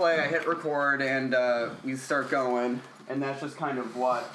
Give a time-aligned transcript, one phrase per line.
[0.00, 2.80] play, I hit record, and uh, we start going,
[3.10, 4.32] and that's just kind of what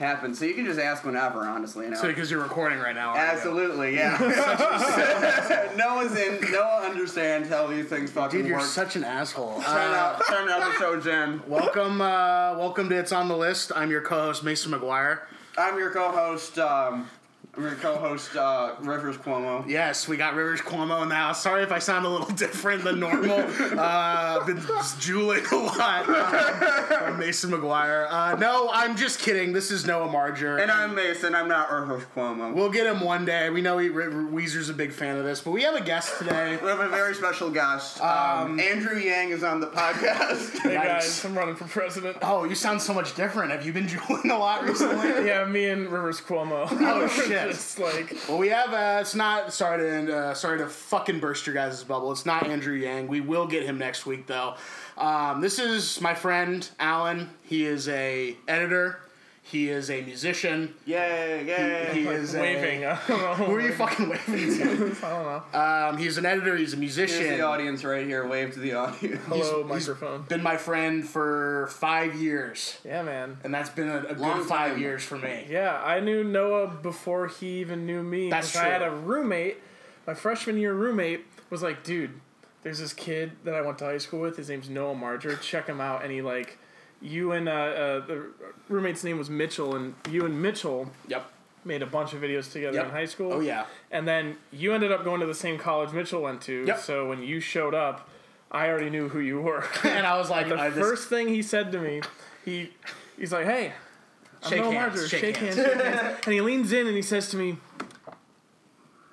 [0.00, 0.36] happens.
[0.40, 1.84] So you can just ask whenever, honestly.
[1.84, 1.96] You know.
[1.96, 3.10] So because you're recording right now.
[3.10, 3.36] aren't you?
[3.36, 4.18] Absolutely, yeah.
[5.76, 6.40] no one's in.
[6.50, 8.66] No one understands how these things fucking Dude, you're work.
[8.66, 9.60] such an asshole.
[9.62, 11.40] Turn Uh, out, turn out the show, Jen.
[11.46, 13.70] welcome, uh, welcome to It's on the List.
[13.76, 15.20] I'm your co-host Mason McGuire.
[15.56, 16.58] I'm your co-host.
[16.58, 17.08] Um,
[17.56, 19.66] I'm your co-host, uh, Rivers Cuomo.
[19.66, 21.42] Yes, we got Rivers Cuomo in the house.
[21.42, 23.44] Sorry if I sound a little different than normal.
[23.76, 28.06] Uh, been juuling a lot uh, from Mason McGuire.
[28.10, 29.52] Uh, no, I'm just kidding.
[29.52, 30.58] This is Noah Marger.
[30.58, 31.34] And I'm Mason.
[31.34, 32.54] I'm not Rivers Cuomo.
[32.54, 33.50] We'll get him one day.
[33.50, 36.58] We know he, Weezer's a big fan of this, but we have a guest today.
[36.62, 38.00] We have a very special guest.
[38.00, 40.54] Um, Andrew Yang is on the podcast.
[40.66, 42.16] Hey guys, I'm running for president.
[42.22, 43.52] Oh, you sound so much different.
[43.52, 45.26] Have you been juuling a lot recently?
[45.26, 46.66] Yeah, me and Rivers Cuomo.
[46.70, 47.45] Oh, shit.
[47.48, 48.72] Just like Well, we have.
[48.72, 49.52] Uh, it's not.
[49.52, 50.16] Sorry to.
[50.16, 52.12] Uh, sorry to fucking burst your guys' bubble.
[52.12, 53.08] It's not Andrew Yang.
[53.08, 54.54] We will get him next week though.
[54.96, 57.30] Um, this is my friend Alan.
[57.42, 59.00] He is a editor.
[59.48, 60.74] He is a musician.
[60.86, 61.90] yay, yay.
[61.94, 62.84] He is waving.
[62.84, 62.94] I.
[62.96, 64.64] Who are you fucking waving to?
[65.06, 65.58] I don't know.
[65.90, 66.56] Um, he's an editor.
[66.56, 67.22] He's a musician.
[67.22, 68.26] Here's the audience right here.
[68.26, 69.20] Wave to the audience.
[69.26, 70.22] Hello, he's- microphone.
[70.22, 73.38] Been my friend for five years, Yeah, man.
[73.44, 74.80] and that's been a, a Long good five time.
[74.80, 75.46] years for me.
[75.48, 78.28] Yeah, I knew Noah before he even knew me.
[78.30, 79.58] That's 'cause I had a roommate.
[80.08, 82.20] My freshman year roommate was like, "Dude,
[82.64, 84.36] there's this kid that I went to high school with.
[84.36, 85.36] His name's Noah Marger.
[85.36, 86.58] Check him out." And he like,
[87.02, 88.26] you and uh, uh, the
[88.68, 91.30] roommate's name was Mitchell, and you and Mitchell Yep.
[91.64, 92.84] made a bunch of videos together Yep.
[92.86, 93.32] in high school.
[93.34, 93.66] Oh yeah.
[93.90, 96.64] And then you ended up going to the same college Mitchell went to.
[96.66, 96.78] Yep.
[96.80, 98.08] So when you showed up,
[98.50, 99.64] I already knew who you were.
[99.84, 102.00] And I was like, the I just- first thing he said to me,
[102.44, 102.70] he
[103.18, 103.72] he's like, "Hey,
[104.42, 105.08] I'm Shake Noah hands, Marger.
[105.08, 105.68] shake Shake, hands." hands.
[105.68, 107.58] shake hands." And he leans in and he says to me,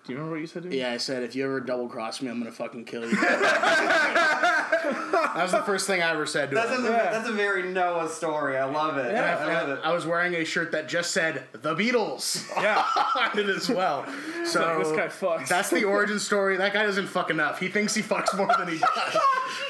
[0.05, 1.87] "Do you remember what you said to me?" Yeah, I said if you ever double
[1.89, 3.17] cross me, I'm gonna fucking kill you.
[5.11, 6.85] that was the first thing I ever said to That's him.
[6.85, 7.11] a, Yeah.
[7.11, 8.57] that's a very Noah story.
[8.57, 9.11] I love it.
[9.11, 9.37] Yeah.
[9.39, 9.79] I love it.
[9.83, 12.83] I was wearing a shirt that just said the Beatles Yeah.
[13.15, 14.05] on it as well.
[14.45, 15.47] So Like, this guy fucks.
[15.47, 16.57] that's the origin story.
[16.57, 17.59] That guy doesn't fuck enough.
[17.59, 19.17] He thinks he fucks more than he does.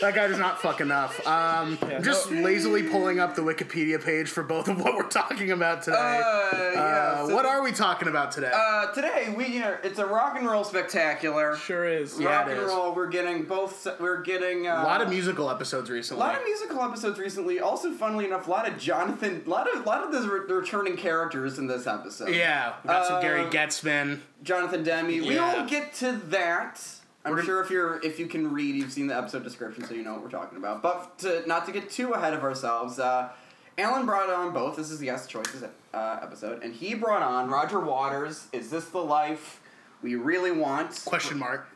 [0.02, 1.26] That guy does not fuck enough.
[1.26, 5.84] Um, just lazily pulling up the Wikipedia page for both of what we're talking about
[5.84, 5.98] today.
[5.98, 8.52] Uh, yeah, Uh, so- what are we talking about today?
[8.54, 11.56] Uh, today we are, it's a rock and roll spectacular.
[11.56, 12.20] sure is.
[12.20, 12.66] Yeah, rock and is.
[12.68, 12.94] roll.
[12.94, 13.88] We're getting both.
[14.00, 16.22] We're getting uh, a lot of musical episodes recently.
[16.24, 17.60] A lot of musical episodes recently.
[17.60, 20.54] Also, funnily enough, a lot of Jonathan, a lot of, a lot of the, re-
[20.54, 22.30] returning characters in this episode.
[22.36, 24.20] yeah, we got some Uh, Gary Goetzman.
[24.44, 25.08] Jonathan Demme.
[25.08, 25.62] We Yeah.
[25.62, 26.82] will get to that.
[27.26, 29.94] I'm We're- sure if you're if you can read, you've seen the episode description, so
[29.94, 30.82] you know what we're talking about.
[30.82, 33.30] But to, not to get too ahead of ourselves, uh,
[33.78, 34.76] Alan brought on both.
[34.76, 35.64] This is the guest choices
[35.94, 38.48] uh, episode, and he brought on Roger Waters.
[38.52, 39.62] Is this the life
[40.02, 41.02] we really want?
[41.06, 41.68] Question mark.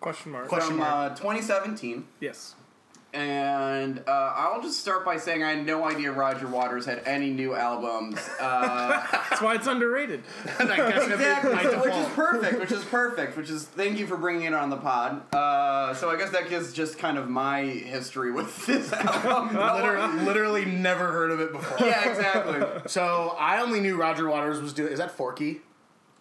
[0.00, 0.48] Question mark.
[0.48, 1.12] Question from mark.
[1.12, 2.06] uh, 2017.
[2.20, 2.54] Yes.
[3.12, 7.30] And uh, I'll just start by saying I had no idea Roger Waters had any
[7.30, 8.18] new albums.
[8.40, 10.22] Uh, That's why it's underrated.
[10.60, 12.60] Exactly, by which is perfect.
[12.60, 13.36] Which is perfect.
[13.36, 15.22] Which is thank you for bringing it on the pod.
[15.34, 19.56] Uh, so I guess that gives just kind of my history with this album.
[19.56, 21.86] Literally, literally never heard of it before.
[21.86, 22.82] yeah, exactly.
[22.88, 24.92] So I only knew Roger Waters was doing.
[24.92, 25.60] Is that Forky?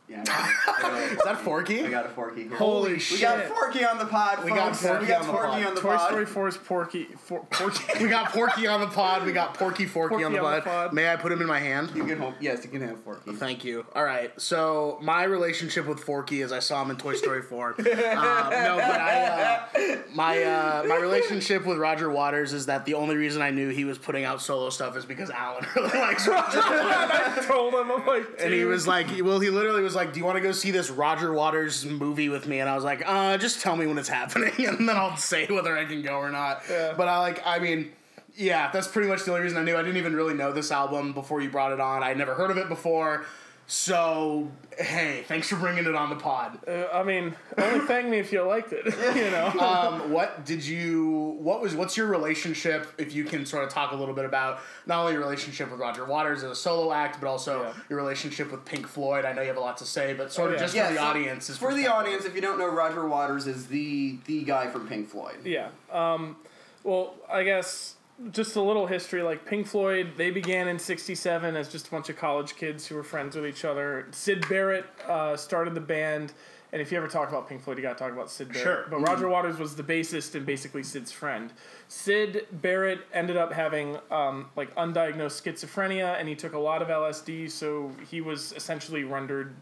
[0.10, 1.84] Yeah, Is that Forky?
[1.84, 2.58] We got a Forky here.
[2.58, 3.20] Holy we shit.
[3.20, 4.44] We got Forky on the pod.
[4.44, 4.82] We got folks.
[4.88, 5.66] Forky we got on the Forky pod.
[5.68, 6.10] on the Toy pod.
[6.10, 7.04] Story 4's Porky.
[7.04, 7.84] For, Porky.
[8.04, 9.24] We got Porky on the pod.
[9.26, 10.64] We got Porky Forky Porky on the on the pod.
[10.64, 10.94] pod.
[10.94, 11.92] May I put him in my hand?
[11.94, 13.34] You can hold, yes, you can have Forky.
[13.34, 13.86] Thank you.
[13.94, 14.32] All right.
[14.42, 17.68] So my relationship with Forky is I saw him in Toy Story 4.
[17.70, 22.96] um, no, but I uh, my uh, my relationship with Roger Waters is that the
[22.96, 26.28] only reason I knew he was putting out solo stuff is because Alan really likes
[26.28, 26.62] Roger.
[26.64, 30.20] I told him, I'm like, And he was like, well, he literally was like, "Do
[30.20, 33.04] you want to go see this Roger Waters movie with me?" And I was like,
[33.06, 36.18] "Uh, just tell me when it's happening, and then I'll say whether I can go
[36.18, 36.94] or not." Yeah.
[36.96, 37.92] But I like, I mean,
[38.36, 39.76] yeah, that's pretty much the only reason I knew.
[39.76, 42.04] I didn't even really know this album before you brought it on.
[42.04, 43.26] I'd never heard of it before.
[43.72, 44.50] So
[44.80, 46.58] hey, thanks for bringing it on the pod.
[46.68, 48.84] Uh, I mean, only thank me if you liked it.
[49.16, 49.54] you know.
[49.70, 51.38] Um, what did you?
[51.40, 51.76] What was?
[51.76, 52.88] What's your relationship?
[52.98, 55.80] If you can sort of talk a little bit about not only your relationship with
[55.80, 57.74] Roger Waters as a solo act, but also Yeah.
[57.90, 59.24] your relationship with Pink Floyd.
[59.24, 60.66] I know you have a lot to say, but sort Oh, of yeah.
[60.66, 61.58] just Yeah, for the so audience.
[61.58, 65.10] For the audience, if you don't know, Roger Waters is the the guy from Pink
[65.10, 65.46] Floyd.
[65.46, 65.68] Yeah.
[65.92, 66.38] Um,
[66.84, 67.94] well, I guess
[68.32, 69.24] just a little history.
[69.24, 72.96] Like Pink Floyd, they began in '67 as just a bunch of college kids who
[72.96, 74.08] were friends with each other.
[74.12, 76.34] Syd Barrett uh, started the band,
[76.72, 78.64] and if you ever talk about Pink Floyd, you got to talk about Syd Barrett.
[78.64, 78.86] Sure.
[78.90, 81.52] But Roger Waters was the bassist and basically Syd's friend.
[81.88, 86.88] Syd Barrett ended up having um, like undiagnosed schizophrenia, and he took a lot of
[86.90, 89.56] LSD, so he was essentially rendered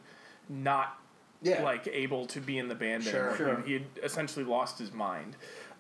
[0.50, 1.00] not
[1.42, 3.30] yeah, like able to be in the band Sure.
[3.30, 3.38] anymore.
[3.38, 3.62] Sure.
[3.62, 5.36] He, he had essentially lost his mind.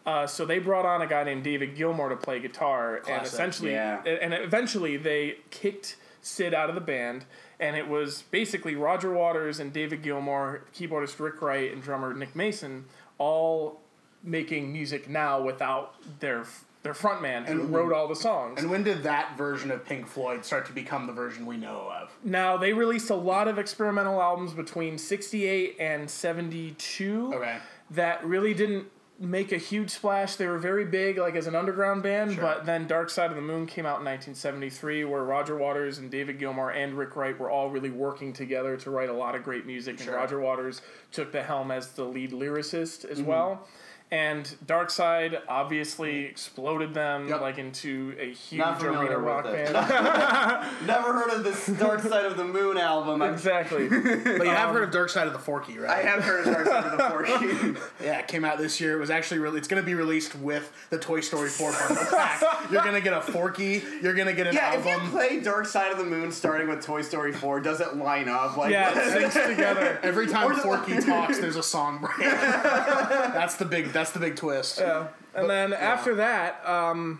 [0.07, 3.71] Uh, so they brought on a guy named David Gilmour to play guitar, and essentially,
[3.73, 4.01] Yeah.
[4.05, 7.25] and eventually they kicked Syd out of the band,
[7.59, 12.37] and it was basically Roger Waters and David Gilmour, keyboardist Rick Wright, and drummer Nick
[12.37, 12.85] Mason,
[13.17, 13.81] all
[14.23, 16.45] making music now without their
[16.83, 18.61] their frontman who And- wrote all the songs.
[18.61, 21.91] And when did that version of Pink Floyd start to become the version we know
[21.93, 22.09] of?
[22.23, 27.57] Now they released a lot of experimental albums between '68 and '72 Okay.
[27.91, 28.85] that really didn't
[29.19, 30.35] make a huge splash.
[30.35, 32.33] They were very big, like as an underground band.
[32.33, 32.41] Sure.
[32.41, 36.11] But then Dark Side of the Moon came out in 1973, where Roger Waters and
[36.11, 39.43] David Gilmour and Rick Wright were all really working together to write a lot of
[39.43, 39.97] great music.
[39.99, 40.13] Sure.
[40.13, 40.81] And Roger Waters
[41.11, 43.27] took the helm as the lead lyricist as Mm-hmm.
[43.27, 43.67] well.
[44.09, 47.41] And Dark Side obviously exploded them Yep.
[47.41, 49.73] like into a huge arena with rock it.
[49.73, 50.67] band.
[50.87, 53.21] Never heard of this Dark Side of the Moon album.
[53.21, 53.89] I, exactly.
[54.37, 55.97] But you have um, heard of Dark Side of the Forky, right?
[56.05, 57.79] I have heard of Dark Side of the Forky.
[58.01, 58.95] Yeah, it came out this year.
[58.95, 59.57] It was actually really.
[59.57, 62.71] It's going to be released with the Toy Story 4 bundle oh pack.
[62.71, 63.83] You're going to get a Forky.
[64.01, 64.83] You're going to get an album.
[64.85, 65.05] yeah, if album.
[65.05, 68.29] you play Dark Side of the Moon starting with Toy Story 4, does it line
[68.29, 68.55] up?
[68.55, 69.99] Like, Yeah, it syncs together.
[70.01, 72.29] Every time Forky talks, there's a song break.
[72.29, 73.91] that's the big.
[73.97, 74.79] That's the big twist.
[74.79, 75.07] Yeah.
[75.33, 77.19] And then after that, um,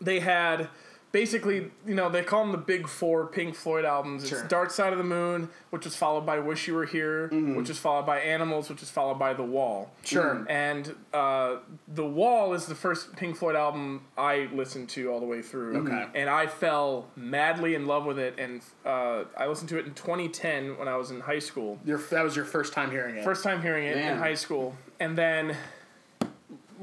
[0.00, 0.68] they had
[1.12, 4.30] basically, you know, they call them the big four Pink Floyd albums.
[4.30, 7.68] It's Dark Side of the Moon, which was followed by Wish You Were Here, which
[7.68, 9.92] was followed by Animals, which was followed by The Wall.
[10.02, 10.44] Sure.
[10.50, 15.26] And uh, The Wall is the first Pink Floyd album I listened to all the
[15.26, 15.86] way through.
[15.86, 16.06] Okay.
[16.14, 18.34] And I fell madly in love with it.
[18.36, 21.78] And uh, I listened to it in 2010 when I was in high school.
[21.84, 23.24] Your, that was your first time hearing it.
[23.24, 24.74] First time hearing it in high school.
[24.98, 25.56] And then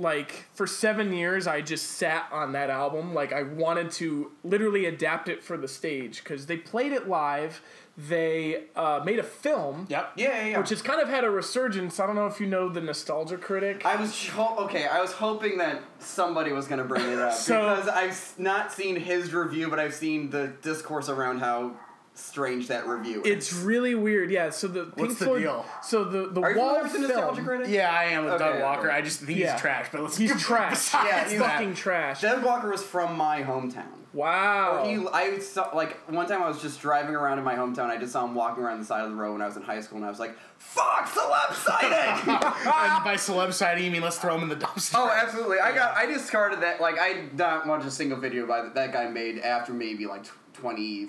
[0.01, 4.86] like for 7 years I just sat on that album like I wanted to literally
[4.86, 7.62] adapt it for the stage cuz they played it live.
[7.98, 10.13] They uh, made a film Yep.
[10.15, 10.57] Yeah, yeah, yeah.
[10.59, 12.00] which has kind of had a resurgence.
[12.00, 13.86] I don't know if you know the Nostalgia Critic.
[13.86, 14.88] I was ho- okay.
[14.88, 18.95] I was hoping that somebody was gonna bring it up So- because I've not seen
[18.95, 21.74] his review, but I've seen the discourse around how
[22.13, 23.28] strange that review is.
[23.31, 24.30] it's really weird.
[24.31, 25.66] Yeah, so the Pink What's the Floyd deal?
[25.84, 27.68] so the the Are you wall familiar with the Nostalgia film Critic?
[27.69, 28.63] Yeah, I am with Okay, Doug okay.
[28.63, 28.92] Walker.
[28.92, 29.54] I just think Yeah.
[29.54, 29.88] he's trash.
[29.92, 30.94] But let's He's trash.
[30.94, 32.22] Yeah, He's he's fucking trash.
[32.22, 33.86] Doug Walker was from my hometown.
[34.13, 34.84] Wow.
[34.86, 37.86] He, I saw like one time I was just driving around in my hometown.
[37.90, 39.63] I just saw him walking around the side of the road when I was in
[39.63, 44.02] high school, and I was like, "Fuck, celeb sighting!" and by celeb sighting, you mean
[44.02, 44.96] let's throw him in the dumpster.
[44.98, 45.60] oh, absolutely.
[45.62, 45.96] I got.
[45.96, 46.81] I discarded that.
[46.81, 50.25] Like I don't watch a single video by that, that guy made after maybe like
[50.52, 51.08] twenty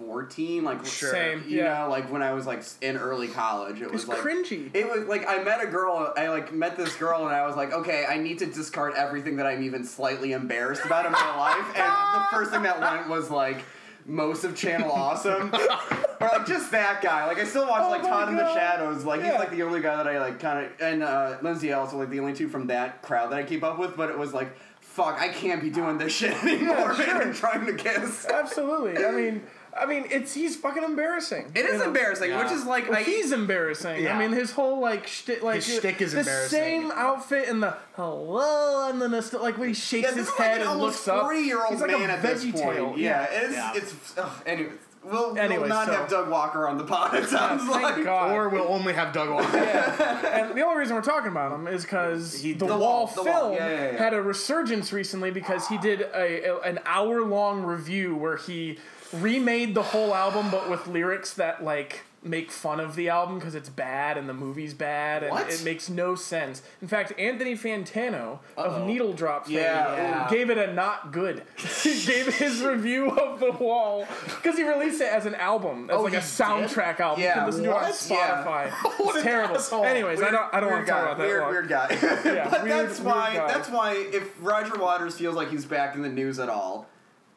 [0.00, 0.64] fourteen.
[0.64, 1.10] Like Sure.
[1.12, 1.82] Same, You yeah.
[1.84, 4.70] know, like when I was like in early college, it was It's like cringy.
[4.74, 6.12] It was like I met a girl.
[6.16, 9.36] I like met this girl, and I was like, okay, I need to discard everything
[9.36, 11.66] that I'm even slightly embarrassed about in my life.
[11.76, 13.62] And the first thing that went was like
[14.06, 15.52] most of Channel Awesome,
[16.20, 17.26] or like just that guy.
[17.26, 19.04] Like I still watch Oh like Todd in the Shadows.
[19.04, 19.32] Like Yeah.
[19.32, 22.08] he's like the only guy that I like kind of, and uh, Lindsay also like
[22.10, 23.96] the only two from that crowd that I keep up with.
[23.96, 24.56] But it was like.
[24.80, 25.20] Fuck!
[25.20, 26.96] I can't be doing this shit anymore.
[26.96, 27.22] sure.
[27.22, 28.26] and trying to kiss.
[28.26, 29.04] Absolutely.
[29.04, 29.42] I mean,
[29.78, 31.52] I mean, it's he's fucking embarrassing.
[31.54, 31.86] It you is know?
[31.86, 32.42] embarrassing, Yeah.
[32.42, 34.02] which is like Well, I, he's embarrassing.
[34.02, 34.16] Yeah.
[34.16, 36.58] I mean, his whole like shtick, like His shtick is the embarrassing.
[36.58, 40.44] same outfit and the hello and the like when he shakes Yeah, his this head
[40.46, 41.22] like an and almost looks up.
[41.22, 42.56] forty year old He's like man a at this point.
[42.56, 42.94] tail.
[42.96, 43.72] Yeah, it's Yeah.
[43.74, 44.18] it's.
[44.18, 44.72] Ugh, anyways,
[45.04, 47.14] we'll, Anyway, we'll not so- have Doug Walker on the pod.
[47.14, 48.04] It sounds Thank like.
[48.04, 48.32] God.
[48.32, 49.56] Or we'll only have Doug Walker.
[49.56, 53.22] and the only reason we're talking about him is because the, The Wall, Wall, The
[53.22, 53.98] film Wall, yeah, yeah, yeah.
[53.98, 58.78] had a resurgence recently because he did a, a an hour long review where he
[59.12, 63.54] remade the whole album but with lyrics that like make fun of the album because
[63.54, 65.48] it's bad and the movie's bad and What?
[65.50, 66.60] it makes no sense.
[66.82, 70.28] In fact, Anthony Fantano of Needle Drop fame Yeah, yeah.
[70.30, 71.42] gave it a not good.
[71.56, 75.96] he gave his review of The Wall because he released it as an album, as
[75.96, 76.28] Oh, like a he did?
[76.44, 77.20] soundtrack album.
[77.22, 77.92] you Yeah, can listen to it on what?
[77.94, 78.70] Spotify.
[79.00, 79.56] What It's terrible.
[79.56, 79.84] asshole.
[79.86, 81.26] Anyways, I don't I don't want to talk about that.
[81.26, 81.50] Weird, long.
[81.52, 81.88] weird guy.
[82.26, 83.34] Yeah, but weird- that's why.
[83.34, 83.46] guy.
[83.48, 86.86] That's why if Roger Waters feels like he's back in the news at all,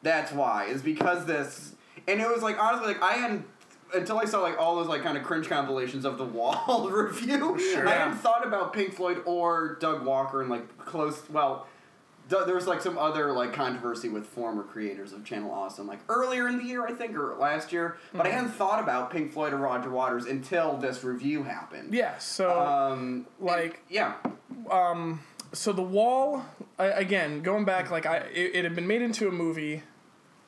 [0.04, 0.66] that's why.
[0.66, 1.74] Is because this,
[2.06, 3.46] and it was like honestly, like I hadn't
[3.92, 7.58] until I saw like all those like kind of cringe compilations of the Wall review.
[7.58, 7.88] Sure.
[7.88, 11.22] I hadn't thought about Pink Floyd or Doug Walker and like close.
[11.28, 11.66] Well.
[12.30, 16.00] th- There was like some other like controversy with former creators of Channel Awesome, like
[16.08, 17.98] earlier in the year, I think, or last year.
[18.14, 18.36] But I Mm-hmm.
[18.38, 21.92] hadn't thought about Pink Floyd or Roger Waters until this review happened.
[21.92, 22.16] Yeah.
[22.18, 24.14] So Um, like yeah.
[24.70, 25.20] Um.
[25.52, 26.44] so the wall
[26.78, 29.82] I, again going back like I it, it had been made into a movie,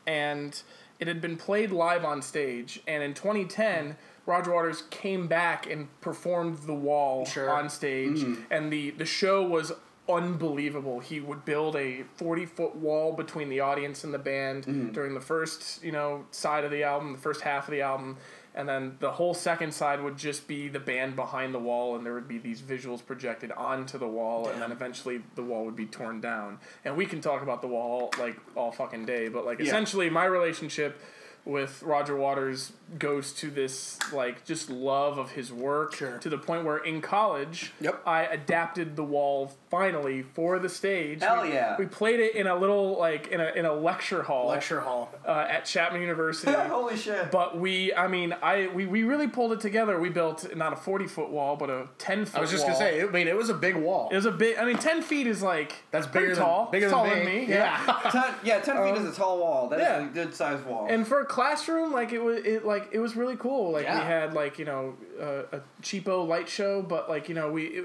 [0.07, 0.63] and
[0.99, 2.81] it had been played live on stage.
[2.87, 7.51] And in 2010, Roger Waters came back and performed the wall Sure.
[7.51, 8.43] on stage, mm-hmm.
[8.51, 9.73] and the the show was
[10.09, 11.01] unbelievable.
[11.01, 14.93] He would build a 40 foot wall between the audience and the band mm-hmm.
[14.93, 18.17] during the first, you know, side of the album, the first half of the album.
[18.57, 22.05] And then the whole second side would just be the band behind the wall, and
[22.07, 25.77] there would be these visuals projected onto the wall, and then eventually the wall would
[25.77, 26.59] be torn down.
[26.85, 29.67] And we can talk about the wall like all fucking day, but like Yeah.
[29.67, 31.01] essentially my relationship
[31.47, 36.19] with Roger Waters goes to this like just love of his work Sure.
[36.19, 38.03] to the point where in college Yep.
[38.07, 41.21] I adapted the wall finally for the stage.
[41.23, 41.77] Hell We- yeah.
[41.79, 45.11] We played it in a little like in a in a lecture hall Lecture hall.
[45.27, 46.53] uh, at Chapman University.
[46.69, 47.31] Holy shit.
[47.33, 49.99] But we, I mean, I we, we really pulled it together.
[50.01, 52.39] We built not a forty foot wall, but a ten foot.
[52.39, 52.79] I was just wall.
[52.79, 53.03] gonna say.
[53.03, 54.09] I mean, it was a big wall.
[54.11, 54.59] it was a big.
[54.59, 56.69] I mean, ten feet is like That's pretty bigger than tall.
[56.71, 57.25] bigger It's than taller me.
[57.25, 57.47] than me.
[57.49, 58.01] Yeah.
[58.11, 59.69] ten, yeah, ten feet is a tall wall.
[59.69, 60.05] That's yeah.
[60.05, 60.87] a good sized wall.
[60.89, 63.71] And for a classroom, like it was, it like it was really cool.
[63.73, 63.99] Like Yeah.
[64.01, 67.63] we had like you know uh, a cheapo light show, but like you know we
[67.67, 67.85] it,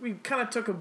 [0.00, 0.76] we kind of took a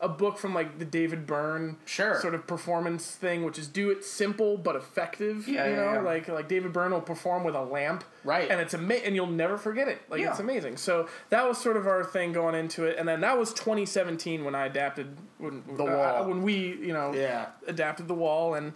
[0.00, 2.20] a book from like the David Byrne Sure.
[2.20, 5.46] sort of performance thing, which is do it simple but effective.
[5.48, 6.00] Yeah, you yeah, know, yeah.
[6.00, 8.50] like like David Byrne will perform with a lamp, Right.
[8.50, 10.02] And it's ama- and you'll never forget it.
[10.10, 10.76] Like it's amazing.
[10.78, 14.44] So that was sort of our thing going into it, and then that was 2017
[14.44, 16.28] when I adapted when The uh, Wall.
[16.28, 16.54] when we
[16.88, 17.46] you know Yeah.
[17.66, 18.72] adapted the wall and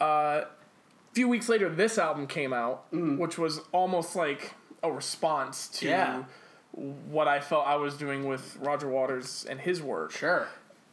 [0.00, 0.46] uh, a
[1.16, 3.16] few weeks later this album came out mm.
[3.16, 6.24] which was almost like a response to Yeah.
[7.16, 10.46] what i felt i was doing with roger waters and his work Sure.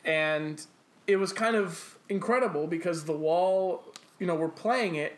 [0.05, 0.65] and
[1.07, 3.83] it was kind of incredible because the wall
[4.19, 5.17] you know we're playing it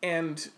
[0.00, 0.48] and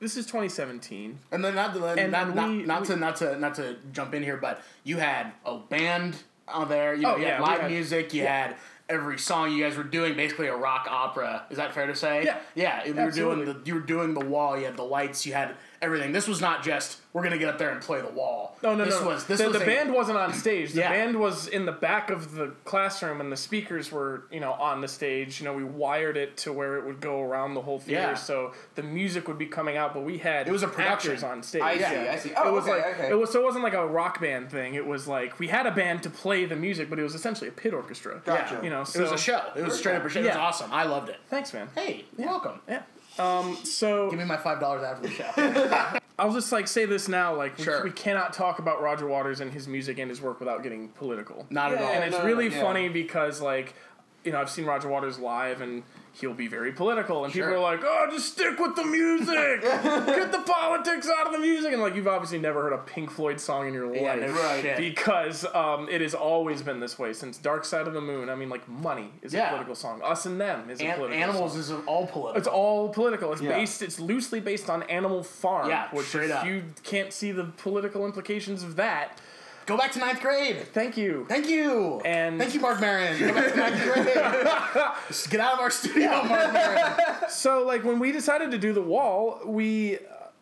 [0.00, 3.14] this is 2017 And then not to And not, not, we- not we- to not
[3.16, 6.16] to not to jump in here, but you had a band
[6.48, 6.94] on there.
[6.94, 8.14] You know, Oh, you yeah, had live had- music.
[8.14, 8.56] You had
[8.90, 11.46] every song you guys were doing basically a rock opera.
[11.50, 12.24] Is that fair to say?
[12.24, 12.38] Yeah.
[12.54, 12.84] Yeah.
[12.84, 14.58] You were doing the you were doing the wall.
[14.58, 15.24] You had the lights.
[15.24, 16.12] You had everything.
[16.12, 18.56] This was not just we're gonna get up there and play the wall.
[18.62, 19.08] No, no, this no.
[19.08, 20.72] Was, this the, was the a- band wasn't on stage.
[20.74, 20.90] The Yeah.
[20.90, 24.80] band was in the back of the classroom, and the speakers were, you know, on
[24.80, 25.40] the stage.
[25.40, 28.14] You know, we wired it to where it would go around the whole theater, Yeah.
[28.14, 29.92] so the music would be coming out.
[29.94, 31.22] But we had It was a production.
[31.24, 31.62] on stage.
[31.62, 32.10] I see, Yeah.
[32.12, 32.32] I see.
[32.36, 33.08] Oh, it was okay, like okay.
[33.10, 34.74] it was so it wasn't like a rock band thing.
[34.74, 37.48] It was like we had a band to play the music, but it was essentially
[37.48, 38.20] a pit orchestra.
[38.24, 38.60] Gotcha.
[38.62, 39.42] You know, It was a show.
[39.56, 40.20] It was straight up a show.
[40.20, 40.72] It was awesome.
[40.72, 41.16] I loved it.
[41.28, 41.68] Thanks, man.
[41.74, 42.60] Hey, you're welcome.
[42.68, 42.82] Yeah.
[43.18, 43.56] Um.
[43.64, 45.98] So Give me my five dollars after the show.
[46.18, 47.82] I'll just like say this now, like we, Sure.
[47.82, 51.46] we cannot talk about Roger Waters and his music and his work without getting political.
[51.48, 51.88] Not at all.
[51.88, 52.60] and it's no, really yeah.
[52.60, 53.74] funny because like
[54.22, 57.46] you know i've seen roger waters live and he'll be very political and Sure.
[57.48, 61.38] people are like oh just stick with the music get the politics out of the
[61.38, 64.20] music and like you've obviously never heard a pink floyd song in your Yeah, life
[64.20, 64.62] no Right.
[64.62, 64.76] shit.
[64.76, 68.34] because um, it has always been this way since dark side of the moon i
[68.34, 69.46] mean like money is Yeah.
[69.46, 71.60] a political song us and them is a An- political animals song.
[71.60, 72.38] is all political.
[72.38, 73.32] it's all political.
[73.32, 73.50] It's Yeah.
[73.56, 73.82] based.
[73.82, 75.68] It's loosely based on Animal Farm.
[75.68, 76.44] Yeah, which straight if up.
[76.46, 79.18] you can't see the political implications of that.
[79.66, 80.58] Go back to ninth grade.
[80.72, 81.26] Thank you.
[81.28, 82.00] Thank you.
[82.04, 83.18] And- thank you, Marc Maron.
[83.18, 84.86] Go back to ninth grade.
[85.08, 86.92] Just get out of our studio, Marc Maron.
[87.28, 90.00] So like when we decided to do the wall, we uh,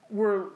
[0.09, 0.53] were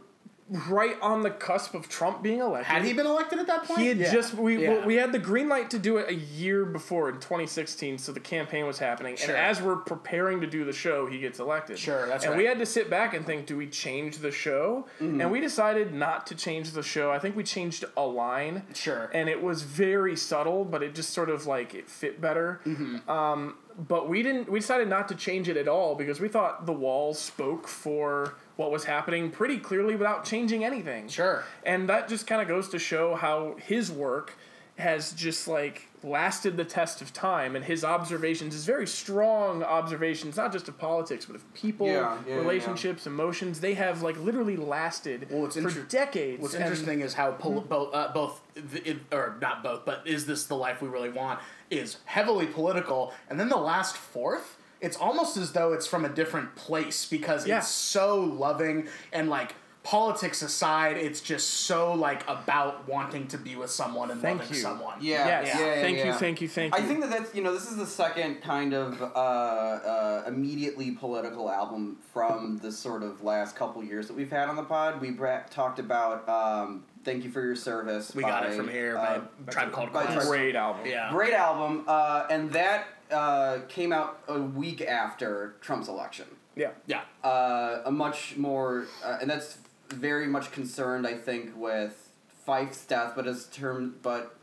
[0.69, 2.67] right on the cusp of Trump being elected.
[2.67, 3.81] Had he been elected at that point?
[3.81, 4.13] He had Yeah.
[4.13, 4.85] just we Yeah.
[4.85, 8.21] we had the green light to do it a year before in 2016, so the
[8.21, 9.17] campaign was happening.
[9.17, 9.35] Sure.
[9.35, 11.79] And as we're preparing to do the show, he gets elected.
[11.79, 12.25] Sure, that's right.
[12.25, 12.39] and right.
[12.39, 14.87] we had to sit back and think, do we change the show?
[15.01, 15.21] Mm-hmm.
[15.23, 17.11] And we decided not to change the show.
[17.11, 18.63] I think we changed a line.
[18.75, 19.11] Sure.
[19.15, 22.61] And it was very subtle, but it just sort of like it fit better.
[22.67, 23.09] Mm-hmm.
[23.11, 23.57] Um,
[23.89, 24.51] but we didn't.
[24.51, 28.35] We decided not to change it at all because we thought the wall spoke for
[28.63, 31.09] what was happening pretty clearly without changing anything.
[31.09, 31.45] Sure.
[31.65, 34.35] And that just kind of goes to show how his work
[34.79, 40.37] has just like lasted the test of time and his observations his very strong observations
[40.37, 42.35] not just of politics but of people Yeah, yeah, yeah.
[42.37, 47.13] relationships emotions they have like literally lasted Well, it's for inter- decades What's interesting is
[47.15, 50.89] how pol- both, uh, both, the, or not both, but is this the life we
[50.89, 51.39] really want?
[51.71, 56.09] Is heavily political, and then the last fourth, it's almost as though it's from a
[56.11, 57.59] different place because Yeah.
[57.59, 63.57] it's so loving and like politics aside, it's just so like about wanting to be
[63.57, 64.61] with someone and Thank loving you.
[64.61, 64.95] someone.
[65.01, 66.17] Yeah, yes yeah, yeah, thank you yeah.
[66.19, 68.75] thank you thank you I think that that's you know this is the second kind
[68.75, 74.31] of uh, uh, immediately political album from the sort of last couple years that we've
[74.31, 75.01] had on the pod.
[75.01, 78.97] We bra- talked about um, "Thank You for Your Service." We got it from here
[78.97, 80.29] uh, by Tribe Called by Quest.
[80.29, 81.11] Great album Yeah.
[81.11, 86.27] Great album, uh, and that uh, came out a week after Trump's election.
[86.57, 87.03] yeah Yeah.
[87.23, 89.59] Uh, a much more, uh, and that's
[89.91, 92.11] very much concerned, I think, with
[92.47, 94.35] Phife's death, but as term, but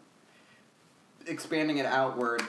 [1.26, 2.42] expanding it outward,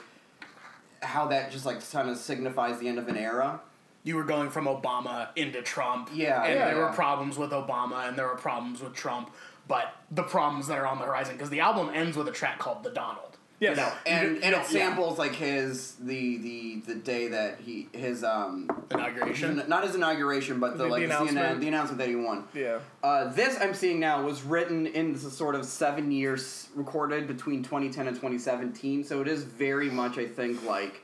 [1.02, 3.60] how that just like kind of signifies the end of an era.
[4.02, 6.10] You were going from Obama into Trump.
[6.14, 9.30] Yeah, And yeah, there were problems with Obama and there were problems with Trump,
[9.70, 12.58] but the problems that are on the horizon, because the album ends with a track
[12.58, 13.36] called The Donald.
[13.60, 13.76] Yes.
[13.76, 14.62] You know, and you- and it know, yeah.
[14.64, 19.62] samples like his the the the day that he his um inauguration.
[19.68, 21.36] not his inauguration but the, The- the like the, announcement.
[21.38, 21.60] announcement.
[21.60, 22.44] the announcement that he won.
[22.54, 22.78] Yeah.
[23.04, 27.62] Uh, this I'm seeing now was written in this sort of seven years recorded between
[27.62, 31.02] 2010 and 2017, so it is very much I think like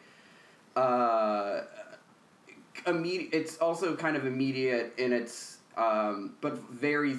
[0.75, 1.61] uh,
[2.87, 3.30] immediate.
[3.32, 7.18] It's also kind of immediate in its um, but very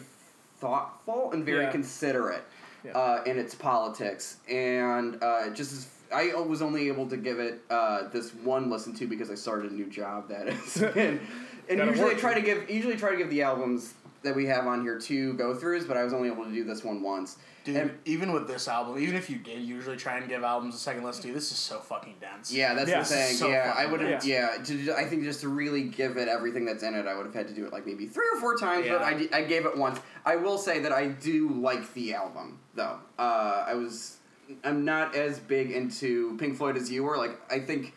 [0.60, 1.72] thoughtful and very Yeah.
[1.72, 2.44] considerate
[2.84, 2.92] Yeah.
[2.98, 5.88] uh, in its politics, and uh, just as.
[6.10, 9.72] I was only able to give it uh, this one listen to because I started
[9.72, 11.20] a new job that has been,
[11.70, 12.18] and Gotta usually I work.
[12.22, 13.94] try to give usually try to give the albums
[14.28, 16.64] that we have on here two go throughs, but I was only able to do
[16.64, 17.38] this one once.
[17.64, 20.76] Dude, And- even with this album, even if you did usually try and give albums
[20.76, 22.52] a second listen to, this is so fucking dense.
[22.52, 23.00] Yeah, that's Yeah.
[23.00, 23.36] the thing.
[23.36, 24.22] So yeah, I would have.
[24.22, 24.28] good.
[24.30, 27.26] Yeah, to, I think just to really give it everything that's in it, I would
[27.26, 28.88] have had to do it like maybe three or four times.
[28.88, 30.00] But I, I gave it once.
[30.26, 33.00] I will say that I do like the album though.
[33.18, 34.18] Uh, I was.
[34.64, 37.18] I'm not as big into Pink Floyd as you were.
[37.18, 37.94] Like I think.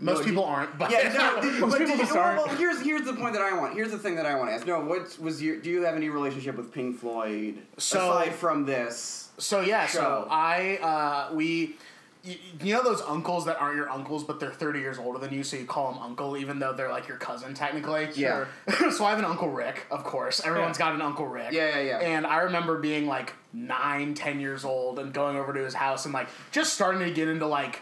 [0.00, 2.46] Most no, people you- aren't, but Yeah, no, Most but people you- just well, aren't.
[2.46, 3.74] well, here's here's the point that I want.
[3.74, 4.66] Here's the thing that I want to ask.
[4.66, 5.56] No, what was your?
[5.56, 9.28] Do you have any relationship with Pink Floyd So- aside from this?
[9.38, 9.98] So yeah, show.
[10.00, 10.78] so I
[11.30, 11.76] uh, we.
[12.22, 15.32] You, you know those uncles that aren't your uncles, but they're thirty years older than
[15.32, 18.08] you, so you call them uncle, even though they're like your cousin technically.
[18.14, 18.44] Yeah.
[18.90, 20.44] so I have an uncle Rick, of course.
[20.44, 20.84] Everyone's Yeah.
[20.86, 21.52] got an uncle Rick.
[21.52, 21.98] Yeah, yeah, yeah.
[22.00, 26.04] And I remember being like nine, ten years old, and going over to his house
[26.04, 27.80] and like just starting to get into like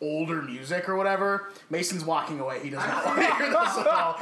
[0.00, 1.50] older music or whatever.
[1.70, 2.60] Mason's walking away.
[2.62, 4.16] He does not want to hear this at all.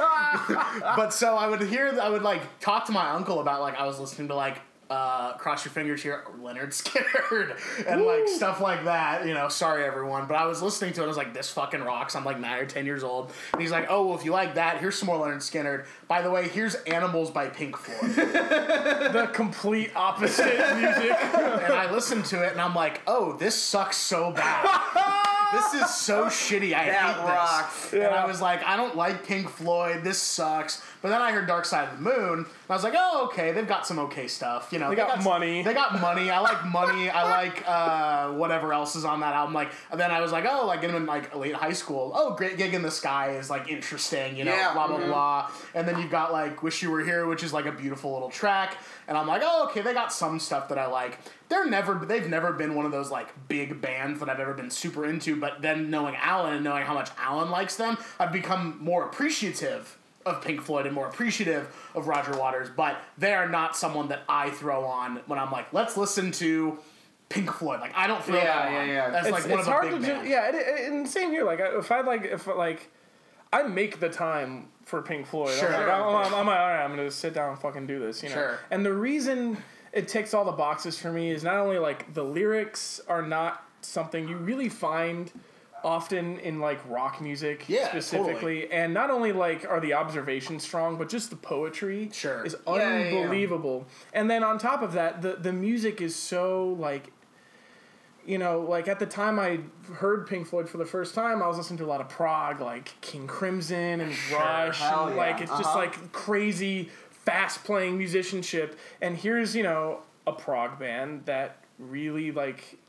[0.95, 3.85] but so I would hear, I would like talk to my uncle about like I
[3.85, 4.57] was listening to like
[4.89, 7.55] uh, cross your fingers here, Leonard Skinner,
[7.87, 9.25] and like stuff like that.
[9.25, 11.05] You know, sorry everyone, but I was listening to it.
[11.05, 12.15] I was like, this fucking rocks.
[12.15, 14.55] I'm like nine or ten years old, and he's like, oh well, if you like
[14.55, 15.85] that, here's some more Lynyrd Skynyrd.
[16.07, 21.11] By the way, here's Animals by Pink Floyd, The complete opposite music.
[21.11, 25.31] and I listened to it, and I'm like, oh, this sucks so bad.
[25.55, 26.73] This is so shitty.
[26.73, 27.89] I That hate rocks.
[27.89, 27.93] this.
[27.93, 30.03] And I was like, I don't like Pink Floyd.
[30.03, 30.81] This sucks.
[31.05, 33.51] But then I heard Dark Side of the Moon, and I was like, oh, okay,
[33.51, 34.69] they've got some okay stuff.
[34.71, 35.61] You know, They got money.
[35.61, 36.31] They got money.
[36.31, 37.11] I like money.
[37.11, 39.53] I like uh, whatever else is on that album.
[39.53, 42.11] Like, and then I was like, oh, like in like late high school.
[42.15, 44.35] Oh, Great Gig in the Sky is like interesting.
[44.35, 45.05] You know, Yeah, blah blah mhm.
[45.05, 45.51] blah.
[45.75, 48.31] And then you've got like Wish You Were Here, which is like a beautiful little
[48.31, 48.75] track.
[49.07, 51.19] And I'm like, oh, okay, they got some stuff that I like.
[51.49, 54.71] They're never, they've never been one of those like big bands that I've ever been
[54.71, 55.35] super into.
[55.35, 59.99] But then knowing Alan and knowing how much Alan likes them, I've become more appreciative
[60.25, 62.69] of Pink Floyd and more appreciative of Roger Waters.
[62.75, 66.79] But they are not someone that I throw on when I'm like, let's listen to
[67.29, 67.79] Pink Floyd.
[67.79, 68.87] Like I don't throw Yeah, that yeah, on.
[68.87, 69.09] yeah.
[69.11, 70.23] That's it's, like one it's of a hard big to band.
[70.25, 71.43] ju- yeah, it, it, and same here.
[71.43, 72.89] Like, if I like, if like,
[73.53, 75.57] I make the time for Pink Floyd.
[75.57, 75.73] Sure.
[75.73, 77.99] I'm like, I'm, I'm, I'm like, all right, I'm gonna sit down and fucking do
[77.99, 78.23] this.
[78.23, 78.35] You know.
[78.35, 78.59] Sure.
[78.71, 79.57] And the reason
[79.93, 83.63] it ticks all the boxes for me is not only like the lyrics are not
[83.81, 85.31] something you really find
[85.85, 90.97] often in like rock music Yeah, specifically and not only like are the observations strong
[90.97, 92.43] but just the poetry Sure.
[92.43, 93.17] is Yeah, yeah, yeah.
[93.19, 97.11] unbelievable and then on top of that the the music is so like
[98.27, 99.59] you know, like at the time I
[99.93, 102.59] heard Pink Floyd for the first time, I was listening to a lot of prog,
[102.59, 105.77] like King Crimson and Rush, hell and yeah, like it's just uh-huh.
[105.77, 108.79] like crazy, fast playing musicianship.
[108.99, 112.79] And here's you know a prog band that really like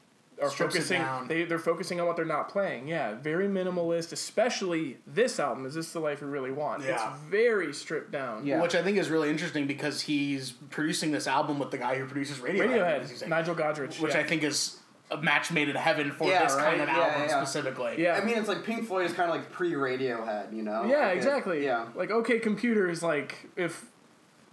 [0.42, 1.01] are Strips focusing.
[1.01, 1.29] down.
[1.29, 2.88] They they're focusing on what they're not playing.
[2.88, 4.12] Yeah, very minimalist.
[4.12, 5.64] Especially this album.
[5.66, 6.83] Is this the life we really want?
[6.85, 7.12] Yeah.
[7.12, 8.46] It's very stripped down.
[8.46, 8.61] Yeah.
[8.61, 12.05] Which I think is really interesting because he's producing this album with the guy who
[12.07, 12.68] produces Radiohead.
[12.68, 13.99] Radiohead, music, Nigel Godrich.
[14.01, 14.20] which yeah.
[14.20, 14.79] I think is
[15.11, 17.44] a match made in heaven for Yeah, this kind of Yeah, album yeah, yeah.
[17.44, 17.94] specifically.
[18.03, 18.18] Yeah.
[18.20, 20.85] I mean, it's like Pink Floyd is kind of like pre Radiohead, you know?
[20.85, 21.64] Yeah, Like it- exactly.
[21.64, 21.87] yeah.
[21.94, 23.87] Like OK Computer is like if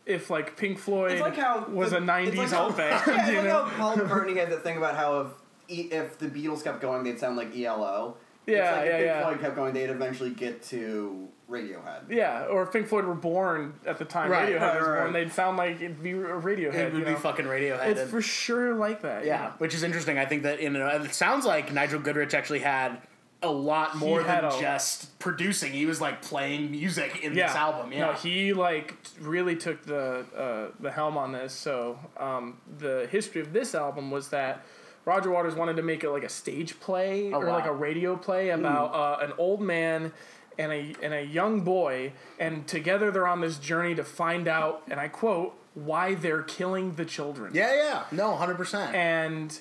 [0.06, 3.04] if like Pink Floyd like how was the- a '90s it's like how- alt band.
[3.08, 3.64] Yeah, it's you like know?
[3.66, 5.28] how Paul McCartney had that thing about how if
[5.74, 8.18] E- if the Beatles kept going, they'd sound like ELO.
[8.46, 9.22] Yeah, it's like yeah, if Pink yeah.
[9.24, 12.10] Floyd kept going, they'd eventually get to Radiohead.
[12.10, 15.00] Yeah, or if Pink Floyd were born at the time Right, Radiohead right, was right.
[15.00, 16.74] born, they'd sound like it'd be a Radiohead.
[16.74, 17.18] It would you be know?
[17.18, 17.88] fucking Radiohead.
[17.88, 19.26] It's and- for sure like that.
[19.26, 20.18] yeah, which is interesting.
[20.18, 22.98] I think that in a, it sounds like Nigel Godrich actually had
[23.42, 25.72] a lot more had than a- just producing.
[25.72, 27.48] He was like playing music in yeah.
[27.48, 27.94] this album.
[27.94, 31.54] Yeah, No, he like really took the uh, the helm on this.
[31.54, 34.64] So um, the history of this album was that
[35.06, 37.54] Roger Waters wanted to make it like a stage play Oh, or wow.
[37.54, 40.14] like a radio play about uh, an old man
[40.58, 44.84] and a and a young boy, and together they're on this journey to find out,
[44.90, 47.52] and I quote, why they're killing the children.
[47.56, 48.04] yeah, yeah.
[48.12, 48.94] No, hundred percent.
[48.96, 49.60] And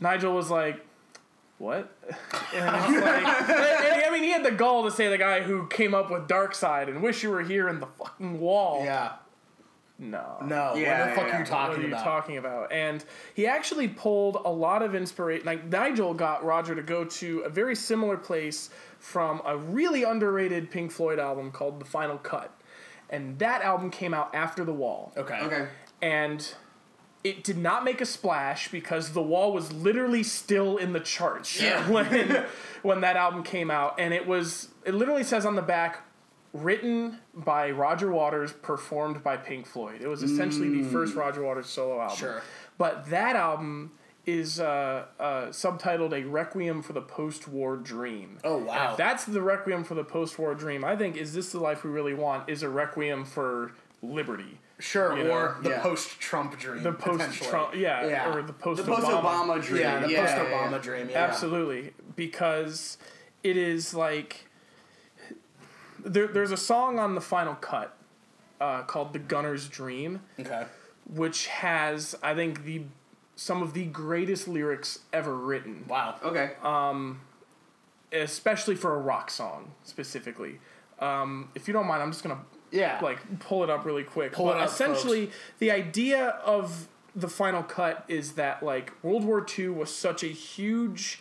[0.00, 0.84] Nigel was like,
[1.58, 1.90] "What?"
[2.54, 5.66] And it's like, and, I mean, he had the gall to say the guy who
[5.68, 8.84] came up with Dark Side and Wish You Were Here in the fucking wall.
[8.84, 9.12] Yeah,
[9.98, 10.36] no.
[10.44, 12.04] No, Yeah, what the fuck yeah, are you talking what are you about?
[12.04, 12.72] talking about?
[12.72, 13.04] And
[13.34, 15.46] he actually pulled a lot of inspiration.
[15.46, 20.70] Like Nigel got Roger to go to a very similar place from a really underrated
[20.70, 22.50] Pink Floyd album called The Final Cut,
[23.08, 25.12] and that album came out after The Wall.
[25.16, 25.40] okay.
[25.40, 25.68] Okay.
[26.02, 26.54] and
[27.24, 31.60] it did not make a splash because the wall was literally still in the charts
[31.60, 31.88] Yeah.
[31.90, 32.44] when
[32.82, 36.05] when that album came out and it was it literally says on the back
[36.52, 41.66] written by Roger Waters performed by Pink Floyd it was essentially the first Roger Waters
[41.66, 42.42] solo album Sure.
[42.78, 43.92] but that album
[44.24, 48.96] is uh, uh, subtitled a requiem for the post-war dream Oh, wow.
[48.96, 52.14] That's the requiem for the post-war dream i think is this the life we really
[52.14, 55.80] want is a requiem for liberty Sure, You know, or the yeah.
[55.80, 56.82] post-Trump dream.
[56.82, 58.30] the post-Trump, yeah, Yeah.
[58.34, 59.80] or the post The post Obama dream.
[59.80, 61.08] Yeah, the yeah, post-Obama dream.
[61.08, 61.24] Yeah.
[61.24, 62.98] Absolutely, because
[63.42, 64.45] it is like
[66.06, 67.96] there, there's a song on the final cut
[68.60, 70.64] uh, called "The Gunner's Dream," Okay.
[71.12, 72.82] which has I think the
[73.34, 76.14] some of the greatest lyrics ever written, Wow.
[76.22, 76.52] Okay.
[78.12, 80.58] especially for a rock song specifically.
[81.00, 82.40] Um, if you don't mind, I'm just gonna
[82.70, 82.98] Yeah.
[83.02, 84.32] like pull it up really quick.
[84.32, 89.24] Pull but it up, essentially, the idea of the final cut is that like World
[89.24, 91.20] War II was such a huge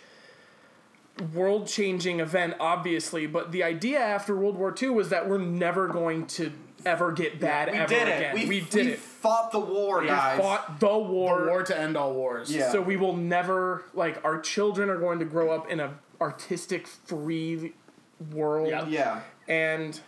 [1.33, 5.87] world changing event, obviously, but the idea after World War II was that we're never
[5.87, 6.51] going to
[6.85, 8.17] ever get bad we ever did it.
[8.17, 8.35] again.
[8.35, 8.99] We, We, did we it.
[8.99, 10.39] fought the war, We guys.
[10.39, 11.41] fought the war.
[11.41, 12.53] The war to end all wars.
[12.53, 12.71] Yeah.
[12.71, 16.85] So we will never like our children are going to grow up in a artistic
[16.87, 17.73] free
[18.31, 18.85] world Yep.
[18.89, 19.21] Yeah.
[19.47, 19.99] and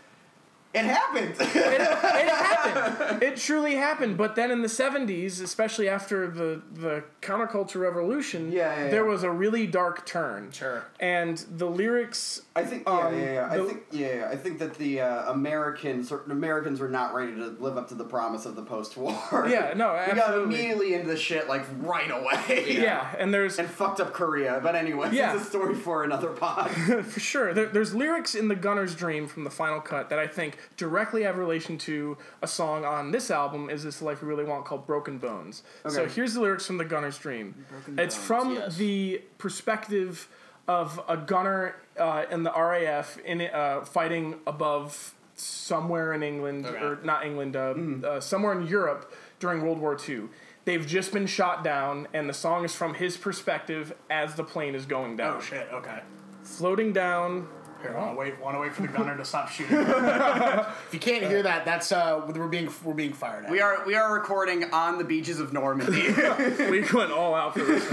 [0.78, 1.36] It happened.
[1.40, 3.24] it, it happened.
[3.24, 4.18] It truly happened.
[4.18, 9.10] But then in the seventies, especially after the the counterculture revolution, Yeah, yeah, there yeah.
[9.12, 10.52] was a really dark turn.
[10.52, 10.86] Sure.
[11.00, 13.48] And the lyrics, I think yeah, Um, yeah, yeah.
[13.52, 17.14] I the- think yeah, yeah, I think that the uh, Americans, certain Americans, were not
[17.14, 19.48] ready to live up to the promise of the post-war.
[19.48, 22.66] Yeah, no, we got immediately into the shit like right away.
[22.82, 25.36] yeah, and there's And fucked up Korea, but anyway, Yeah.
[25.36, 26.72] it's a story for another pod.
[27.06, 30.28] for sure there, there's lyrics in the Gunner's Dream from the final cut that I
[30.28, 33.70] think directly have relation to a song on this album.
[33.70, 35.64] Is this the life we really want called Broken Bones?
[35.88, 37.66] So here's the lyrics from the Gunner's Dream.
[37.70, 38.76] Broken it's Bones, from yes.
[38.78, 40.28] the perspective
[40.68, 46.84] of a gunner uh, in the RAF in uh, fighting above somewhere in England Okay.
[46.84, 47.74] or not England, uh,
[48.08, 50.24] uh, somewhere in Europe during World War II.
[50.66, 54.76] They've just been shot down, and the song is from his perspective as the plane
[54.76, 55.38] is going down.
[55.38, 55.68] Oh shit.
[55.72, 56.00] Okay.
[56.44, 57.48] Floating down.
[57.82, 58.40] Here, want to wait.
[58.42, 59.78] Want to wait for the gunner to stop shooting.
[59.78, 63.52] if you can't hear that, that's uh, we're being we're being fired at.
[63.52, 66.02] we are we are recording on the beaches of Normandy.
[66.72, 67.90] we went all out for this.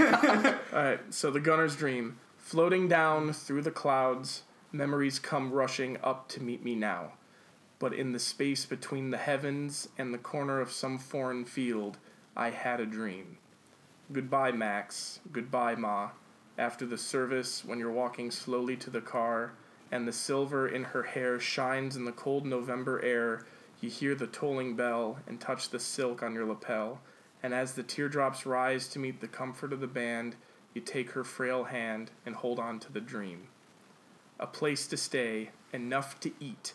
[0.73, 6.29] all right, so the gunner's dream, floating down through the clouds, memories come rushing up
[6.29, 7.11] to meet me now.
[7.79, 11.97] But in the space between the heavens and the corner of some foreign field,
[12.37, 13.39] I had a dream.
[14.13, 15.21] Goodbye, Max.
[15.31, 16.11] Goodbye, Ma.
[16.55, 19.53] After the service, when you're walking slowly to the car,
[19.91, 23.43] and the silver in her hair shines in the cold November air,
[23.81, 27.01] you hear the tolling bell and touch the silk on your lapel.
[27.41, 30.35] And as the teardrops rise to meet the comfort of the band,
[30.75, 33.47] you take her frail hand and hold on to the dream.
[34.39, 36.73] A place to stay, enough to eat.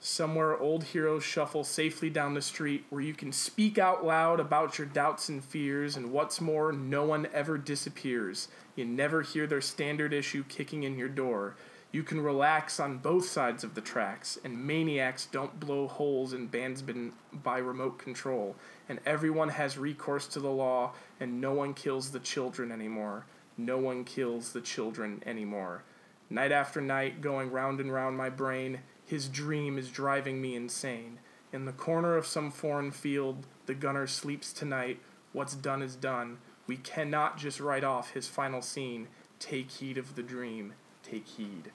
[0.00, 4.78] Somewhere old heroes shuffle safely down the street where you can speak out loud about
[4.78, 8.48] your doubts and fears, and what's more, no one ever disappears.
[8.76, 11.56] You never hear their standard issue kicking in your door.
[11.90, 16.48] You can relax on both sides of the tracks, and maniacs don't blow holes in
[16.48, 18.56] bandsmen by remote control,
[18.88, 23.26] and everyone has recourse to the law, and no one kills the children anymore.
[23.56, 25.82] No one kills the children anymore.
[26.30, 31.18] Night after night, going round and round my brain, his dream is driving me insane.
[31.52, 35.00] In the corner of some foreign field, the gunner sleeps tonight.
[35.32, 36.38] What's done is done.
[36.66, 39.08] We cannot just write off his final scene.
[39.38, 40.74] Take heed of the dream.
[41.02, 41.72] Take heed.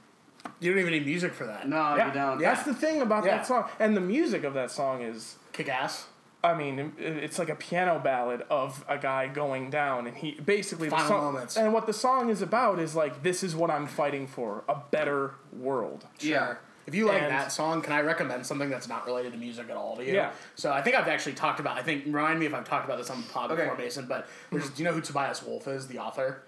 [0.60, 1.68] You don't even need music for that.
[1.68, 2.40] no, yeah, you don't.
[2.40, 3.38] that's the thing about Yeah.
[3.38, 3.68] that song.
[3.80, 6.08] And the music of that song is Kick ass.
[6.44, 10.90] I mean, it's like a piano ballad of a guy going down, and he basically
[10.90, 11.56] the song, moments.
[11.56, 14.76] And what the song is about is like, this is what I'm fighting for: a
[14.92, 16.06] better world.
[16.20, 16.56] Yeah.
[16.86, 19.70] If you like And- that song, can I recommend something that's not related to music
[19.70, 20.14] at all to you?
[20.16, 20.32] Yeah.
[20.56, 21.78] So I think I've actually talked about.
[21.78, 23.62] I think remind me if I've talked about this on the pod Okay.
[23.62, 24.06] before, Mason.
[24.06, 25.88] But there's, do you know who Tobias Wolff is?
[25.88, 26.44] The author.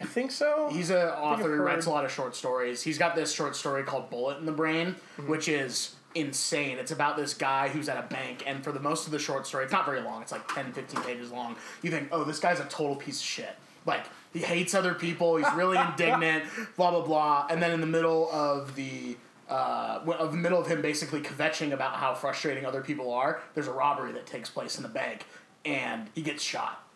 [0.00, 0.68] I think so.
[0.70, 2.82] He's an author who writes a lot of short stories.
[2.82, 5.28] He's got this short story called Bullet in the Brain, Mm-hmm.
[5.28, 6.78] which is insane.
[6.78, 9.46] It's about this guy who's at a bank, and for the most of the short
[9.46, 11.56] story, it's not very long, it's like 10, 15 pages long.
[11.82, 13.56] You think, oh, this guy's a total piece of shit.
[13.86, 16.44] Like, he hates other people, he's really indignant,
[16.76, 17.46] blah, blah, blah.
[17.50, 19.16] And then in the middle of the
[19.48, 23.40] uh, of the middle of him basically kvetching about how frustrating other people are.
[23.54, 25.26] There's a robbery that takes place in the bank,
[25.64, 26.86] and he gets shot,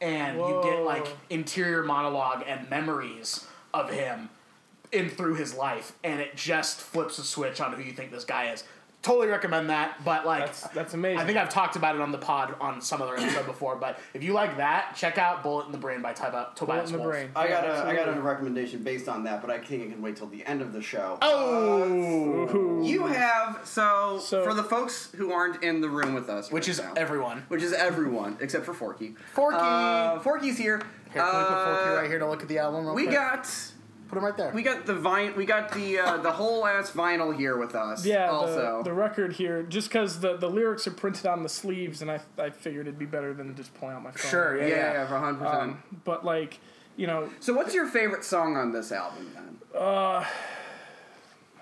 [0.00, 4.28] and you get like interior monologue and memories of him
[4.92, 8.24] in through his life, and it just flips a switch on who you think this
[8.24, 8.64] guy is.
[9.00, 11.20] Totally recommend that, but like That's that's amazing.
[11.20, 14.00] I think I've talked about it on the pod on some other episode before, but
[14.12, 16.98] if you like that, check out Bullet in the Brain by Tobias Bullet in the
[16.98, 17.10] Wolff.
[17.12, 17.30] brain.
[17.36, 19.92] I Yeah, got a I got a recommendation based on that, but I think I
[19.92, 21.16] can wait till the end of the show.
[21.22, 22.82] Oh, Ooh.
[22.84, 26.64] You have so, So- for the folks who aren't in the room with us, which
[26.64, 27.44] right is now, everyone.
[27.46, 29.14] which is everyone except for Forky.
[29.32, 29.58] Forky.
[29.60, 30.78] Uh, Forky's here.
[31.12, 32.84] Here, can we put Forky Uh, right here to look at the album?
[32.84, 33.14] real We quick?
[33.14, 33.48] got
[34.08, 34.50] put them right there.
[34.52, 38.04] we got the vine we got the uh, the whole ass vinyl here with us.
[38.06, 41.48] Yeah, Also, the, the record here, just because the, the lyrics are printed on the
[41.48, 44.30] sleeves, and I, I figured it'd be better than just pulling out my phone.
[44.30, 45.06] Sure, yeah, yeah, yeah, yeah.
[45.06, 45.62] for hundred percent.
[45.62, 46.58] Um, but like,
[46.96, 49.80] you know, So, what's your favorite song on this album then?
[49.80, 50.24] Uh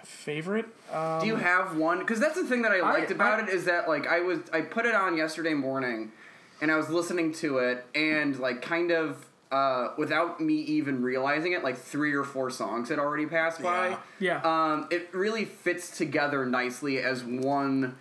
[0.04, 0.66] favorite.
[0.92, 1.98] Um, Do you have one?
[2.00, 4.40] Because that's the thing that I liked about I- it is that like I was
[4.52, 6.12] I put it on yesterday morning,
[6.61, 11.52] and I was listening to it and like kind of uh, without me even realizing
[11.52, 13.96] it, like three or four songs had already passed by.
[14.18, 14.40] Yeah.
[14.42, 17.96] Um, it really fits together nicely as one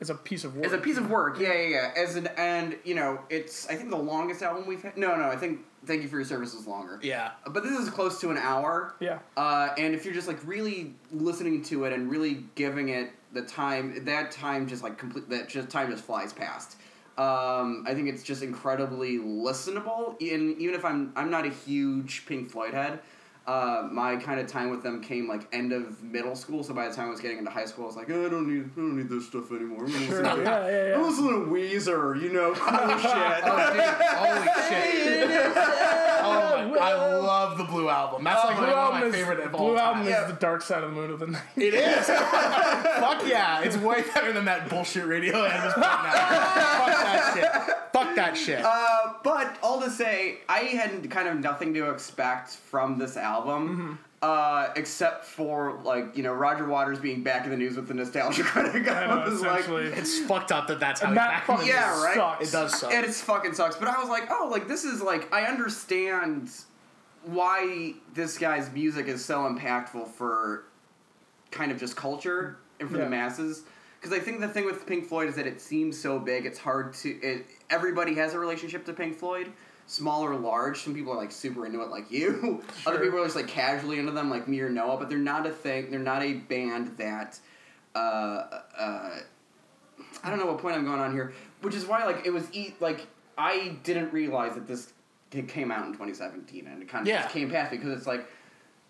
[0.00, 0.66] As a piece of work.
[0.66, 1.38] as a piece of work.
[1.38, 1.92] Yeah, yeah, yeah.
[2.02, 4.96] As an and you know it's I think the longest album we've had.
[4.96, 6.98] No, no, I think Thank You for Your Service is longer.
[7.02, 7.32] yeah.
[7.48, 8.94] But this is close to an hour.
[9.00, 9.18] Yeah.
[9.36, 13.42] Uh, and if you're just like really listening to it and really giving it the
[13.42, 16.78] time, that time just like complete that just time just flies past.
[17.16, 20.20] Um, I think it's just incredibly listenable.
[20.20, 22.98] And even if I'm I'm not a huge Pink Floyd head,
[23.46, 26.64] uh, my kind of time with them came like end of middle school.
[26.64, 28.28] So by the time I was getting into high school, I was like, oh, I
[28.28, 29.84] don't need I don't need this stuff anymore.
[29.84, 30.22] I'm gonna Sure.
[30.22, 30.94] listen to- Yeah, yeah, yeah.
[30.96, 33.42] I'm listening to Weezer, you know, cool shit.
[33.44, 33.84] Oh, dude,
[34.18, 35.52] holy shit!
[36.26, 37.23] Oh my, I love
[37.66, 38.24] the Blue Album.
[38.24, 40.06] That's like Blue one of album my is, favorite of Blue all album time.
[40.12, 40.26] is Yeah.
[40.26, 41.42] the dark side of the moon of the night.
[41.56, 42.06] It is.
[42.06, 43.60] Fuck yeah!
[43.62, 46.14] It's way better than that bullshit radio I was putting out.
[46.14, 47.74] Fuck that shit.
[47.92, 48.64] Fuck that shit.
[48.64, 53.98] Uh, but all to say, I had kind of nothing to expect from this album,
[54.22, 57.94] uh, except for like you know Roger Waters being back in the news with the
[57.94, 58.88] nostalgia critic.
[58.88, 61.68] I, I know, was like, it's fucked up that that's how and that back fucking.
[61.68, 62.14] Yeah, right?
[62.16, 62.48] sucks.
[62.48, 62.92] It does suck.
[62.92, 63.76] and it's fucking sucks.
[63.76, 66.50] But I was like, oh, like this is like I understand
[67.26, 70.64] why this guy's music is so impactful for
[71.50, 73.04] kind of just culture and for Yeah.
[73.04, 73.62] the masses.
[74.00, 76.44] Because I think the thing with Pink Floyd is that it seems so big.
[76.44, 77.08] It's hard to.
[77.22, 79.50] It, everybody has a relationship to Pink Floyd,
[79.86, 80.80] small or large.
[80.80, 82.62] Some people are like super into it, like you.
[82.86, 84.98] Other people are just like casually into them, like me or Noah.
[84.98, 85.90] But they're not a thing.
[85.90, 87.38] They're not a band that.
[87.94, 87.98] Uh,
[88.78, 89.10] uh,
[90.22, 91.32] I don't know what point I'm going on here,
[91.62, 93.06] which is why like it was e- like
[93.38, 94.92] I didn't realize that this
[95.42, 97.22] came out in 2017 and it kind of Yeah.
[97.22, 98.26] just came past me because it's like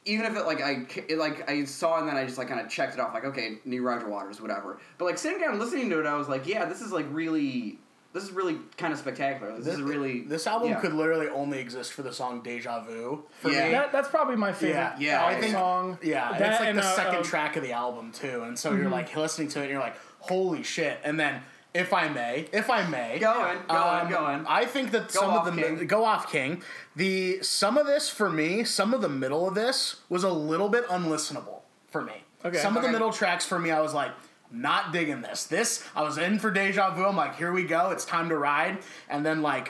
[0.04, 2.60] even if it like I it, like I saw and then I just like kind
[2.60, 5.58] of checked it off like okay new Roger Waters whatever but like sitting down and
[5.58, 7.78] listening to it I was like yeah this is like really
[8.12, 10.78] this is really kind of spectacular this, is really This album yeah.
[10.80, 13.64] could literally only exist for the song "Deja Vu." For Yeah.
[13.64, 13.70] me.
[13.72, 15.98] That, that's probably my favorite Yeah, yeah, album I think- song.
[16.00, 18.56] Yeah, That it's like and, the uh, second um, track of the album too, and
[18.56, 21.42] so you're like listening to it, and you're like, "Holy shit!" And then,
[21.74, 24.92] if I may, if I may, go on go on um, go on I think
[24.92, 25.86] that some off, of the King.
[25.86, 26.62] go off King.
[26.96, 30.68] The some of this for me, some of the middle of this was a little
[30.68, 32.14] bit unlistenable for me.
[32.44, 32.58] Okay.
[32.58, 34.12] Some of the middle tracks for me, I was like.
[34.52, 35.46] Not digging this.
[35.46, 37.04] This I was in for deja vu.
[37.04, 37.90] I'm like, here we go.
[37.90, 38.78] It's time to ride.
[39.08, 39.68] And then like,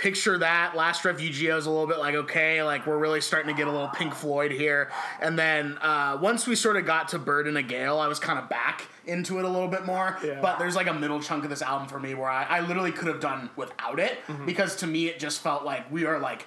[0.00, 0.74] picture that.
[0.74, 3.68] Last Refugee, I was a little bit like, okay, like we're really starting to get
[3.68, 4.90] a little Pink Floyd here.
[5.20, 8.18] And then uh, once we sort of got to Bird in a Gale, I was
[8.18, 10.18] kind of back into it a little bit more.
[10.24, 10.40] Yeah.
[10.40, 12.92] But there's like a middle chunk of this album for me where I, I literally
[12.92, 16.46] could have done without it because to me it just felt like we are like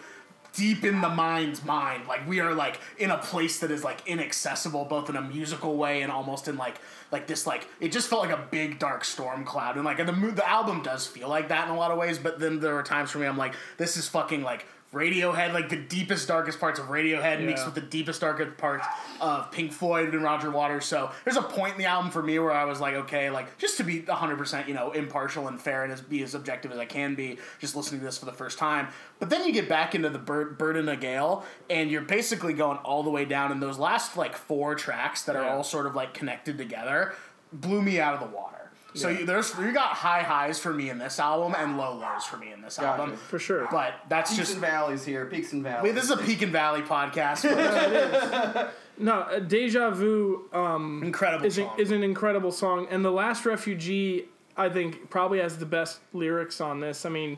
[0.54, 2.08] deep in the mind's mind.
[2.08, 5.76] Like we are like in a place that is like inaccessible, both in a musical
[5.76, 6.76] way and almost in like
[7.12, 9.76] like this like it just felt like a big dark storm cloud.
[9.76, 12.18] And like and the the album does feel like that in a lot of ways.
[12.18, 14.66] But then there are times for me I'm like this is fucking like.
[14.94, 18.86] Radiohead, like the deepest, darkest parts of Radiohead mixed with the deepest, darkest parts
[19.20, 20.86] of Pink Floyd and Roger Waters.
[20.86, 23.58] So there's a point in the album for me where I was like, okay, like
[23.58, 26.78] just to be 100%, you know, impartial and fair and as be as objective as
[26.78, 28.88] I can be, just listening to this for the first time.
[29.20, 32.54] But then you get back into the Bird, Bird in a Gale, and you're basically
[32.54, 33.52] going all the way down.
[33.52, 37.14] And those last like four tracks that are all sort of like connected together
[37.52, 38.63] blew me out of the water.
[38.96, 39.20] So Yeah.
[39.20, 42.38] you, there's you got high highs for me in this album and low lows for
[42.38, 43.02] me in this Gotcha.
[43.02, 43.18] album.
[43.18, 43.68] for sure.
[43.72, 46.42] But that's peaks just and valleys here peaks and valleys Wait, this is a Peak
[46.42, 47.44] and Valley podcast.
[48.54, 53.12] but no, uh, Deja Vu um, incredible is, a, is an incredible song, and the
[53.12, 54.26] Last Refugee
[54.56, 57.06] I think probably has the best lyrics on this.
[57.06, 57.38] I mean,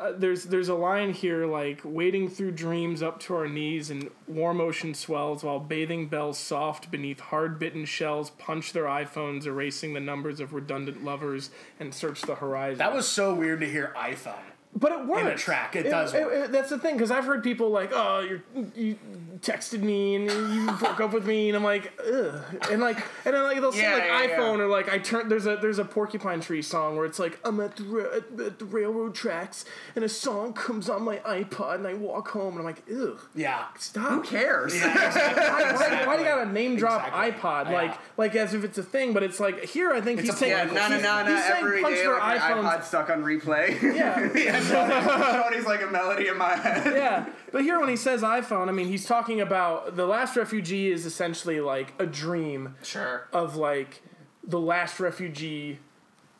[0.00, 4.10] uh, there's there's a line here like wading through dreams up to our knees and
[4.26, 9.92] warm ocean swells while bathing belles soft beneath hard bitten shells punch their iPhones erasing
[9.92, 12.78] the numbers of redundant lovers and search the horizon.
[12.78, 14.38] That was so weird to hear iPhone.
[14.74, 15.22] But it works.
[15.22, 16.50] in a track, it does work.
[16.50, 18.42] that's the thing, because I've heard people like, "Oh, you're
[18.74, 18.96] you
[19.42, 23.34] texted me and you broke up with me," and I'm like, "Ugh," and like, and
[23.34, 24.64] then like they'll say like yeah, iPhone yeah.
[24.64, 27.60] or like I turn there's a there's a Porcupine Tree song where it's like I'm
[27.60, 29.64] at the ra- at, at the railroad tracks
[29.96, 33.18] and a song comes on my iPod and I walk home and I'm like, "Ugh,
[33.34, 33.64] Yeah.
[33.78, 34.74] stop." Who cares?
[34.74, 37.32] why, why, why do you gotta name drop Exactly.
[37.32, 37.72] iPod Yeah.
[37.76, 39.12] like like as if it's a thing?
[39.12, 41.34] But it's like here I think he's saying Yeah, no, no, he's- no, no.
[41.36, 43.80] he's saying Every punch day, their like, my stuck on replay.
[43.94, 44.28] Yeah.
[45.42, 46.94] Tony's like a melody in my head.
[46.94, 50.90] yeah, but here when he says iPhone, I mean he's talking about the last refugee
[50.90, 53.28] is essentially like a dream Sure.
[53.34, 54.00] of like
[54.42, 55.78] the last refugee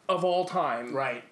[0.08, 1.24] of all time, Right.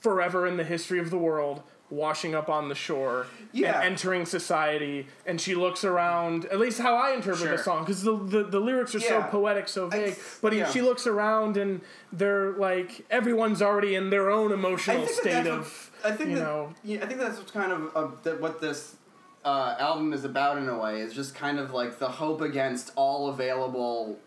[0.00, 3.76] forever in the history of the world, washing up on the shore Yeah.
[3.80, 5.06] and entering society.
[5.26, 7.56] And she looks around, at least how I interpret Sure.
[7.56, 10.16] the song, because the, the the lyrics are so poetic, so vague.
[10.42, 10.68] But yeah.
[10.70, 11.80] she looks around and
[12.12, 15.90] they're like everyone's already in their own emotional state of.
[16.02, 18.60] what, I think you that, know- yeah, I think that's kind of uh, that what
[18.60, 18.96] this
[19.44, 22.92] uh, album is about in a way is just kind of like the hope against
[22.96, 24.18] all available.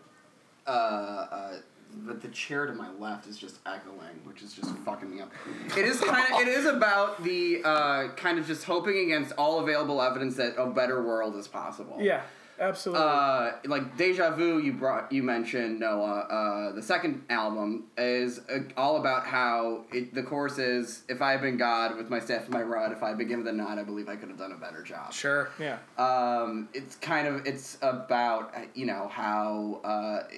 [0.66, 1.52] Uh, uh,
[2.04, 5.32] but the chair to my left is just echoing, which is just fucking me up.
[5.76, 9.60] It is kind of it is about the uh, kind of just hoping against all
[9.60, 11.96] available evidence that a better world is possible.
[11.98, 12.22] Yeah,
[12.60, 13.04] absolutely.
[13.04, 16.20] Uh, like Deja Vu, you brought you mentioned Noah.
[16.20, 21.32] Uh, the second album is uh, all about how it, the chorus is, "If I
[21.32, 23.52] had been God with my staff and my rod, if I had been given the
[23.52, 25.50] nod, I believe I could have done a better job." Sure.
[25.58, 25.78] yeah.
[25.98, 30.28] Um, it's kind of it's about uh, you know how uh,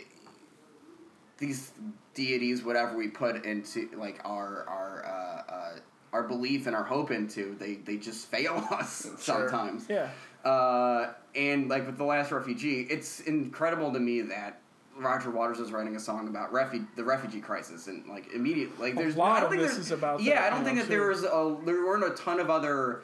[1.39, 1.73] these
[2.15, 5.79] deities, whatever we put into like our our uh, uh,
[6.13, 9.87] our belief and our hope into, they they just fail us sometimes.
[9.89, 10.11] Yeah.
[10.45, 14.61] Uh, and like with the last refugee, it's incredible to me that
[14.97, 18.97] Roger Waters was writing a song about refu- the refugee crisis and like immediately like
[18.97, 20.89] there's A lot I don't of think this is about yeah I don't think that
[20.89, 23.03] there was a there weren't a ton of other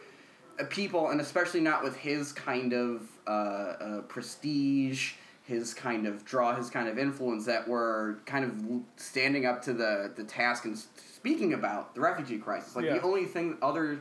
[0.60, 6.24] uh, people and especially not with his kind of uh, uh, prestige his kind of
[6.24, 10.64] draw his kind of influence that were kind of standing up to the the task
[10.66, 12.94] and speaking about the refugee crisis like Yeah.
[12.94, 14.00] the only thing other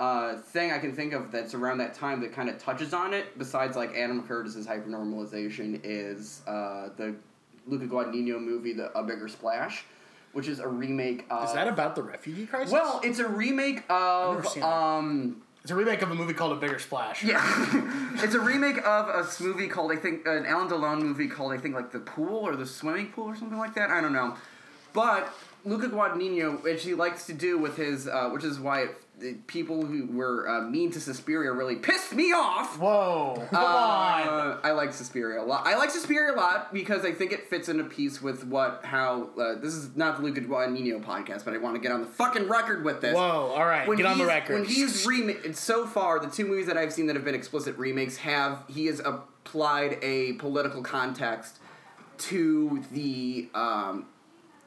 [0.00, 3.14] uh, thing I can think of that's around that time that kind of touches on
[3.14, 7.14] it, besides like Adam Curtis's hypernormalization, is uh, the
[7.66, 9.84] Luca Guadagnino movie, The A Bigger Splash,
[10.32, 11.48] which is a remake of.
[11.48, 12.72] Is that about the refugee crisis?
[12.72, 14.36] Well, it's a remake of.
[14.36, 14.68] never seen that.
[14.68, 17.24] Um, it's a remake of a movie called A Bigger Splash.
[17.24, 17.40] yeah,
[18.22, 21.56] it's a remake of a movie called I think an Alain Delon movie called I
[21.56, 23.90] think like the pool or the swimming pool or something like that.
[23.90, 24.36] I don't know,
[24.92, 25.32] but
[25.64, 29.34] Luca Guadagnino, which he likes to do with his, uh, which is why it, the
[29.46, 32.78] people who were uh, mean to Suspiria really pissed me off.
[32.78, 33.46] Whoa.
[33.50, 34.28] Come on.
[34.28, 35.66] Uh, I like Suspiria a lot.
[35.66, 39.30] I like Suspiria a lot because I think it fits into piece with what how
[39.38, 42.06] uh, this is not the Luca Guadagnino podcast, but I want to get on the
[42.06, 43.14] fucking record with this.
[43.14, 43.52] Whoa.
[43.54, 43.88] All right.
[43.96, 44.54] Get on the record.
[44.54, 47.76] When he's remade, so far the two movies that I've seen that have been explicit
[47.78, 51.58] remakes have he has applied a political context
[52.16, 54.06] to the um,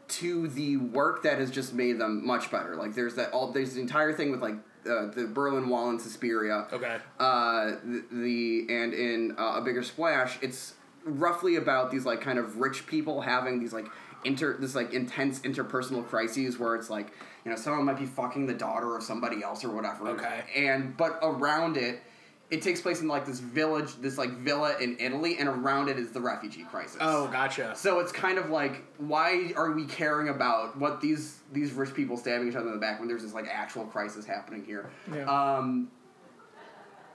[0.07, 2.75] to the work that has just made them much better.
[2.75, 6.01] Like there's that all there's the entire thing with like uh, the Berlin Wall and
[6.01, 6.67] Suspiria.
[6.71, 6.97] Okay.
[7.19, 12.39] Uh, the, the and in uh, a bigger splash, it's roughly about these like kind
[12.39, 13.87] of rich people having these like
[14.25, 17.11] inter this like intense interpersonal crises where it's like
[17.45, 20.09] you know someone might be fucking the daughter of somebody else or whatever.
[20.09, 20.43] Okay.
[20.55, 22.01] And but around it.
[22.49, 25.99] It takes place in like this village, this like villa in Italy, and around it
[25.99, 26.97] is the refugee crisis.
[27.01, 27.73] oh, gotcha.
[27.75, 32.15] So it's kind of like, why are we caring about what these these rich people
[32.15, 34.89] stabbing each other in the back when there's this like actual crisis happening here?
[35.13, 35.25] Yeah.
[35.25, 35.91] Um,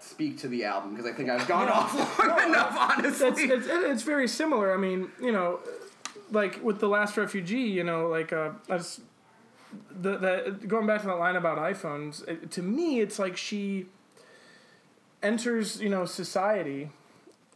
[0.00, 2.76] speak to the album because I think I've gone off long enough.
[2.76, 4.74] Honestly, It's, it's, it's very similar.
[4.74, 5.60] I mean, you know,
[6.30, 9.00] like with the last refugee, you know, like uh, just,
[9.90, 12.26] the the going back to that line about iPhones.
[12.28, 13.86] It, to me, it's like she
[15.22, 16.90] enters, you know, society,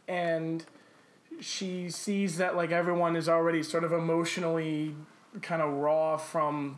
[0.07, 0.65] and
[1.39, 4.95] she sees that like everyone is already sort of emotionally
[5.41, 6.77] kind of raw from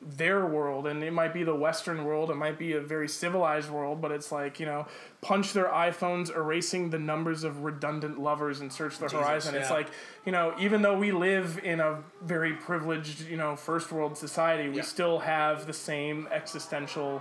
[0.00, 3.68] their world and it might be the western world it might be a very civilized
[3.68, 4.86] world but it's like you know
[5.20, 9.88] punch their iphones erasing the numbers of redundant lovers and search the horizon it's like
[10.24, 14.68] you know even though we live in a very privileged you know first world society
[14.68, 14.82] we Yeah.
[14.82, 17.20] still have the same existential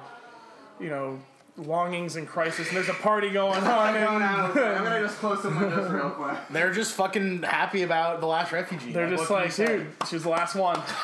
[0.80, 1.20] you know
[1.56, 3.64] longings and crisis, and there's a party going on.
[3.64, 4.58] I'm going and out.
[4.58, 6.36] I'm gonna just close some windows real quick.
[6.50, 8.92] They're just fucking happy about the last refugee.
[8.92, 10.82] They're just what can like, you dude, she's the last one.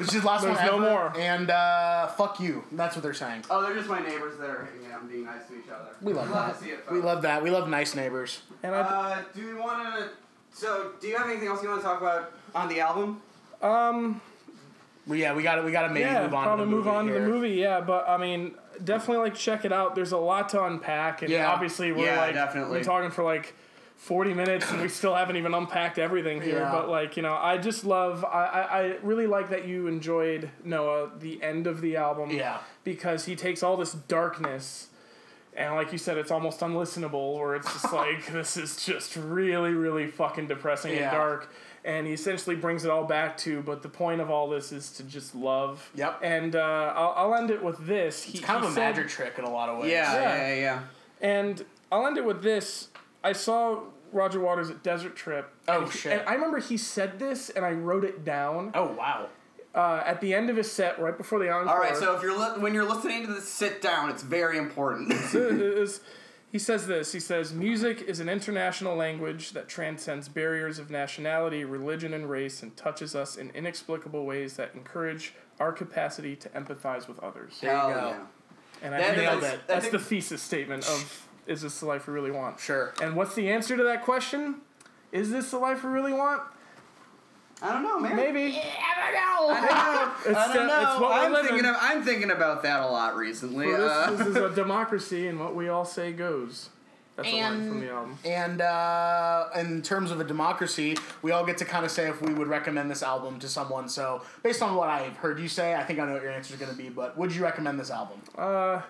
[0.00, 1.12] It's just last There's one no ever, more.
[1.18, 2.64] And uh, fuck you.
[2.72, 3.44] That's what they're saying.
[3.48, 5.90] Oh, they're just my neighbors that are hanging out and being nice to each other.
[6.02, 6.58] We love Love that.
[6.58, 6.80] to see it.
[6.90, 7.42] We love that.
[7.42, 8.42] We love nice neighbors.
[8.62, 10.08] And I, Uh, do we want to?
[10.52, 13.20] So, do you have anything else you want to talk about on the album?
[13.62, 13.70] um,
[14.12, 14.20] Well,
[15.08, 16.44] yeah, we got to We got to maybe yeah, move on.
[16.44, 17.50] probably to the move movie on to the movie.
[17.54, 19.94] Yeah, but I mean, definitely like check it out.
[19.94, 21.50] There's a lot to unpack, and Yeah.
[21.50, 22.78] obviously we're Yeah, like definitely.
[22.78, 23.54] we're talking for like.
[23.98, 26.70] 40 minutes and we still haven't even unpacked everything here Yeah.
[26.70, 30.50] but like you know i just love I, I, I really like that you enjoyed
[30.62, 32.58] noah the end of the album Yeah.
[32.84, 34.88] because he takes all this darkness
[35.56, 39.72] and like you said it's almost unlistenable or it's just like this is just really
[39.72, 41.50] really fucking depressing and dark
[41.86, 44.90] and he essentially brings it all back to but the point of all this is
[44.90, 46.18] to just love Yep.
[46.22, 48.80] and uh, I'll, I'll end it with this he, It's kind he of a said-
[48.96, 49.90] magic trick in a lot of ways.
[49.92, 50.20] Yeah, Yeah.
[50.36, 50.60] yeah, yeah.
[50.60, 50.80] yeah.
[51.28, 52.88] and I'll end it with this.
[53.24, 53.80] I saw
[54.12, 55.48] Roger Waters at Desert Trip.
[55.68, 56.12] Oh, and he- shit.
[56.12, 59.28] And I remember he said this, and I wrote it down Oh wow.
[59.74, 61.72] uh, at the end of his set, right before the encore.
[61.74, 64.10] All right, so if you're li- when you're listening to this, sit down.
[64.10, 65.12] It's very important.
[66.48, 67.12] is- he says this.
[67.12, 72.62] He says, "Music is an international language that transcends barriers of nationality, religion, and race,
[72.62, 77.72] and touches us in inexplicable ways that encourage our capacity to empathize with others." There
[77.72, 78.08] you Hell go.
[78.08, 78.26] yeah.
[78.82, 79.60] And I That- think nailed that's, it.
[79.60, 82.92] I that's think- the thesis statement of "Is this the life we really want?" Sure.
[83.00, 84.60] And what's the answer to that question?
[85.12, 86.42] Is this the life we really want?
[87.62, 88.16] I don't know, man.
[88.16, 88.60] Maybe.
[88.60, 90.30] I don't know.
[90.30, 91.00] It's I don't the- it's know.
[91.00, 91.48] what we're I'm living.
[91.52, 93.68] thinking of I'm thinking about that a lot recently.
[93.68, 96.68] Well, Uh, this, this is a democracy, and what we all say goes.
[97.16, 98.18] That's a line And- from the album.
[98.26, 102.20] And uh, in terms of a democracy, we all get to kind of say if
[102.20, 103.88] we would recommend this album to someone.
[103.88, 106.52] So, based on what I've heard you say, I think I know what your answer
[106.52, 106.90] is going to be.
[106.90, 108.20] But would you recommend this album?
[108.36, 108.82] Uh,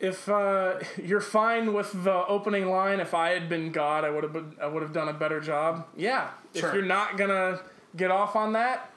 [0.00, 4.24] if uh, you're fine with the opening line, if I had been God, I would
[4.24, 5.86] have been, I would have done a better job.
[5.96, 6.30] Yeah.
[6.54, 6.68] Sure.
[6.68, 7.60] If you're not gonna
[7.96, 8.90] get off on that,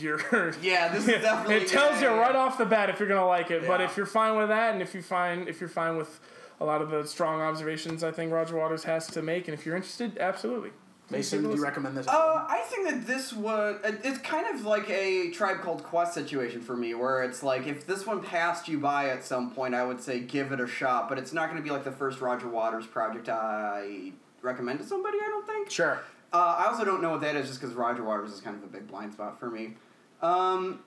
[0.00, 0.20] you're.
[0.62, 1.56] yeah, this is definitely.
[1.56, 3.66] it tells yeah, you yeah, right off the bat if you're gonna like it.
[3.66, 6.20] But if you're fine with that, and if you find if you're fine with
[6.60, 9.64] a lot of the strong observations I think Roger Waters has to make, and if
[9.64, 10.70] you're interested, absolutely.
[11.10, 12.06] Mason, do you recommend this?
[12.06, 12.46] Uh.
[12.48, 13.80] I think that this was.
[13.84, 17.86] It's kind of like a Tribe Called Quest situation for me, where it's like if
[17.86, 21.08] this one passed you by at some point, I would say give it a shot,
[21.08, 24.86] but it's not going to be like the first Roger Waters project I recommend to
[24.86, 25.18] somebody.
[25.18, 25.70] I don't think.
[25.70, 26.00] Sure.
[26.32, 28.62] Uh, I also don't know what that is, just because Roger Waters is kind of
[28.62, 29.74] a big blind spot for me.
[30.22, 30.80] Um,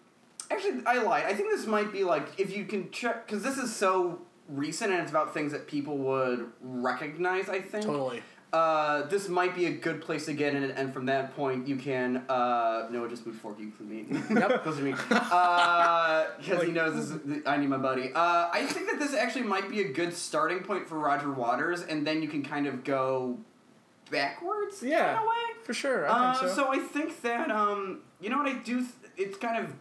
[0.49, 1.25] actually, I lied.
[1.25, 4.91] I think this might be like if you can check because this is so recent
[4.91, 7.49] and it's about things that people would recognize.
[7.49, 8.23] I think Totally.
[8.53, 11.75] Uh, this might be a good place to get in, and from that point, you
[11.75, 12.17] can.
[12.29, 14.05] Uh, Noah just moved four geeks with me.
[14.29, 14.63] Yep.
[14.65, 14.91] Those are me.
[14.91, 18.11] Because he knows this is, I need my buddy.
[18.13, 21.81] Uh, I think that this actually might be a good starting point for Roger Waters,
[21.81, 23.39] and then you can kind of go
[24.11, 25.17] backwards Yeah.
[25.17, 25.35] in a way.
[25.63, 26.55] For sure, I Uh, think so.
[26.55, 28.77] so I think that um, you know what I do.
[28.81, 28.87] Th-
[29.17, 29.73] it's kind of.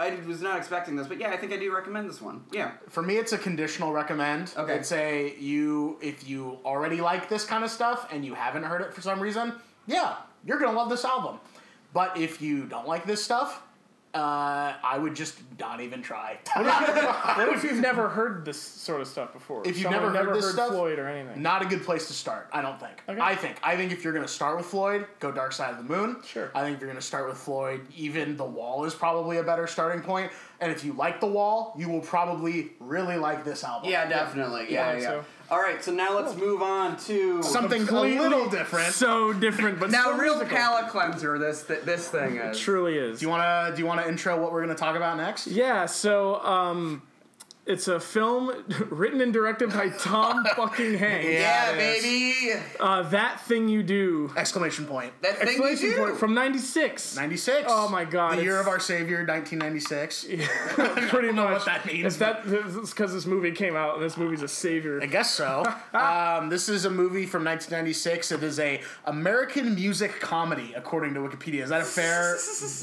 [0.00, 2.42] I was not expecting this, but yeah, I think I do recommend this one.
[2.50, 2.72] Yeah.
[2.88, 4.54] For me, it's a conditional recommend.
[4.56, 4.76] Okay.
[4.76, 8.80] I'd say you, if you already like this kind of stuff and you haven't heard
[8.80, 9.52] it for some reason,
[9.86, 11.38] yeah, you're gonna love this album.
[11.92, 13.62] But if you don't like this stuff,
[14.12, 16.38] uh, I would just not even try.
[17.40, 19.62] What if you've never heard this sort of stuff before?
[19.66, 21.40] If you've Someone never heard this stuff, Floyd or anything.
[21.40, 23.02] Not a good place to start, I don't think.
[23.08, 23.20] Okay.
[23.20, 23.56] I think.
[23.62, 26.16] I think if you're going to start with Floyd, go Dark Side of the Moon.
[26.26, 26.50] Sure.
[26.54, 29.42] I think if you're going to start with Floyd, even The Wall is probably a
[29.44, 30.32] better starting point.
[30.60, 33.90] And if you like The Wall, you will probably really like this album.
[33.90, 34.66] Yeah, definitely.
[34.70, 35.00] Yeah, Yeah, I yeah.
[35.08, 35.24] so.
[35.50, 38.94] All right, so now let's move on to Something a little different.
[38.94, 40.56] So different, but now so real musical.
[40.56, 41.38] palate cleanser.
[41.38, 42.58] This th- this thing is.
[42.60, 43.18] Truly is.
[43.18, 45.16] Do you want to do you want to intro what we're going to talk about
[45.16, 45.48] next?
[45.48, 47.02] Yeah, so um,
[47.66, 48.50] it's a film
[48.90, 51.26] written and directed by Tom fucking Hanks.
[51.26, 51.70] Yeah.
[51.70, 52.52] Yeah, baby.
[52.80, 54.32] Uh, that thing you do.
[54.36, 55.12] Exclamation point.
[55.22, 55.96] That thing you Exclamation do.
[56.04, 57.16] point from '96.
[57.16, 57.66] 96.
[57.70, 60.24] Oh my God, The year of our savior, 1996.
[61.10, 61.52] Pretty know much.
[61.58, 64.48] what that means, It's that it's because this movie came out and this movie's a
[64.48, 65.00] savior.
[65.02, 65.64] I guess so.
[65.92, 68.32] um, this is a movie from 1996.
[68.32, 71.62] It is a American music comedy, according to Wikipedia.
[71.62, 72.36] Is that a fair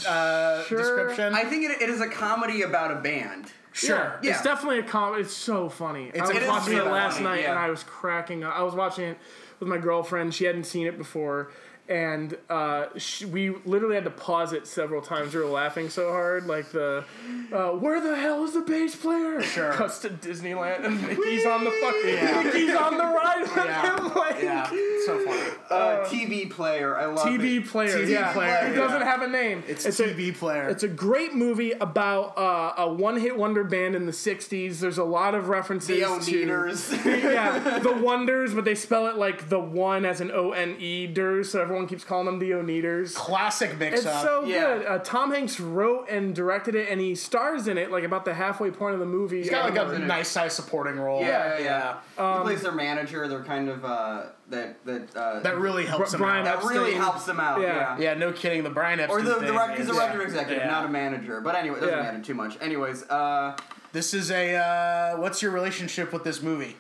[0.07, 0.77] uh, Sure.
[0.77, 1.33] description?
[1.33, 3.51] I think it, it is a comedy about a band.
[3.77, 4.19] Sure.
[4.21, 4.31] Yeah.
[4.31, 5.23] It's definitely a comedy.
[5.23, 6.11] It's so funny.
[6.13, 7.51] It's I was watching it last funny, night yeah.
[7.51, 8.55] and I was cracking up.
[8.55, 9.17] I was watching it
[9.59, 10.33] with my girlfriend.
[10.33, 11.51] She hadn't seen it before.
[11.89, 15.33] And uh, she, we literally had to pause it several times.
[15.33, 17.05] We were laughing so hard, like the,
[17.53, 19.41] uh, where the hell is the bass player?
[19.41, 19.71] Sure.
[19.73, 22.41] Cuts to Disneyland and Mickey's on the fucking, Yeah.
[22.43, 23.97] Mickey's on the ride with Yeah.
[23.97, 24.13] him.
[24.13, 24.69] Like, Yeah.
[25.05, 25.51] so funny.
[25.69, 26.97] Uh, TV player.
[26.97, 27.67] I love TV it.
[27.67, 27.97] player.
[27.97, 29.63] TV yeah, player, It doesn't have a name.
[29.67, 30.67] It's, a TV player.
[30.69, 34.79] It's a great movie about uh, a one-hit wonder band in the '60s.
[34.79, 37.05] There's a lot of references The to Oneders.
[37.05, 41.07] yeah, the Wonders, but they spell it like the one as an O N E
[41.07, 43.13] ders, so everyone keeps calling them the Oneders.
[43.13, 44.23] classic mix It's up.
[44.23, 44.61] so Yeah.
[44.77, 44.85] good.
[44.87, 48.33] Uh, Tom Hanks wrote and directed it, and he stars in it like about the
[48.33, 49.37] halfway point of the movie.
[49.37, 51.21] He's got like a in nice size supporting role.
[51.21, 51.97] Yeah, yeah.
[52.17, 53.27] Um, he plays their manager.
[53.27, 56.61] They're kind of uh, that that uh, That really helps him Brian out.
[56.61, 57.59] that really helps them out.
[57.61, 57.67] Yeah.
[57.67, 57.97] Yeah.
[57.99, 58.63] Yeah, no kidding.
[58.63, 60.71] The Brian Epstein Or the, the thing rec- he's a is- record executive, Yeah.
[60.71, 61.41] not a manager.
[61.41, 62.03] But anyway, it doesn't Yeah.
[62.03, 62.57] matter too much.
[62.61, 63.55] Anyways, uh,
[63.93, 64.55] This is a.
[64.55, 66.75] Uh, what's your relationship with this movie?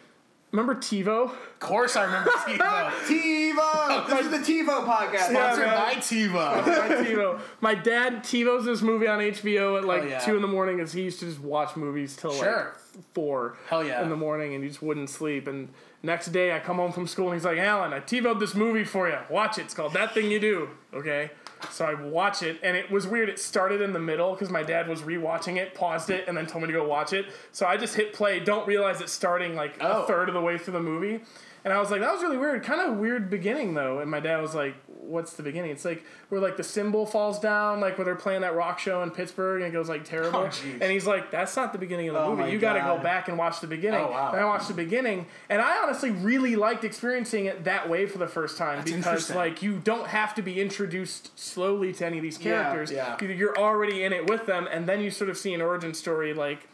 [0.57, 1.25] Remember TiVo?
[1.25, 2.57] Of course, I remember TiVo.
[2.57, 3.55] TiVo.
[3.59, 5.13] Oh, this is the TiVo podcast.
[5.13, 5.77] Yeah, Sponsored man.
[5.77, 6.65] by TiVo.
[6.89, 7.39] My TiVo.
[7.61, 10.19] My dad TiVo's this movie on HBO at like Hell yeah.
[10.19, 12.73] two in the morning, as he used to just watch movies till Sure.
[12.95, 14.01] like four Hell yeah.
[14.01, 15.47] in the morning, and he just wouldn't sleep.
[15.47, 15.69] And
[16.01, 18.83] next day, I come home from school, and he's like, "Alan, I TiVoed this movie
[18.83, 19.19] for you.
[19.29, 19.65] Watch it.
[19.65, 21.29] It's called That Thing You Do." Okay.
[21.71, 23.29] So I watch it, and it was weird.
[23.29, 26.45] It started in the middle because my dad was rewatching it, paused it, and then
[26.45, 27.25] told me to go watch it.
[27.51, 30.03] So I just hit play, don't realize it's starting like Oh.
[30.03, 31.21] a third of the way through the movie.
[31.67, 32.63] And I was like, that was really weird.
[32.63, 33.99] Kind of weird beginning though.
[33.99, 35.69] And my dad was like, what's the beginning?
[35.71, 39.03] It's like where like the symbol falls down, like where they're playing that rock show
[39.03, 40.49] in Pittsburgh and it goes like terrible.
[40.49, 40.49] Oh,
[40.79, 42.53] and he's like, that's not the beginning of the Oh, movie.
[42.53, 43.99] You got to go back and watch the beginning.
[43.99, 44.31] Oh, wow.
[44.31, 48.17] And I watched the beginning, and I honestly really liked experiencing it that way for
[48.17, 52.23] the first time because like you don't have to be introduced slowly to any of
[52.23, 52.93] these characters.
[52.93, 53.27] Yeah, yeah.
[53.27, 56.33] You're already in it with them, and then you sort of see an origin story
[56.33, 56.65] like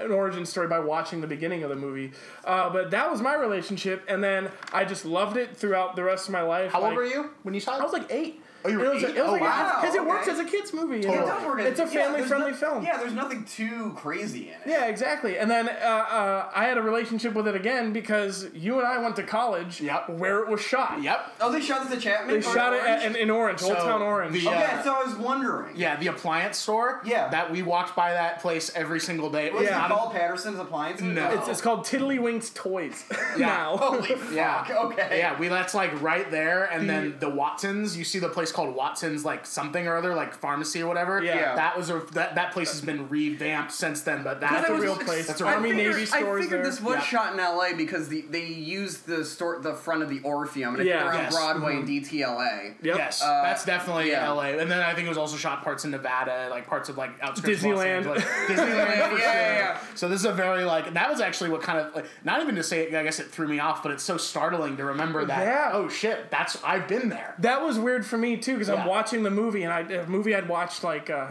[0.00, 2.12] an origin story by watching the beginning of the movie.
[2.44, 6.28] Uh, but that was my relationship, and then I just loved it throughout the rest
[6.28, 6.72] of my life.
[6.72, 7.80] How like, old were you when you saw it?
[7.80, 8.42] I was like eight.
[8.64, 9.16] Oh, you were it was, eight?
[9.16, 10.08] It was Oh, like wow, because it okay.
[10.10, 11.00] works as a kids movie.
[11.00, 11.18] Totally.
[11.18, 11.60] It does work.
[11.60, 12.84] It's a family there's friendly no- film.
[12.84, 14.60] Yeah, there's nothing too crazy in it.
[14.66, 15.38] Yeah, exactly.
[15.38, 18.98] And then uh, uh, I had a relationship with it again because you and I
[18.98, 20.10] went to college Yep.
[20.10, 21.00] where it was shot.
[21.02, 21.34] Yep.
[21.40, 22.34] Oh, they shot this at Chapman.
[22.34, 24.32] They shot it at, in, in Orange, Old Town Orange.
[24.32, 25.76] the, uh, Okay, so I was wondering.
[25.76, 27.00] Yeah, the appliance store.
[27.04, 27.28] Yeah.
[27.28, 29.46] That we walked by that place every single day.
[29.46, 29.84] It was Yeah.
[29.86, 31.06] it Paul Patterson's appliances?
[31.06, 31.30] No.
[31.30, 33.04] it's, it's called Tiddlywinks Toys
[33.38, 33.76] now.
[33.76, 34.32] Holy fuck.
[34.34, 34.66] Yeah.
[34.84, 35.18] Okay.
[35.18, 37.96] Yeah, we that's like right there, and then the Watsons.
[37.96, 41.22] You see the place called Watsons, like something or other, like pharmacy or whatever.
[41.22, 41.54] Yeah.
[41.54, 44.22] that was a that, that place has been revamped since then.
[44.22, 45.26] But that's a a real real place.
[45.26, 46.62] That's a I real Army, figured, Navy I figured there.
[46.64, 47.00] this was Yeah.
[47.02, 47.74] shot in L.A.
[47.74, 51.06] because the, they used the store, the front of the Orpheum, and Yeah.
[51.08, 51.34] around Yes.
[51.34, 52.74] Broadway and DTLA.
[52.82, 52.96] Yep.
[52.96, 54.28] Yes, Uh, that's definitely yeah.
[54.30, 54.58] LA.
[54.58, 57.10] And then I think it was also shot parts in Nevada, like parts of like
[57.22, 57.86] outskirts of Los Disneyland.
[57.86, 58.22] Angeles.
[58.48, 59.78] Disneyland, Yeah, for yeah, yeah.
[59.94, 62.54] So this is a very like that was actually what kind of like not even
[62.56, 62.94] to say it.
[62.94, 65.40] I guess it threw me off, but it's so startling to remember that.
[65.46, 65.70] Yeah.
[65.72, 67.34] Oh shit, that's I've been there.
[67.38, 68.76] That was weird for me too because Yeah.
[68.82, 71.26] I'm watching the movie and I a movie I'd watched like uh,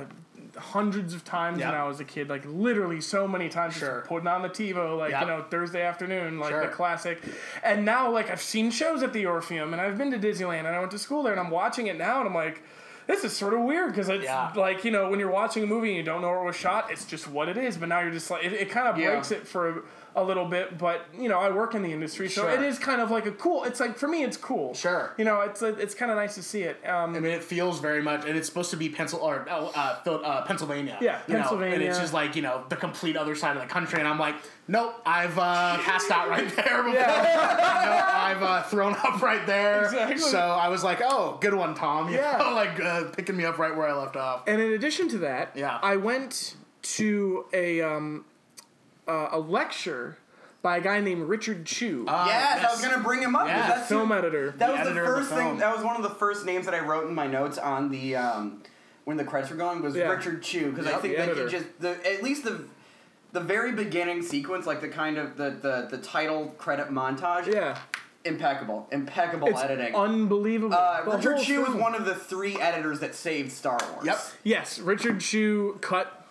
[0.57, 1.71] hundreds of times Yep.
[1.71, 3.73] when I was a kid, like literally so many times.
[3.75, 4.03] just Sure.
[4.07, 5.21] putting on the TiVo, like Yep.
[5.21, 6.61] you know Thursday afternoon, like Sure.
[6.61, 7.21] the classic.
[7.63, 10.69] And now like I've seen shows at the Orpheum and I've been to Disneyland and
[10.69, 12.61] I went to school there and I'm watching it now and I'm like.
[13.05, 14.51] This is sort of weird because it's Yeah.
[14.53, 16.57] like you know when you're watching a movie and you don't know where it was
[16.57, 17.77] shot, it's just what it is.
[17.77, 19.11] But now you're just like it, it kind of Yeah.
[19.11, 19.85] breaks it for
[20.18, 20.78] a little bit.
[20.78, 22.49] But you know I work in the industry, so Sure.
[22.51, 23.63] it is kind of like a cool.
[23.63, 24.74] It's like for me, it's cool.
[24.74, 25.13] Sure.
[25.18, 26.78] You know, it's it's kind of nice to see it.
[26.88, 29.72] Um, I mean, it feels very much, and it's supposed to be Pencil or uh,
[30.05, 30.97] uh, uh, Pennsylvania.
[31.01, 31.70] Yeah, Pennsylvania.
[31.70, 34.07] know, and it's just like you know the complete other side of the country, and
[34.07, 34.36] I'm like,
[34.68, 36.97] nope, I've uh, passed out right there before.
[37.88, 39.86] Nope, I've uh, thrown up right there.
[39.86, 40.18] Exactly.
[40.18, 42.09] So I was like, oh, good one, Tom.
[42.09, 42.38] You Yeah.
[42.38, 44.43] know, like uh, picking me up right where I left off.
[44.47, 45.80] and in addition to that, Yeah.
[45.82, 48.26] I went to a um,
[49.07, 50.17] uh, a lecture
[50.61, 53.47] by a guy named Richard Chew, Uh, yes, I was gonna bring him up.
[53.47, 53.61] Yeah.
[53.61, 54.51] because that's film editor.
[54.57, 55.57] That was the editor the first thing.
[55.57, 58.15] That was one of the first names that I wrote in my notes on the
[58.15, 58.63] um,
[59.05, 60.09] when the credits were going was Yeah.
[60.09, 61.45] Richard Chew because I think the that editor.
[61.45, 62.65] he just the at least the
[63.33, 67.77] the very beginning sequence, like the kind of the the, the title credit montage, yeah,
[68.25, 69.95] impeccable, impeccable it's editing.
[69.95, 70.75] unbelievable.
[70.75, 74.05] uh, Richard Chew was one of the three editors that saved Star Wars.
[74.05, 74.19] Yep.
[74.43, 76.25] Yes, Richard Chew cut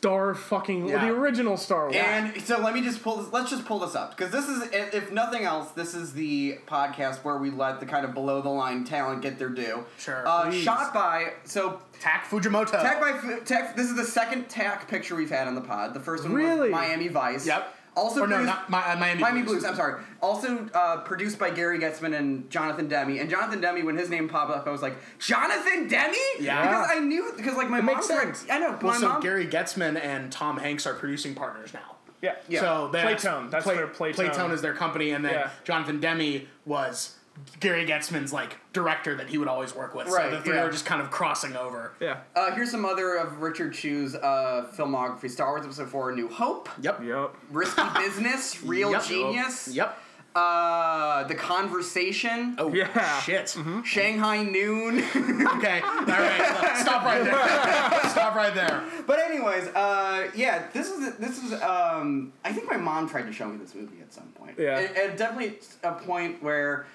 [0.00, 1.04] Star fucking Yeah.
[1.04, 1.94] the original Star Wars.
[1.96, 3.30] And so let me just pull this.
[3.34, 6.56] Let's just pull this up because this is, if if nothing else, this is the
[6.66, 9.84] podcast where we let the kind of below the line talent get their due.
[9.98, 10.62] Sure, Uh, please.
[10.62, 12.70] shot by so Tak Fujimoto.
[12.80, 13.76] Tak by Fu- Tak.
[13.76, 15.92] This is the second Tak picture we've had on the pod.
[15.92, 16.70] The first one Really?
[16.70, 17.46] was Miami Vice.
[17.46, 17.74] Yep.
[17.96, 19.64] Also Or no, produced- not Mi- uh, Miami, Miami Blues.
[19.64, 20.02] I'm sorry.
[20.20, 23.18] Also uh, produced by Gary Goetzman and Jonathan Demme.
[23.18, 26.14] And Jonathan Demme, when his name popped up, I was like, Jonathan Demme?
[26.38, 26.62] Yeah.
[26.62, 27.96] Because I knew because like my mom.
[27.96, 28.46] makes sense.
[28.50, 28.70] I know.
[28.80, 29.22] Well, my so mom.
[29.22, 31.96] Gary Goetzman and Tom Hanks are producing partners now.
[32.22, 32.60] yeah, Yeah.
[32.60, 33.50] So that's, Playtone.
[33.50, 34.14] That's their Playtone.
[34.30, 35.50] Playtone is their company, and then Yeah.
[35.64, 37.16] Jonathan Demme was
[37.60, 40.08] Gary Goetzman's like director that he would always work with.
[40.08, 40.62] Right, So the three yeah.
[40.64, 41.92] are just kind of crossing over.
[42.00, 46.28] yeah, Uh, here's some other of Richard Chew's uh, filmography: Star Wars Episode Four: New
[46.28, 47.02] Hope, Yep.
[47.04, 47.34] yep.
[47.50, 49.04] Risky Business, Real Yep.
[49.04, 49.98] Genius, Yep.
[50.34, 53.20] uh, The Conversation, Oh Yeah.
[53.20, 53.56] shit.
[53.84, 55.02] Shanghai Noon.
[55.60, 55.80] Okay.
[55.80, 56.76] All right.
[56.80, 58.10] Stop right there.
[58.10, 58.82] Stop right there.
[59.06, 63.32] but anyways, uh, yeah, this is this is um, I think my mom tried to
[63.32, 64.54] show me this movie at some point.
[64.58, 64.78] Yeah.
[64.78, 66.86] At, at definitely a point where.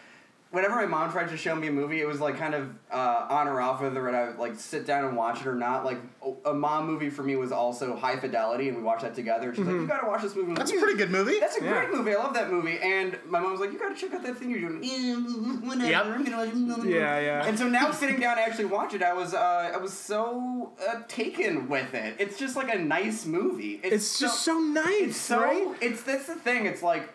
[0.56, 3.28] Whenever my mom tried to show me a movie, it was like kind of uh,
[3.30, 5.84] on or off whether I would like sit down and watch it or not.
[5.84, 5.97] Like
[6.45, 9.53] a mom movie for me was also High Fidelity, and we watched that together.
[9.53, 11.39] She's like, "You gotta watch this movie." That's a pretty good movie.
[11.41, 11.74] That's a Yeah.
[11.86, 12.14] great movie.
[12.14, 12.78] I love that movie.
[12.82, 16.06] And my mom was like, "You gotta check out that thing you're doing." Yep.
[16.06, 17.45] I'm gonna watch- Yeah, yeah.
[17.45, 20.72] And so now sitting down to actually watch it, I was uh, I was so
[20.88, 22.16] uh, taken with it.
[22.18, 23.82] It's just like a nice movie.
[23.84, 25.41] It's just so nice, It's so.
[25.41, 25.68] right?
[25.82, 26.66] It's that's the thing.
[26.66, 27.10] It's like.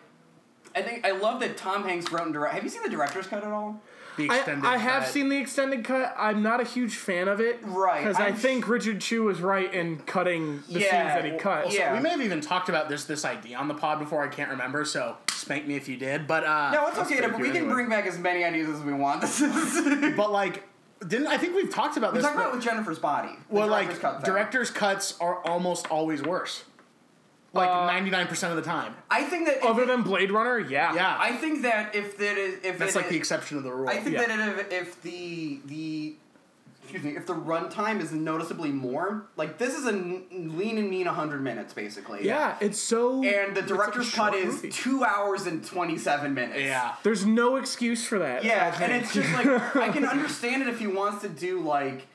[0.75, 2.55] I think I love that Tom Hanks wrote and directed.
[2.55, 3.81] Have you seen the director's cut at all?
[4.17, 5.11] The I, extended I have cut.
[5.11, 6.13] seen the extended cut.
[6.17, 7.59] I'm not a huge fan of it.
[7.63, 11.23] Right, Because I I'm think Richard Chew was right in cutting the Yeah, scenes that
[11.25, 11.73] he well, cut.
[11.73, 11.93] yeah.
[11.95, 14.21] We may have even talked about this this idea on the pod before.
[14.23, 16.27] I can't remember, so spank me if you did.
[16.27, 17.17] But uh, No, it's okay.
[17.19, 17.73] pretty To, we can anyway.
[17.73, 19.21] bring back as many ideas as we want.
[19.21, 20.13] This is.
[20.17, 20.67] But like,
[21.07, 22.23] didn't I think we've talked about this?
[22.23, 22.35] we this?
[22.35, 23.29] talked about but- it with Jennifer's body.
[23.49, 24.33] The well, director's like cut thing.
[24.33, 26.65] director's cuts are almost always worse.
[27.53, 28.95] Like Uh, ninety nine percent of the time.
[29.09, 29.61] I think that.
[29.61, 30.93] Other it- than Blade Runner, yeah.
[30.93, 33.63] Yeah, I think that if that is if that's it like the is- exception of
[33.63, 33.89] the rule.
[33.89, 34.25] I think Yeah.
[34.27, 36.15] that if, if the the
[36.83, 40.23] excuse me if the runtime is noticeably more like this is a n-
[40.57, 43.23] lean and mean 100 minutes basically Yeah, it's so.
[43.23, 44.69] and the it's a director's cut short is movie.
[44.71, 46.95] two hours and 27 minutes yeah.
[47.03, 48.43] There's no excuse for that.
[48.43, 49.03] I yeah and think.
[49.03, 52.07] it's just like I can understand it if he wants to do like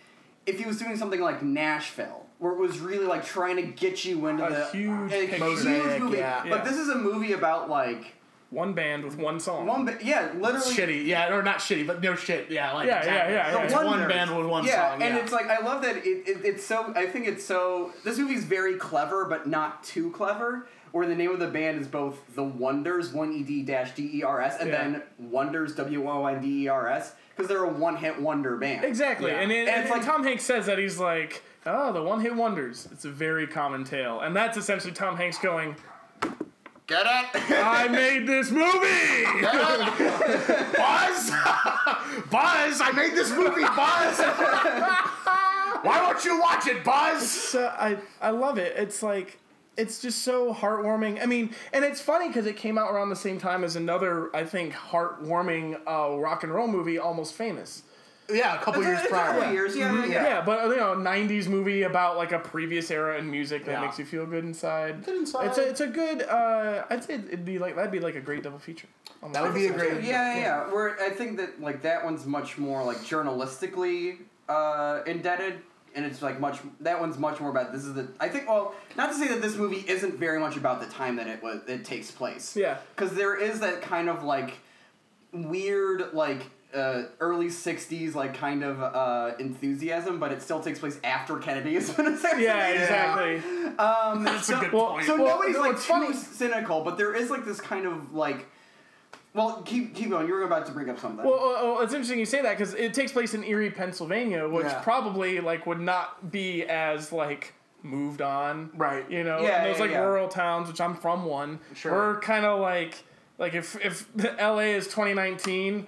[0.47, 4.05] if he was doing something like Nashville where it was really like trying to get
[4.05, 5.47] you into A the huge a picture.
[5.55, 6.43] huge movie yeah.
[6.49, 6.65] but Yeah.
[6.65, 8.13] this is a movie about like
[8.51, 9.67] one band with one song.
[9.67, 12.99] one bi- yeah literally shitty, yeah, or not shitty, but no shit, yeah, like Yeah,
[12.99, 13.35] exactly.
[13.35, 13.85] yeah, yeah, It's yeah.
[13.85, 16.45] one band with one yeah, song, Yeah, and it's like I love that it, it,
[16.45, 16.93] it's so.
[16.95, 17.93] I think it's so.
[18.05, 20.69] This movie's very clever, but not too clever.
[20.93, 24.09] Where the name of the band is both the Wonders, one E D dash D
[24.15, 24.77] E R S, and Yeah.
[24.91, 28.57] then Wonders W O N D E R S, because they're a one hit wonder
[28.57, 28.85] band.
[28.85, 29.41] Exactly, Yeah.
[29.41, 32.03] and, it, And and, it's and like- Tom Hanks says that he's like, oh, the
[32.03, 32.89] one hit wonders.
[32.93, 35.77] It's a very common tale, and that's essentially Tom Hanks going,
[36.87, 37.43] Get it?
[37.51, 39.25] I made this movie.
[40.77, 41.31] Buzz,
[42.31, 44.21] Buzz, I made this movie, Buzz.
[45.85, 47.29] Why won't you watch it, Buzz?
[47.29, 48.75] So I I love it.
[48.77, 49.41] It's like
[49.77, 51.21] it's just so heartwarming.
[51.21, 54.35] I mean, and it's funny because it came out around the same time as another
[54.35, 57.83] I think heartwarming uh, rock and roll movie, Almost Famous.
[58.29, 59.33] Yeah, a couple It's a- years it's a prior.
[59.41, 60.23] couple years, yeah, yeah, yeah.
[60.25, 63.81] Yeah, but you know, '90s movie about like a previous era in music that Yeah.
[63.83, 65.05] makes you feel good inside.
[65.05, 65.47] Good inside.
[65.47, 66.23] It's a it's a good.
[66.23, 68.89] Uh, I'd say it'd be like that'd be like a great double feature.
[69.33, 70.03] That would be a great.
[70.03, 70.73] Yeah, yeah, yeah.
[70.73, 74.19] Where I think that like that one's much more like journalistically
[74.49, 75.61] uh, indebted,
[75.95, 78.75] and it's like much that one's much more about this is the I think well
[78.97, 81.61] not to say that this movie isn't very much about the time that it was
[81.69, 82.57] it takes place.
[82.57, 82.79] Yeah.
[82.95, 84.55] because there is that kind of like
[85.33, 86.43] weird like.
[86.75, 91.75] Uh, early '60s, like kind of uh, enthusiasm, but it still takes place after Kennedy
[91.75, 92.43] has been assassinated.
[92.45, 93.37] Yeah, exactly.
[93.79, 95.07] Um, That's so, a good well, point.
[95.07, 96.13] so Well, nobody's no, like too funny.
[96.13, 98.47] cynical, but there is like this kind of like.
[99.33, 100.27] Well, keep keep going.
[100.27, 101.25] You were about to bring up something.
[101.25, 104.49] Well, uh, well, it's interesting you say that because it takes place in Erie, Pennsylvania,
[104.49, 104.81] which Yeah.
[104.81, 107.53] probably like would not be as like
[107.83, 109.09] moved on, Right.
[109.11, 110.01] You know, Yeah, and those yeah, like yeah.
[110.01, 111.61] rural towns, which I'm from one.
[111.75, 111.93] Sure.
[111.93, 113.05] We're kind of like
[113.39, 114.73] like if if the L.A.
[114.75, 115.87] is 2019.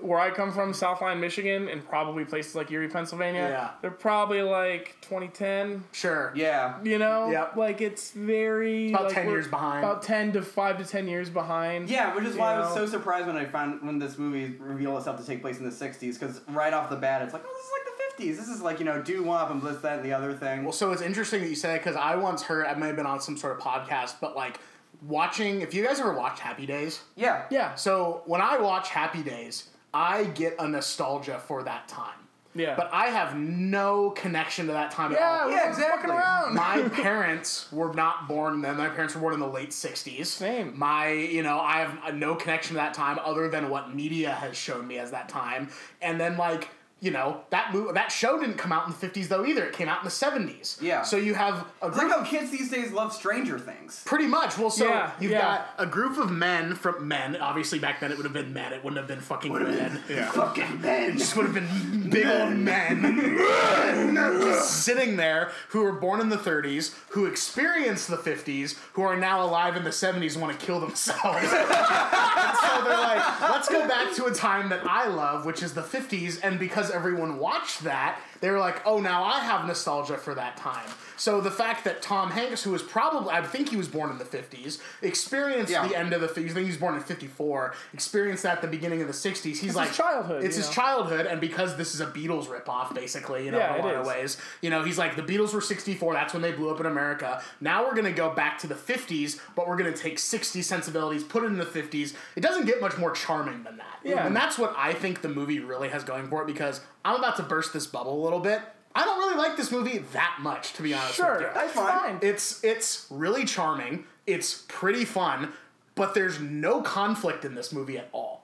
[0.00, 3.70] Where I come from, Southline, Michigan, and probably places like Erie, Pennsylvania, Yeah.
[3.82, 5.84] they're probably like 2010.
[5.92, 6.32] Sure.
[6.34, 6.76] yeah.
[6.82, 7.56] You know, Yep.
[7.56, 9.84] like it's very About like, 10 years behind.
[9.84, 11.88] About 10 to 5 to 10 years behind.
[11.90, 14.98] Yeah, which is why I was so surprised when I found when this movie revealed
[14.98, 17.52] itself to take place in the '60s, because right off the bat, it's like, oh,
[17.56, 17.84] this is like
[18.18, 18.36] the '50s.
[18.36, 20.62] This is like you know, doo wop and this, that, and the other thing.
[20.64, 23.06] Well, so it's interesting that you say because I once heard I may have been
[23.06, 24.58] on some sort of podcast, but like
[25.02, 25.60] watching.
[25.60, 27.74] If you guys ever watched Happy Days, yeah, Yeah.
[27.74, 32.18] so when I watch Happy Days, I get a nostalgia for that time.
[32.54, 32.74] Yeah.
[32.74, 35.50] But I have no connection to that time yeah, at all.
[35.50, 36.10] Yeah, exactly.
[36.10, 36.54] around.
[36.54, 38.76] My parents were not born then.
[38.76, 40.26] My parents were born in the late '60s.
[40.26, 40.76] Same.
[40.78, 44.56] My, you know, I have no connection to that time other than what media has
[44.56, 45.68] shown me as that time.
[46.02, 46.68] And then, like,
[47.00, 49.64] you know, that mo- that show didn't come out in the '50s though either.
[49.66, 50.82] It came out in the '70s.
[50.82, 51.02] Yeah.
[51.02, 54.02] So you have a it's group like how kids these days love Stranger Things.
[54.04, 54.58] Pretty much.
[54.58, 55.40] Well, so Yeah, you've yeah.
[55.40, 57.36] got a group of men from men.
[57.36, 58.72] Obviously, back then it would have been men.
[58.72, 60.00] It wouldn't have been fucking women.
[60.08, 60.30] Yeah.
[60.32, 61.12] Fucking men.
[61.12, 63.02] It just would have been big old men
[64.14, 69.16] just sitting there who were born in the 30s, who experienced the 50s, who are
[69.16, 71.38] now alive in the 70s and want to kill themselves.
[71.42, 75.74] and so they're like, let's go back to a time that I love, which is
[75.74, 80.16] the 50s, and because everyone watched that, they were like, oh, now I have nostalgia
[80.16, 80.88] for that time.
[81.16, 84.18] So the fact that Tom Hanks, who was probably, I think he was born in
[84.18, 85.88] the 50s, experienced Yeah.
[85.88, 88.62] the end of the 50s, I think he was born in 54, experienced that at
[88.62, 89.56] the beginning of the 60s.
[89.58, 90.72] He's like, his childhood, It's his know?
[90.74, 93.90] childhood, and because this is a Beatles ripoff, basically, you know, Yeah, in a it
[93.92, 96.70] lot of ways, you know, he's like, the Beatles were 64, that's when they blew
[96.70, 97.42] up in America.
[97.60, 100.62] Now we're going to go back to the 50s, but we're going to take 60
[100.62, 102.14] sensibilities, put it in the 50s.
[102.36, 103.87] It doesn't get much more charming than that.
[104.04, 104.26] Yeah.
[104.26, 107.36] And that's what I think the movie really has going for it because I'm about
[107.36, 108.60] to burst this bubble a little bit.
[108.94, 111.48] I don't really like this movie that much, to be honest with Sure, you.
[111.54, 111.98] that's fine.
[111.98, 112.18] fine.
[112.22, 114.04] It's it's really charming.
[114.26, 115.52] It's pretty fun,
[115.94, 118.37] but there's no conflict in this movie at all.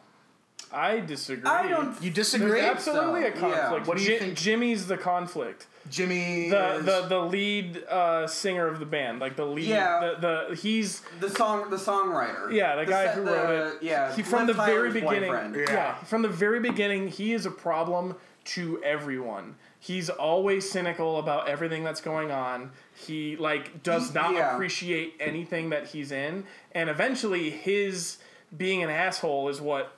[0.75, 1.49] I disagree.
[1.49, 2.01] I don't.
[2.03, 2.51] You disagree?
[2.61, 3.57] There's absolutely So, a conflict.
[3.57, 3.85] yeah.
[3.85, 5.67] What do you Ji- think- Jimmy's the conflict.
[5.91, 9.67] Jimmy The, is- the the lead uh, singer of the band, like the lead.
[9.67, 10.15] Yeah.
[10.19, 12.51] The, the he's The song, the songwriter.
[12.53, 13.83] yeah the guy se- who the- wrote it.
[13.83, 15.31] Yeah, He from the Liv very beginning.
[15.31, 15.55] boyfriend.
[15.57, 15.73] Yeah.
[15.73, 15.95] Yeah.
[16.05, 18.17] From the very beginning, he is a problem
[18.47, 19.57] to everyone.
[19.79, 22.71] He's always cynical about everything that's going on.
[22.95, 24.55] He like does not yeah.
[24.55, 28.17] appreciate anything that he's in, and eventually his
[28.57, 29.93] being an asshole is what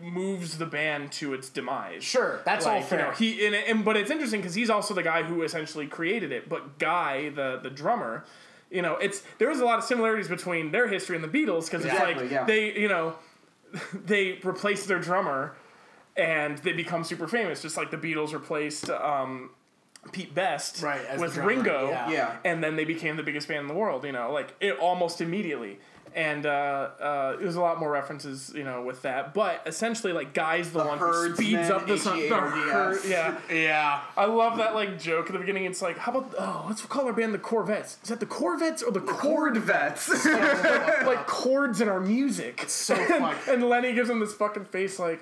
[0.00, 2.04] moves the band to its demise.
[2.04, 3.12] Sure, that's all like, you know, fair.
[3.14, 6.48] he and, and but it's interesting because he's also the guy who essentially created it.
[6.48, 8.24] But Guy, the the drummer,
[8.70, 11.70] you know, it's there was a lot of similarities between their history and the Beatles
[11.70, 12.44] because it's like yeah.
[12.44, 13.14] they you know
[13.94, 15.56] they replaced their drummer
[16.16, 18.90] and they become super famous, just like the Beatles replaced.
[18.90, 19.50] Um,
[20.12, 22.10] Pete Best Right, with Ringo, yeah.
[22.10, 22.36] Yeah.
[22.44, 24.04] and then they became the biggest band in the world.
[24.04, 25.78] You know, like it almost immediately.
[26.14, 29.34] And uh, uh, there's a lot more references, you know, with that.
[29.34, 32.20] But essentially, like, Guy's the, one who speeds up the song.
[32.20, 34.00] The yeah, yeah.
[34.16, 35.64] I love that like joke at the beginning.
[35.64, 37.98] It's like, how about oh, let's call our band the Corvettes?
[38.02, 39.54] Is that the Corvettes or the chord?
[39.64, 40.08] vets.
[41.04, 42.64] like chords in our music.
[42.68, 43.36] So fun.
[43.48, 45.20] and Lenny gives him this fucking face like,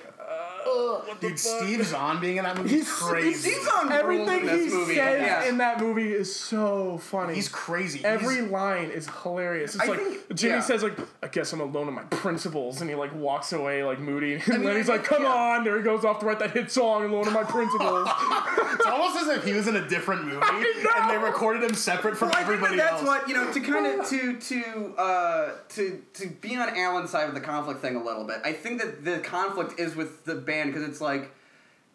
[1.21, 3.51] Dude, Steve Zahn being in that movie is He's- crazy.
[3.51, 4.95] Steve Zahn everything he movie.
[4.95, 5.45] says Yeah.
[5.45, 7.35] in that movie is so funny.
[7.35, 8.05] He's crazy.
[8.05, 9.75] Every He's- line is hilarious.
[9.75, 10.61] It's I like think- Jimmy yeah.
[10.61, 13.99] says like, "I guess I'm alone in my principles," and he like walks away like
[14.01, 14.35] moody.
[14.47, 15.57] And mean, Lenny's I like, think- "Come yeah.
[15.59, 18.09] on!" There he goes off to write that hit song, "Alone in My Principles."
[18.73, 22.17] it's almost as if he was in a different movie and they recorded him separate
[22.17, 23.07] from Well, I think everybody that that's else.
[23.21, 27.29] what you know to kind of to to uh, to to be on Alan's side
[27.29, 28.39] of the conflict thing a little bit.
[28.45, 31.35] I think that the conflict is with the band because it's like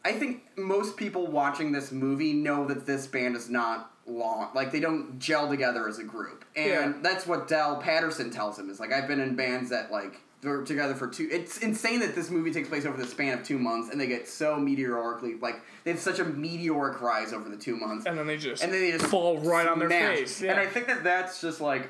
[0.05, 4.71] I think most people watching this movie know that this band is not long like
[4.71, 6.93] they don't gel together as a group and Yeah.
[7.01, 10.61] that's what Dell Patterson tells him is like I've been in bands that like they're
[10.63, 13.59] together for two it's insane that this movie takes place over the span of two
[13.59, 17.57] months and they get so meteorically like they have such a meteoric rise over the
[17.57, 20.41] two months and then they just and then they just fall right on their face.
[20.41, 20.51] Yeah.
[20.51, 21.89] And I think that that's just like,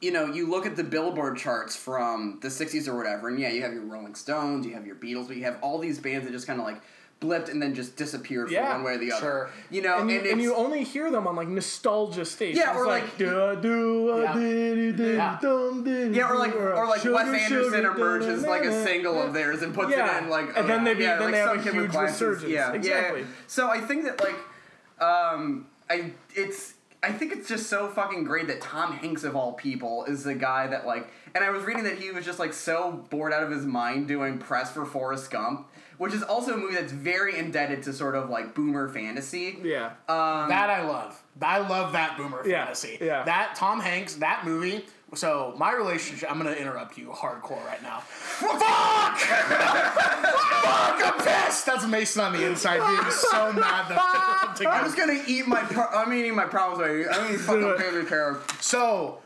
[0.00, 3.50] you know, you look at the Billboard charts from the '60s or whatever, and yeah,
[3.50, 6.26] you have your Rolling Stones, you have your Beatles, but you have all these bands
[6.26, 6.80] that just kind of like
[7.18, 9.20] blipped and then just disappeared Yeah, one way or the other.
[9.22, 9.50] sure.
[9.70, 12.58] You know, and you, and, and you only hear them on like nostalgia stations.
[12.58, 13.24] Yeah, or, like- do
[14.22, 14.36] Yeah.
[14.36, 15.38] yeah.
[15.42, 16.04] Yeah.
[16.10, 19.90] yeah, or like or like Wes Anderson emerges like a single of theirs and puts
[19.92, 20.18] Yeah.
[20.18, 22.50] it in like And then they be- yeah, then like they have a huge resurgence.
[22.52, 23.20] Yeah, Exactly.
[23.22, 23.26] Yeah.
[23.46, 24.36] So I think that like,
[25.00, 26.74] um, I it's
[27.06, 30.34] I think it's just so fucking great that Tom Hanks of all people is the
[30.34, 33.42] guy that like, and I was reading that he was just like so bored out
[33.42, 37.38] of his mind doing press for Forrest Gump, which is also a movie that's very
[37.38, 39.58] indebted to sort of like boomer fantasy.
[39.62, 39.86] Yeah.
[40.08, 41.22] Um, That I love.
[41.40, 42.98] I love that boomer Yeah, fantasy.
[43.00, 43.24] yeah.
[43.24, 44.84] That Tom Hanks, that movie.
[45.14, 46.30] So my relationship.
[46.30, 48.00] I'm gonna interrupt you hardcore right now.
[48.06, 49.18] Fuck!
[49.18, 51.00] Fuck!
[51.06, 51.64] I'm pissed.
[51.64, 55.60] That's Mason on the inside being so mad that I'm just gonna eat my.
[55.62, 56.80] Pro- I'm eating my problems.
[56.80, 57.06] Away.
[57.08, 58.38] I'm gonna fucking baby care.
[58.60, 59.18] So,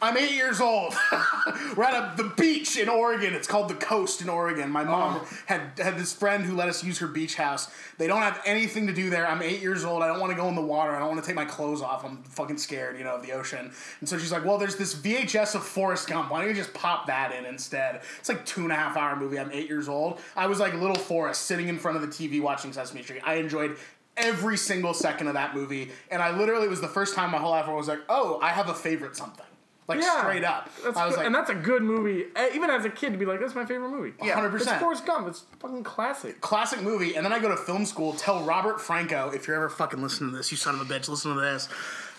[0.00, 0.94] I'm eight years old.
[1.76, 3.34] We're at a, the beach in Oregon.
[3.34, 4.70] It's called the Coast in Oregon.
[4.70, 5.28] My mom Oh.
[5.46, 7.68] had had this friend who let us use her beach house.
[7.98, 9.26] They don't have anything to do there.
[9.26, 10.02] I'm eight years old.
[10.02, 10.94] I don't want to go in the water.
[10.94, 12.04] I don't want to take my clothes off.
[12.04, 13.72] I'm fucking scared, you know, of the ocean.
[14.00, 16.30] And so she's like, "Well, there's this VHS of Forrest Gump.
[16.30, 19.16] Why don't you just pop that in instead?" It's like two and a half hour
[19.16, 19.38] movie.
[19.40, 20.20] I'm eight years old.
[20.36, 23.22] I was like little Forrest sitting in front of the TV watching Sesame Street.
[23.24, 23.76] I enjoyed
[24.16, 27.38] every single second of that movie, and I literally it was the first time my
[27.38, 29.44] whole life where I was like, "Oh, I have a favorite something."
[29.88, 30.20] Like Yeah.
[30.20, 30.68] straight up.
[30.84, 32.26] That's I was good- like, and that's a good movie.
[32.54, 34.34] Even as a kid, to be like, "That's my favorite movie." Yeah.
[34.34, 34.70] 100%.
[34.74, 35.26] It's Forrest Gump.
[35.28, 36.40] It's fucking classic.
[36.42, 37.14] classic movie.
[37.16, 40.30] And then I go to film school, tell Robert Franco, if you're ever fucking listening
[40.32, 41.68] to this, you son of a bitch, listen to this.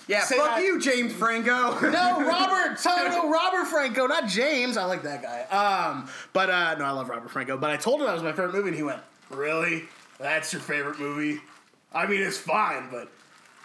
[0.07, 1.80] Yeah, Say fuck you, James Franco.
[1.91, 4.76] No, Robert, tell Robert Franco, not James.
[4.76, 5.41] I like that guy.
[5.55, 7.55] Um, but uh, no, I love Robert Franco.
[7.57, 10.63] But I told him that was my favorite movie, and he went, "Really?" that's your
[10.63, 11.39] favorite movie.
[11.93, 13.11] I mean, it's fine, but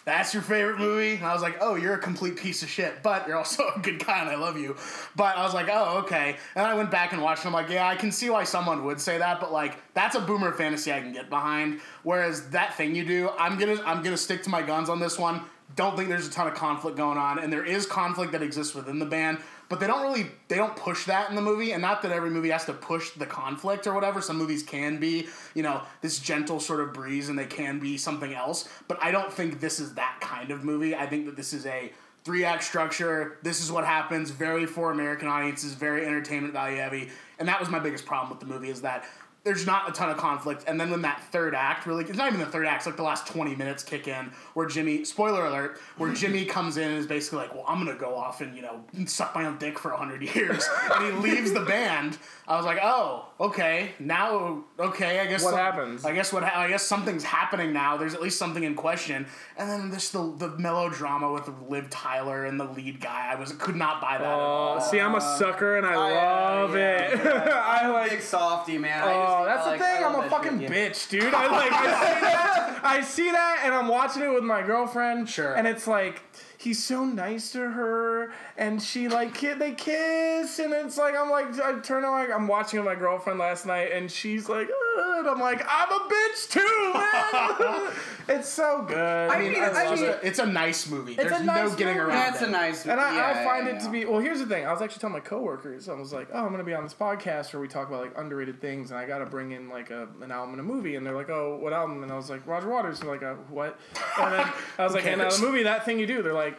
[0.04, 1.14] that's your favorite movie.
[1.14, 3.78] And I was like, oh, you're a complete piece of shit, but you're also a
[3.80, 4.76] good guy and I love you.
[5.16, 6.36] But I was like, oh, okay.
[6.54, 7.44] And I went back and watched.
[7.44, 10.14] And I'm like, yeah, I can see why someone would say that, but like that's
[10.14, 11.80] a boomer fantasy I can get behind.
[12.02, 15.18] Whereas that thing you do, I'm gonna I'm gonna stick to my guns on this
[15.18, 15.42] one.
[15.74, 18.74] Don't think there's a ton of conflict going on, and there is conflict that exists
[18.74, 21.72] within the band, but they don't really they don't push that in the movie.
[21.72, 24.20] And not that every movie has to push the conflict or whatever.
[24.20, 27.96] Some movies can be, you know, this gentle sort of breeze, and they can be
[27.96, 28.68] something else.
[28.88, 30.94] But I don't think this is that kind of movie.
[30.94, 31.92] I think that this is a
[32.24, 33.38] three act structure.
[33.42, 34.30] This is what happens.
[34.30, 35.74] Very for American audiences.
[35.74, 37.10] Very entertainment value heavy.
[37.38, 39.04] And that was my biggest problem with the movie is that
[39.44, 40.64] there's not a ton of conflict.
[40.66, 42.96] And then when that third act really, it's not even the third act, it's like
[42.96, 46.98] the last 20 minutes kick in where Jimmy, spoiler alert, where Jimmy comes in and
[46.98, 49.58] is basically like, well, I'm going to go off and, you know, suck my own
[49.58, 50.66] dick for 100 years.
[50.94, 52.18] and he leaves the band.
[52.48, 55.42] I was like, oh, okay, now, okay, I guess.
[55.42, 56.04] What some- happens?
[56.04, 57.96] I guess what, ha- I guess something's happening now.
[57.96, 59.26] There's at least something in question.
[59.58, 63.30] And then there's the, the melodrama with Liv Tyler and the lead guy.
[63.30, 64.78] I was, could not buy that at all.
[64.78, 67.24] Oh, see, I'm a sucker and I uh, love yeah, it.
[67.24, 67.62] yeah.
[67.82, 68.10] I like.
[68.10, 69.02] Big softy, man.
[69.02, 70.04] I Oh, that's I the like- thing.
[70.04, 70.88] I'm a fucking shit, yeah.
[70.90, 71.34] bitch, dude.
[71.34, 71.72] I like.
[71.72, 72.80] I see that.
[72.84, 75.28] I see that, and I'm watching it with my girlfriend.
[75.28, 75.54] Sure.
[75.54, 76.20] And it's like
[76.64, 81.30] he's so nice to her, and she like ki- they kiss, and it's like I'm
[81.30, 84.68] like I turn on like I'm watching with my girlfriend last night, and she's like,
[84.68, 87.92] "Ugh," and I'm like I'm a bitch too, man.
[88.38, 89.30] it's so good.
[89.30, 90.20] I mean, I I love mean- it.
[90.22, 91.12] It's a nice movie.
[91.12, 92.08] It's a There's nice no getting movie.
[92.10, 92.48] around That's it.
[92.48, 92.86] a nice.
[92.86, 94.20] And I, yeah, I find yeah, it to be well.
[94.20, 94.66] Here's the thing.
[94.66, 95.88] I was actually telling my coworkers.
[95.88, 98.16] I was like, "Oh, I'm gonna be on this podcast where we talk about like
[98.18, 101.06] underrated things, and I gotta bring in like a an album and a movie." And
[101.06, 103.34] they're like, "Oh, what album?" And I was like, "Roger Waters." And they're like, uh,
[103.50, 103.78] "What?"
[104.18, 105.38] And then I was like, "And uh, cares?
[105.40, 106.53] the movie, that thing you do." They're like,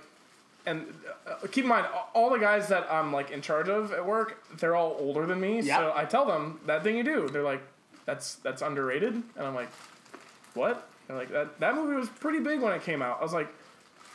[0.66, 0.86] and
[1.28, 4.44] uh, keep in mind, all the guys that I'm like in charge of at work,
[4.58, 5.62] they're all older than me.
[5.62, 5.78] Yep.
[5.80, 7.28] So I tell them that thing you do.
[7.30, 7.62] They're like,
[8.06, 9.70] "That's that's underrated," and I'm like,
[10.54, 13.34] "What?" They're like, "That that movie was pretty big when it came out." I was
[13.34, 13.48] like.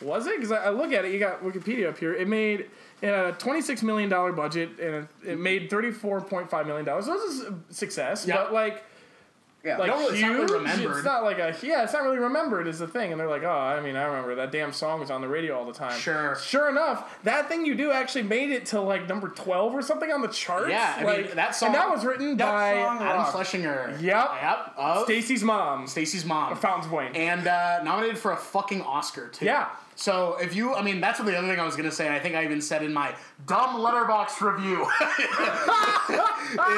[0.03, 0.37] Was it?
[0.37, 2.15] Because I, I look at it, you got Wikipedia up here.
[2.15, 2.71] It made
[3.03, 7.05] a twenty-six million dollar budget, and it, it made thirty-four point five million dollars.
[7.05, 8.37] So it was a success, Yeah.
[8.37, 8.83] but like,
[9.63, 9.77] Yeah.
[9.77, 10.31] like don't really- it's huge.
[10.31, 10.97] not really remembered.
[10.97, 11.83] It's not like a yeah.
[11.85, 13.13] It's not really remembered is the thing.
[13.13, 15.59] And they're like, oh, I mean, I remember that damn song was on the radio
[15.59, 15.99] all the time.
[16.01, 16.37] Sure.
[16.37, 20.11] Sure enough, that thing you do actually made it to like number twelve or something
[20.11, 20.71] on the charts.
[20.71, 23.33] Yeah, I mean, that song- And that was written that by song- Adam Rock.
[23.33, 23.99] Schlesinger.
[24.01, 24.31] Yep.
[24.43, 24.75] Yep.
[24.79, 26.53] Of Stacy's mom, Stacy's mom.
[26.53, 27.15] Of Fountains Point.
[27.17, 29.45] And uh, nominated for a fucking Oscar, too.
[29.45, 29.69] Yeah.
[30.01, 32.15] So if you, I mean, that's what the other thing I was gonna say, and
[32.15, 33.15] I think I even said in my
[33.47, 34.89] dumb Letterboxd review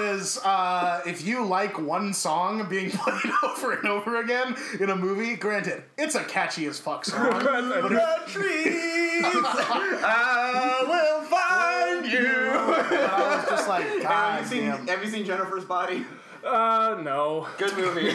[0.16, 4.96] is uh, if you like one song being played over and over again in a
[4.96, 7.30] movie, granted, it's a catchy as fuck song.
[7.42, 9.24] The trees,
[10.04, 12.90] I will find you.
[12.90, 14.86] but I was just like, God have you seen damn.
[14.88, 16.04] Have you seen Jennifer's Body?
[16.44, 17.46] Uh, no.
[17.58, 18.12] Good movie.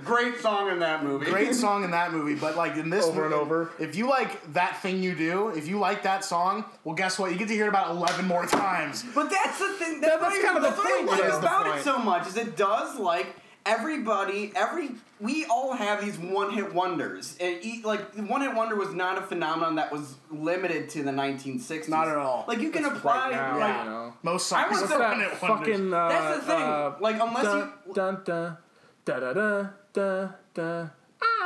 [0.04, 1.26] Great song in that movie.
[1.26, 3.70] Great song in that movie, but like in this Over and movie, over.
[3.78, 7.32] If you like that thing you do, if you like that song, well, guess what?
[7.32, 9.04] You get to hear it about eleven more times.
[9.14, 10.00] But that's the thing.
[10.00, 12.26] That's, That- that's kind of the thing what I like about That's it so much.
[12.28, 13.34] Is it does like
[13.66, 14.90] everybody, every
[15.20, 17.36] we all have these one hit wonders.
[17.40, 21.10] And e- like one hit wonder was not a phenomenon that was limited to the
[21.10, 21.88] 1960s.
[21.88, 22.44] Not at all.
[22.48, 23.84] Like you can apply Right now, like.
[23.84, 24.14] you know.
[24.22, 25.68] Most I songs was the- that one-hit wonders.
[25.68, 25.94] fucking?
[25.94, 26.62] Uh, That's the thing.
[26.62, 27.94] Uh, like unless dun, you.
[27.94, 28.56] dun, dun,
[29.04, 30.86] da da da da da.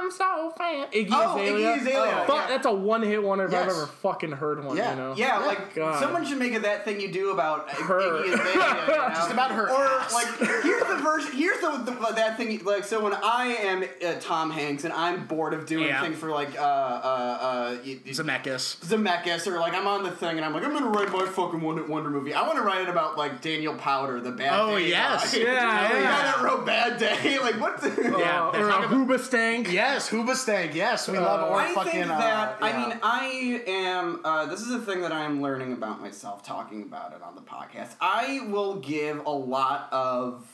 [0.05, 0.87] I'm so fan.
[0.93, 1.53] Iggy Oh, Azalea.
[1.53, 2.47] Iggy Azalea, Fuck, yeah.
[2.49, 4.77] that's a one hit wonder if I've ever fucking heard one.
[4.77, 4.91] Yeah.
[4.91, 5.15] You know.
[5.17, 5.47] Yeah, Yeah.
[5.47, 5.99] like God.
[6.01, 8.23] someone should make it that thing you do about Her.
[8.23, 9.09] Iggy Azalea, you know?
[9.15, 10.13] Just about her Or ass.
[10.13, 10.27] like
[10.63, 11.33] here's the version.
[11.33, 12.63] Here's the, the that thing.
[12.65, 16.03] Like so, when I am uh, Tom Hanks and I'm bored of doing Yeah.
[16.03, 18.79] things for like uh uh uh y- y- Zemeckis.
[18.85, 21.61] Zemeckis or like I'm on the thing and I'm like I'm gonna write my fucking
[21.61, 22.35] one hit wonder movie.
[22.35, 24.53] I want to write it about like Daniel Powter, the bad.
[24.61, 25.33] Oh, day yes.
[25.35, 25.41] guy.
[25.45, 26.23] Yeah, the guy yeah.
[26.23, 27.39] that wrote Bad Day.
[27.45, 27.81] Like what?
[27.81, 27.89] The,
[28.19, 29.73] Yeah, Uh, or talk a about- Hoobastank.
[29.95, 30.75] Yes, Hoobastank.
[30.75, 31.49] Yes, we love.
[31.49, 31.93] Or I fucking.
[31.93, 34.21] think uh, that I mean I am.
[34.25, 37.37] Uh, this is a thing that I am learning about myself, talking about it on
[37.37, 37.95] the podcast.
[38.01, 40.45] I will give a lot of.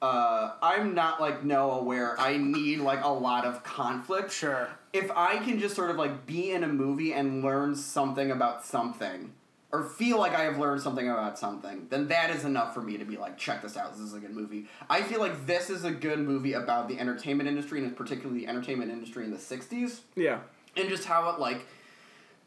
[0.00, 4.30] Uh, I'm not like Noah, where I need like a lot of conflict.
[4.30, 4.68] Sure.
[4.92, 8.64] If I can just sort of like be in a movie and learn something about
[8.64, 9.32] something,
[9.74, 12.96] or feel like I have learned something about something, then that is enough for me
[12.96, 13.90] to be like, check this out.
[13.90, 14.66] This is a good movie.
[14.88, 18.46] I feel like this is a good movie about the entertainment industry, and particularly the
[18.46, 20.38] entertainment industry in the '60s Yeah.
[20.76, 21.66] and just how it like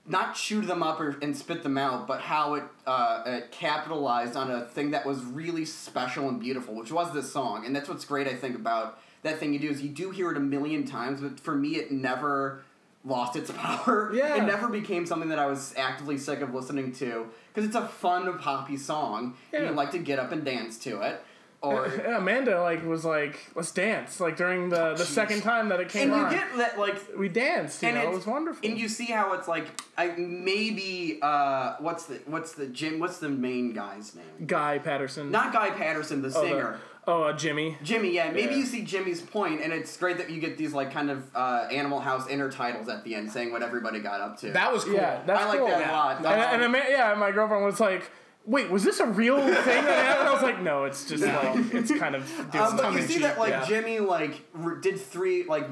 [0.06, 4.38] not chew them up or, and spit them out, but how it, uh, it capitalized
[4.38, 7.66] on a thing that was really special and beautiful, which was this song.
[7.66, 10.32] And that's what's great, I think, about that thing you do is you do hear
[10.32, 12.62] it a million times, but for me, it never
[13.08, 14.12] lost its power.
[14.14, 14.36] Yeah.
[14.38, 17.88] It never became something that I was actively sick of listening to because it's a
[17.88, 19.70] fun, poppy song, and Yeah.
[19.70, 21.22] you like to get up and dance to it.
[21.62, 24.20] or Yeah, Amanda like was like, let's dance.
[24.20, 26.98] Like during the the second time that it came and you on, get that like
[27.18, 27.82] we danced.
[27.82, 28.68] You and know, it was wonderful.
[28.70, 29.66] and you see how it's like
[29.98, 30.14] I
[30.52, 34.46] maybe uh what's the what's the Jim what's the main guy's name?
[34.46, 35.32] Guy Patterson.
[35.32, 36.80] Not Guy Patterson, the oh, the- singer.
[37.10, 37.78] Oh, uh, Jimmy.
[37.84, 38.58] Jimmy, yeah, maybe Yeah.
[38.60, 41.68] you see Jimmy's point, and it's great that you get these like kind of uh,
[41.72, 44.52] Animal House intertitles at the end saying what everybody got up to.
[44.52, 44.96] That was cool.
[44.96, 45.68] Yeah, that's I like cool.
[45.70, 45.92] that a Yeah.
[45.92, 46.18] lot.
[46.18, 48.12] And, and Ama- yeah, my girlfriend was like,
[48.46, 51.74] "Wait, was this a real thing that happened?" I was like, "No, it's just like
[51.74, 53.66] it's kind of." Um, but tongue you see cheek, that like yeah.
[53.66, 55.66] Jimmy like re- did three like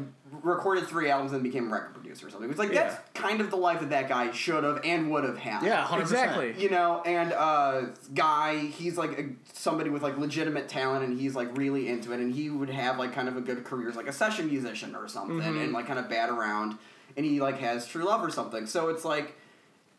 [0.46, 2.50] recorded three albums and became a record producer or something.
[2.50, 5.38] It's like that's kind of the life that that guy should have and would have
[5.38, 5.64] had.
[5.64, 6.02] Yeah, 100%.
[6.02, 6.54] Exactly.
[6.58, 7.82] You know, and uh,
[8.14, 12.20] guy, he's like a, somebody with like legitimate talent, and he's like really into it,
[12.20, 14.96] and he would have like kind of a good career as like a session musician
[14.96, 15.60] or something, Mm-hmm.
[15.60, 16.78] and like kind of bat around,
[17.18, 18.68] and he like has true love or something.
[18.68, 19.36] So it's like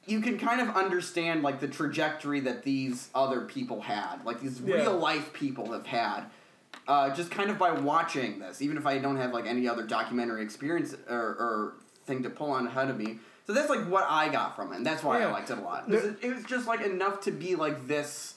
[0.07, 4.61] you can kind of understand like the trajectory that these other people had, like these
[4.61, 4.77] Yeah.
[4.77, 6.27] real life people have had.
[6.89, 9.83] Uh, just kind of by watching this, even if I don't have like any other
[9.85, 11.73] documentary experience or, or
[12.07, 13.19] thing to pull on ahead of me.
[13.47, 15.61] So that's like what I got from it, and that's why I liked it a
[15.61, 15.85] lot.
[15.89, 18.35] It was, it was just like enough to be like this.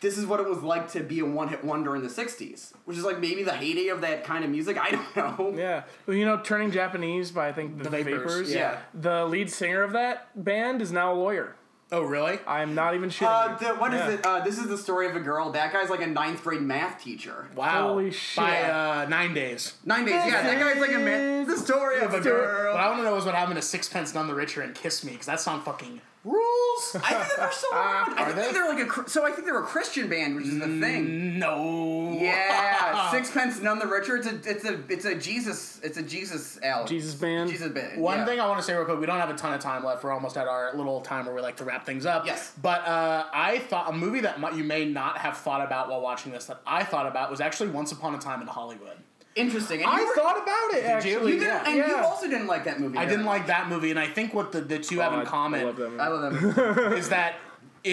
[0.00, 2.96] This is what it was like to be a one-hit wonder in the '60s, which
[2.96, 4.78] is like maybe the heyday of that kind of music.
[4.78, 5.54] I don't know.
[5.58, 8.54] Yeah, well, you know, turning Japanese by I think the, The Vapors, Vapors.
[8.54, 8.78] yeah.
[8.94, 11.56] the lead singer of that band is now a lawyer.
[11.90, 12.38] Oh, really?
[12.46, 13.26] I'm not even shitting.
[13.28, 13.66] Uh, you.
[13.68, 14.10] the, what is Yeah.
[14.10, 14.26] it?
[14.26, 15.50] Uh, this is the story of a girl.
[15.52, 17.48] That guy's like a ninth grade math teacher.
[17.54, 17.88] Wow.
[17.88, 18.36] Holy shit.
[18.36, 19.74] By uh, nine days.
[19.86, 20.14] Nine days.
[20.26, 21.46] Yeah, that guy's like a man.
[21.46, 22.76] The story of a What girl.
[22.76, 25.12] I want to know is what happened to Sixpence None the Richer and Kiss Me,
[25.12, 26.96] because that song fucking rules.
[27.04, 28.12] I think they're so odd.
[28.16, 28.52] I Are think they?
[28.52, 31.38] they're like a so I think they're a Christian band, which is the thing.
[31.38, 32.16] no.
[32.20, 34.16] Yeah, Sixpence None the Richer.
[34.16, 36.88] It's a it's a it's a Jesus it's a Jesus album.
[36.88, 37.50] Jesus band.
[37.50, 38.00] Jesus band.
[38.00, 38.26] One yeah.
[38.26, 40.02] thing I want to say real quick, we don't have a ton of time left.
[40.04, 42.26] We're almost at our little time where we like to wrap things up.
[42.26, 42.52] Yes.
[42.60, 46.32] But uh, I thought a movie that you may not have thought about while watching
[46.32, 48.96] this that I thought about was actually Once Upon a Time in Hollywood.
[49.38, 49.82] Interesting.
[49.82, 50.82] And I were- thought about it.
[50.82, 50.88] you?
[50.90, 51.32] actually.
[51.34, 51.64] you didn't, yeah.
[51.66, 52.98] and you also didn't like that movie.
[52.98, 55.16] I didn't very like that movie, and I think what the, the two have Oh,
[55.16, 56.00] I- in I common love that movie.
[56.00, 56.98] I love that movie.
[56.98, 57.34] is that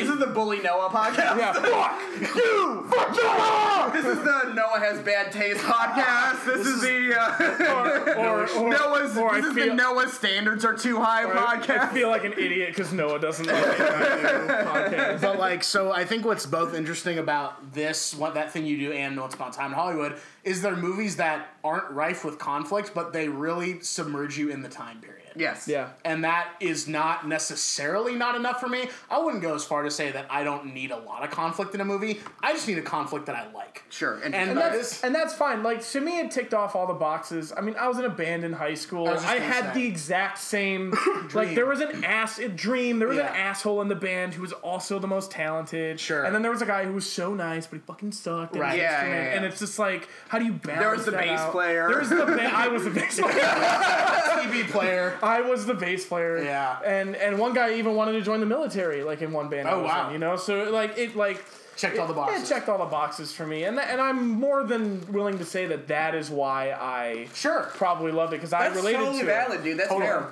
[0.02, 1.38] this is the Bully Noah podcast.
[1.38, 1.54] Yeah,
[2.22, 2.36] fuck.
[2.36, 3.90] you, fuck Noah.
[3.94, 6.46] This is the Noah has bad taste podcast.
[6.46, 9.18] This, is, the uh, Or, or, Noah's.
[9.18, 11.92] or I this is feel- the Noah's standards are too high I, I podcast.
[11.94, 13.78] feel like an idiot because Noah doesn't like it.
[13.78, 15.22] podcast.
[15.22, 18.92] but like so i think what's both interesting about this what that thing you do
[18.92, 22.92] and once upon a time in hollywood is there movies that aren't rife with conflict
[22.94, 25.68] but they really submerge you in the time period yes.
[25.68, 25.90] Yeah.
[26.04, 29.92] and that is not necessarily not enough for me i wouldn't go as far to
[29.92, 32.78] say that i don't need a lot of conflict in a movie i just need
[32.78, 34.16] a conflict that i like Sure.
[34.24, 35.62] And, And And that's, and that's fine.
[35.64, 37.54] Like to me, it ticked off all the boxes.
[37.56, 39.08] I mean, I was in a band in high school.
[39.08, 39.82] I was just I, had say.
[39.82, 40.94] the exact same.
[41.34, 43.00] like there was an ass a dream.
[43.00, 43.30] There was Yeah.
[43.30, 46.00] an asshole in the band who was also the most talented.
[46.00, 46.24] Sure.
[46.24, 48.56] And then there was a guy who was so nice, but he fucking sucked.
[48.56, 48.72] Right.
[48.74, 49.36] his Yeah, yeah, yeah.
[49.36, 50.80] And it's just like, how do you balance?
[50.82, 51.52] There was the that bass out?
[51.52, 51.88] player.
[51.88, 53.34] There was the ba- I was the bass player.
[53.34, 56.44] tv player I was the bass player.
[56.44, 56.78] Yeah.
[56.86, 59.68] And and one guy even wanted to join the military, like in one band.
[59.68, 60.08] Oh, wow.
[60.08, 61.44] in, you know, so like it like
[61.76, 64.30] checked all the boxes it checked all the boxes for me, and that, and I'm
[64.30, 68.54] more than willing to say that that is why I sure probably loved it because
[68.54, 69.64] I That's related totally to valid, it.
[69.64, 69.80] dude.
[69.80, 70.08] That's Totally.
[70.08, 70.28] fair.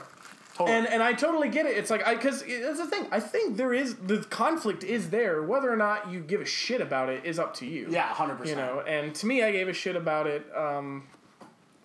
[0.56, 0.78] Totally.
[0.78, 1.76] And and I totally get it.
[1.76, 3.08] It's like I because that's the thing.
[3.12, 5.42] I think there is the conflict is there.
[5.42, 7.88] Whether or not you give a shit about it is up to you.
[7.90, 10.46] yeah 100% You know, and to me, I gave a shit about it.
[10.56, 11.08] Um,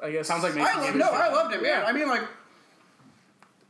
[0.02, 1.80] I guess Sounds like Mason I love, no, I loved it, man.
[1.80, 1.86] Yeah.
[1.86, 2.22] I mean, like,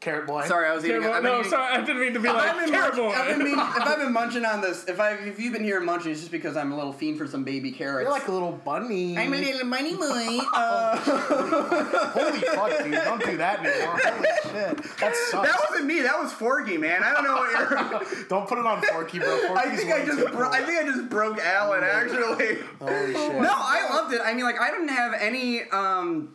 [0.00, 1.00] carrot boy sorry, I was eating.
[1.02, 1.16] Terrible.
[1.16, 3.04] I've been No, eating- sorry, I didn't mean to be If I've like been, terrible.
[3.06, 5.64] munch- I've been mean- if I've been munching on this, if I if you've been
[5.64, 8.04] hearing munching, it's just because I'm a little fiend for some baby carrots.
[8.04, 10.38] you're like a little bunny I'm a little money boy.
[10.54, 16.00] Uh, holy fuck dude don't do that anymore holy shit that sucks that wasn't me.
[16.02, 17.02] That was Forky, man.
[17.02, 18.24] I don't know what you're.
[18.28, 20.52] don't put it on forky bro Forky's I think I just too bro- cool.
[20.52, 22.58] I think I just broke Alan actually.
[22.80, 24.20] holy shit No, I loved it.
[24.24, 25.62] I mean, like, I didn't have any.
[25.70, 26.34] Um,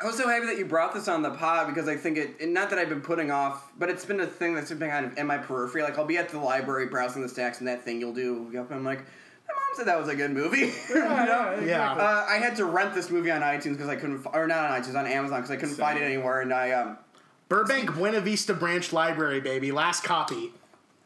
[0.00, 2.40] I was so happy that you brought this on the pod because I think it.
[2.40, 5.04] and Not that I've been putting off, but it's been a thing that's been kind
[5.04, 5.82] of in my periphery.
[5.82, 8.46] Like, I'll be at the library browsing the stacks, and that thing you'll do.
[8.52, 10.72] And I'm like, my mom said that was a good movie.
[10.88, 11.60] You know?
[11.64, 11.92] Yeah.
[11.92, 14.80] Uh, I had to rent this movie on iTunes because I couldn't, or not on
[14.80, 16.42] iTunes, on Amazon because I couldn't find it anywhere.
[16.42, 16.98] And I, um,
[17.48, 19.72] Burbank Buena Vista Branch Library, baby.
[19.72, 20.52] Last copy.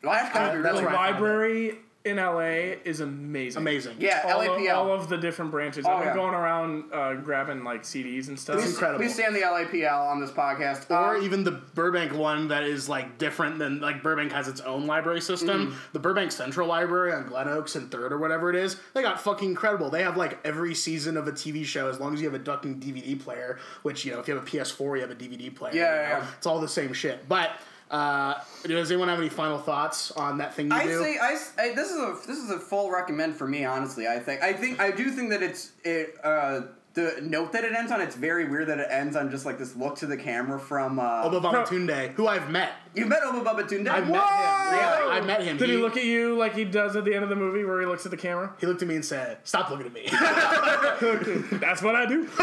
[0.03, 0.95] last copy, that's the right.
[0.95, 3.61] library in LA is amazing.
[3.61, 3.96] Amazing.
[4.00, 4.70] yeah, all, LAPL.
[4.70, 5.86] Of, all of the different branches.
[5.86, 6.14] Oh, I've been yeah.
[6.14, 8.57] going around uh, grabbing like CDs and stuff.
[8.57, 9.05] we, incredible.
[9.05, 10.90] We stand the LAPL on this podcast.
[10.90, 14.61] Or Um, even the Burbank one that is like different than like Burbank has its
[14.62, 15.68] own library system.
[15.68, 15.78] Mm-hmm.
[15.92, 19.20] The Burbank Central Library on Glen Oaks and Third or whatever it is, they got
[19.20, 19.90] fucking incredible.
[19.90, 22.42] They have like every season of a TV show as long as you have a
[22.42, 23.59] ducking DVD player.
[23.82, 25.74] Which you know, if you have a PS4, you have a DVD player.
[25.74, 26.24] Yeah, you yeah, know?
[26.24, 26.26] yeah.
[26.36, 27.28] It's all the same shit.
[27.28, 27.53] But
[27.93, 31.03] Uh, does anyone have any final thoughts on that thing you I do?
[31.03, 33.64] say I, s- I- this is a this is a full recommend for me.
[33.66, 36.62] Honestly, I think I think I do think that it's it uh,
[36.95, 38.01] the note that it ends on.
[38.01, 40.99] It's very weird that it ends on just like this look to the camera from.
[40.99, 42.72] Uh, Oba Babatunde, who I've met.
[42.95, 43.88] you met Oba Babatunde.
[43.88, 44.78] I've met him.
[44.78, 45.57] Yeah, I met him.
[45.59, 47.78] Did he, look at you like he does at the end of the movie where
[47.80, 48.55] he looks at the camera?
[48.59, 50.09] He looked at me and said, "Stop looking at me."
[51.59, 52.26] That's what I do.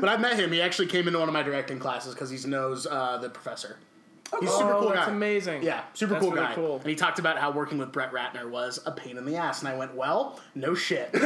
[0.00, 0.50] but I met him.
[0.52, 3.76] He actually came into one of my directing classes because he knows uh, the professor.
[4.40, 5.12] He's a super oh, cool that's guy.
[5.12, 5.62] amazing.
[5.62, 6.54] Yeah, super That's cool really guy.
[6.54, 6.76] cool.
[6.76, 9.60] And he talked about how working with Brett Ratner was a pain in the ass,
[9.60, 11.24] and I went, "Well, no shit." it's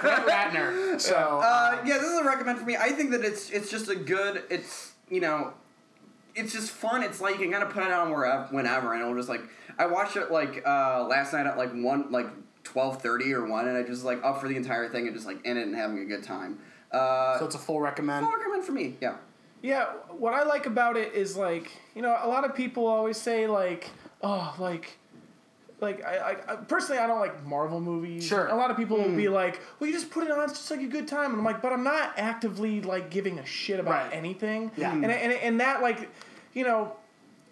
[0.00, 2.76] Brett Ratner, so Uh, yeah, this is a recommend for me.
[2.76, 4.42] I think that it's it's just a good.
[4.50, 5.52] It's you know,
[6.34, 7.02] it's just fun.
[7.02, 9.42] It's like you can kind of put it on wherever, whenever, and it'll just like
[9.78, 12.26] I watched it like uh, last night at like one like
[12.64, 15.26] twelve thirty or one, and I just like up for the entire thing and just
[15.26, 16.58] like in it and having a good time.
[16.92, 18.26] Uh, so it's a full recommend.
[18.26, 18.96] full recommend for me.
[19.00, 19.14] Yeah.
[19.62, 23.16] Yeah, what I like about it is like you know a lot of people always
[23.16, 23.90] say like
[24.22, 24.98] oh like
[25.80, 28.26] like I, I, personally I don't like Marvel movies.
[28.26, 28.48] Sure.
[28.48, 29.32] A lot of people will be hmm.
[29.32, 31.44] like, well, you just put it on, it's just like a good time, and I'm
[31.44, 34.16] like, but I'm not actively like giving a shit about Right.
[34.16, 34.70] anything.
[34.76, 34.92] Yeah.
[34.92, 36.08] And and and that like,
[36.54, 36.92] you know,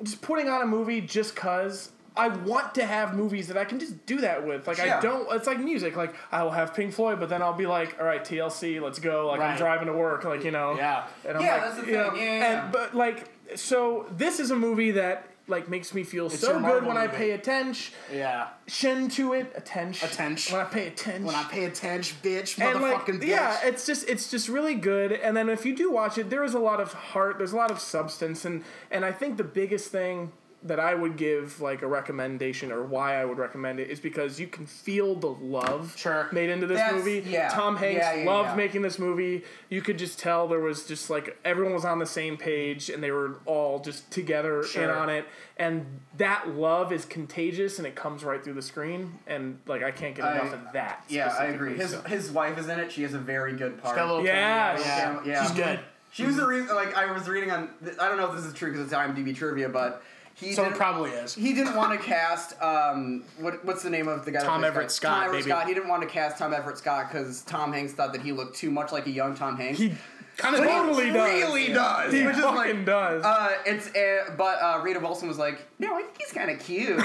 [0.02, 1.90] just putting on a movie just cause.
[2.16, 4.66] I want to have movies that I can just do that with.
[4.66, 4.98] Like Yeah.
[4.98, 5.26] I don't.
[5.32, 5.96] It's like music.
[5.96, 8.98] Like I will have Pink Floyd, but then I'll be like, all right, TLC, let's
[8.98, 9.28] go.
[9.28, 10.24] Like I'm driving to work.
[10.24, 10.76] Like you know.
[10.76, 11.06] Yeah.
[11.26, 12.18] And I'm Yeah, like, that's the you know, thing.
[12.20, 12.62] Yeah, yeah, yeah.
[12.64, 16.60] And but like, so this is a movie that like makes me feel so good
[16.60, 18.48] Marvel when I pay attention Yeah.
[18.66, 19.50] Shen to it.
[19.56, 20.06] Attention.
[20.06, 20.54] Attention.
[20.56, 21.24] When I pay attention.
[21.24, 23.28] When I pay attention, bitch, and like, motherfucking bitch.
[23.28, 25.12] yeah, it's just it's just really good.
[25.12, 27.38] And then if you do watch it, there is a lot of heart.
[27.38, 30.32] There's a lot of substance, and and I think the biggest thing
[30.64, 34.40] that I would give like a recommendation or why I would recommend it is because
[34.40, 36.28] you can feel the love Sure.
[36.32, 37.22] made into this That's- movie.
[37.30, 37.48] yeah.
[37.48, 38.54] Tom Hanks Yeah, yeah, loved yeah.
[38.56, 39.44] making this movie.
[39.68, 43.00] You could just tell there was just like everyone was on the same page and
[43.02, 45.26] they were all just together in on it.
[45.58, 45.86] And
[46.16, 49.18] that love is contagious and it comes right through the screen.
[49.28, 51.04] And like I can't get I- enough of that.
[51.08, 51.76] Yeah, I agree.
[51.76, 52.00] His so.
[52.02, 52.90] his wife is in it.
[52.90, 53.94] She has a very good part.
[53.94, 55.32] Got a little Yeah, cameo, yeah.
[55.32, 55.42] Yeah.
[55.46, 55.80] She's good.
[56.10, 56.74] She was the reason.
[56.74, 57.68] Like I was reading on.
[58.00, 60.02] I don't know if this is true because it's IMDb trivia, but
[60.38, 61.34] he So it probably is.
[61.34, 64.40] He didn't want to cast um what what's the name of the guy?
[64.44, 65.14] Tom Everett Scott?
[65.16, 65.50] Tom Everett baby.
[65.50, 65.66] Scott.
[65.68, 68.56] He didn't want to cast Tom Everett Scott because Tom Hanks thought that he looked
[68.56, 69.78] too much like a young Tom Hanks.
[69.78, 69.92] He
[70.36, 71.28] Kind of totally does.
[71.42, 72.12] really does.
[72.12, 73.24] He Which fucking like, does.
[73.24, 76.60] uh, it's uh, but uh, Rita Wilson was like, no, I think he's kind of
[76.60, 76.94] cute,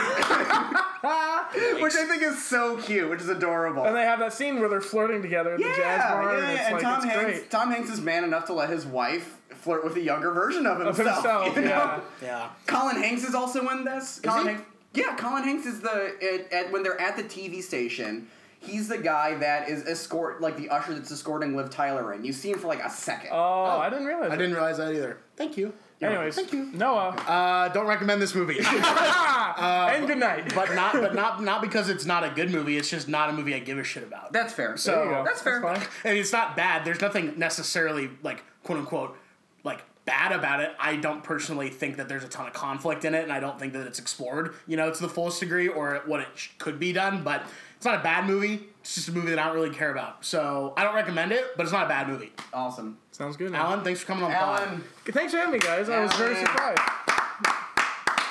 [1.82, 3.86] which I think is so cute, which is adorable.
[3.86, 6.52] and they have that scene where they're flirting together at the jazz bar, yeah, and
[6.52, 7.24] it's and like Tom Hanks.
[7.24, 7.50] great.
[7.50, 10.80] Tom Hanks is man enough to let his wife flirt with a younger version of
[10.82, 11.16] Of himself.
[11.24, 11.68] himself, you know?
[11.70, 12.00] yeah.
[12.22, 12.50] Yeah.
[12.68, 14.20] Colin Hanks is also in this.
[14.24, 14.54] Colin he?
[14.54, 14.64] Hanks.
[14.94, 18.28] Yeah, Colin Hanks is the at, at, when they're at the TV station.
[18.60, 22.24] He's the guy that is escort like the usher that's escorting Liv Tyler in.
[22.24, 23.30] You see him for like a second.
[23.34, 24.32] Oh, I didn't realize.
[24.32, 24.38] I it.
[24.38, 25.18] didn't realize that either.
[25.36, 25.74] Thank you.
[26.02, 26.66] Anyways, Thank you.
[26.74, 28.60] Noah, Uh, don't recommend this movie.
[28.64, 30.54] and good night.
[30.54, 32.78] but not but not not because it's not a good movie.
[32.78, 34.34] It's just not a movie I give a shit about.
[34.34, 34.76] That's fair.
[34.78, 35.24] So- There you go.
[35.24, 35.62] That's fair.
[35.62, 35.82] fine.
[36.04, 36.84] and it's not bad.
[36.86, 39.18] There's nothing necessarily like quote unquote
[39.64, 40.72] like bad about it.
[40.80, 43.58] I don't personally think that there's a ton of conflict in it, and I don't
[43.58, 46.78] think that it's explored, you know, to the fullest degree or what it sh- could
[46.80, 47.24] be done.
[47.24, 47.44] But
[47.78, 48.64] it's not a bad movie.
[48.82, 50.26] It's just a movie that I don't really care about.
[50.26, 52.34] So I don't recommend it, but it's not a bad movie.
[52.54, 52.98] Awesome.
[53.12, 53.52] Sounds good.
[53.52, 53.62] man.
[53.62, 54.60] Alan, thanks for coming on the pod.
[54.68, 55.88] Alan, Thanks for having me, guys.
[55.88, 56.46] I was very Alan.
[56.48, 56.82] surprised.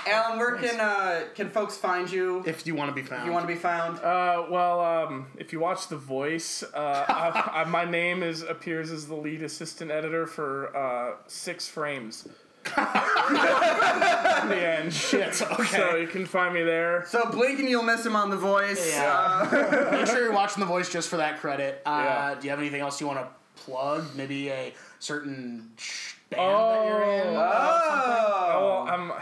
[0.07, 2.43] Alan, where can uh, can folks find you?
[2.47, 3.99] If you want to be found, you want to be found?
[3.99, 8.91] Uh, well, um, if you watch The Voice, uh, I, I, my name is appears
[8.91, 12.29] as the lead assistant editor for uh, Six Frames.
[12.77, 14.93] the end.
[14.93, 15.65] Shit, okay.
[15.65, 17.05] So you can find me there.
[17.09, 18.93] so blink and you'll miss him on The Voice.
[18.95, 19.49] Yeah.
[19.51, 21.83] Uh, Make sure you're watching The Voice just for that credit.
[21.85, 22.35] Uh, Yeah.
[22.39, 24.05] Do you have anything else you want to plug?
[24.15, 27.35] Maybe a certain sh- band that you're in?
[27.37, 28.51] Oh.
[28.55, 28.87] oh.
[28.89, 29.13] I'm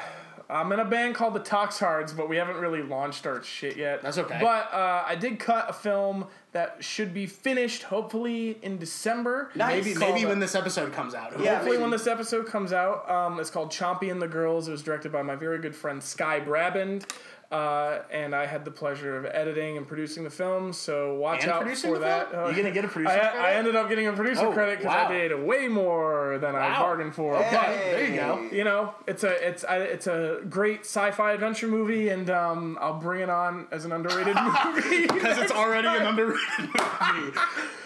[0.50, 4.02] I'm in a band called the Toxhards, but we haven't really launched our shit yet.
[4.02, 4.38] That's okay.
[4.40, 9.50] But uh, I did cut a film that should be finished hopefully in December.
[9.54, 9.84] Nice.
[9.84, 11.38] Maybe Called, maybe uh, when this episode comes out.
[11.38, 11.54] Yeah.
[11.54, 11.82] Hopefully, maybe.
[11.82, 14.66] when this episode comes out, um, it's called Chompy and the Girls.
[14.66, 17.06] It was directed by my very good friend Sky Braband,
[17.50, 20.72] uh, and I had the pleasure of editing and producing the film.
[20.72, 22.32] So watch And out for that.
[22.32, 23.40] Uh, You gonna get a producer I, credit?
[23.40, 25.08] I ended up getting a producer Oh, credit because wow.
[25.08, 27.34] I did way more than I bargained for.
[27.36, 28.48] Okay, But there you go.
[28.52, 32.98] you know, it's a it's I, it's a great sci-fi adventure movie, and um, I'll
[33.00, 37.38] bring it on as an underrated movie Because it's already an underrated movie.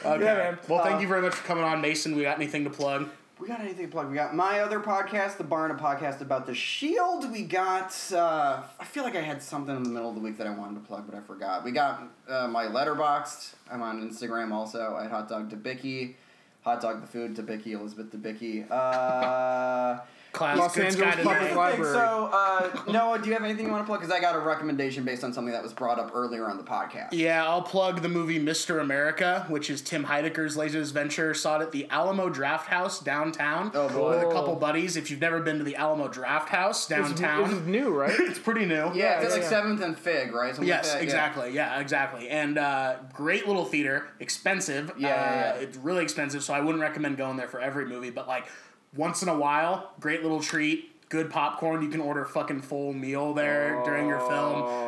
[0.05, 0.25] Okay.
[0.25, 0.57] Yeah.
[0.69, 2.15] Well, thank Uh, you very much for coming on, Mason.
[2.15, 3.09] We got anything to plug?
[3.41, 4.09] We got anything to plug?
[4.09, 7.31] We got my other podcast, the Barna podcast about the Shield.
[7.33, 7.93] We got.
[8.13, 10.51] Uh, I feel like I had something in the middle of the week that I
[10.51, 11.65] wanted to plug, but I forgot.
[11.65, 13.55] We got uh, my Letterboxd.
[13.71, 16.15] I'm on Instagram also at Hot Dog Debicki.
[16.63, 18.71] Hot Dog the Food Debicki Elizabeth Debicki.
[18.71, 20.01] Uh,
[20.35, 21.55] Class, Los good Angeles Sky Public today.
[21.57, 21.93] Library.
[21.95, 24.01] So, uh, Noah, do you have anything you want to plug?
[24.01, 26.63] Because I got a recommendation based on something that was brought up earlier on the
[26.63, 27.09] podcast.
[27.13, 28.81] Yeah, I'll plug the movie Mr.
[28.81, 31.33] America, which is Tim Heidecker's latest venture.
[31.35, 34.11] Saw it at the Alamo Drafthouse downtown Oh, boy.
[34.11, 34.97] with a couple buddies.
[34.97, 38.15] If you've never been to the Alamo Drafthouse downtown, This is new, right?
[38.19, 38.75] it's pretty new.
[38.95, 39.49] Yeah, it's Yeah, like yeah.
[39.49, 40.55] Seventh and Fig, right?
[40.55, 41.05] Something like Yes, that, yeah.
[41.05, 41.51] exactly.
[41.53, 41.81] Yeah.
[41.81, 42.29] exactly.
[42.29, 44.93] And uh, great little theater, expensive.
[44.99, 45.61] Yeah, uh, yeah, yeah.
[45.63, 48.11] It's really expensive, so I wouldn't recommend going there for every movie.
[48.11, 48.47] But like
[48.97, 50.91] once in a while, great little treat.
[51.11, 51.81] Good popcorn.
[51.83, 54.29] You can order fucking full meal there during your Oh.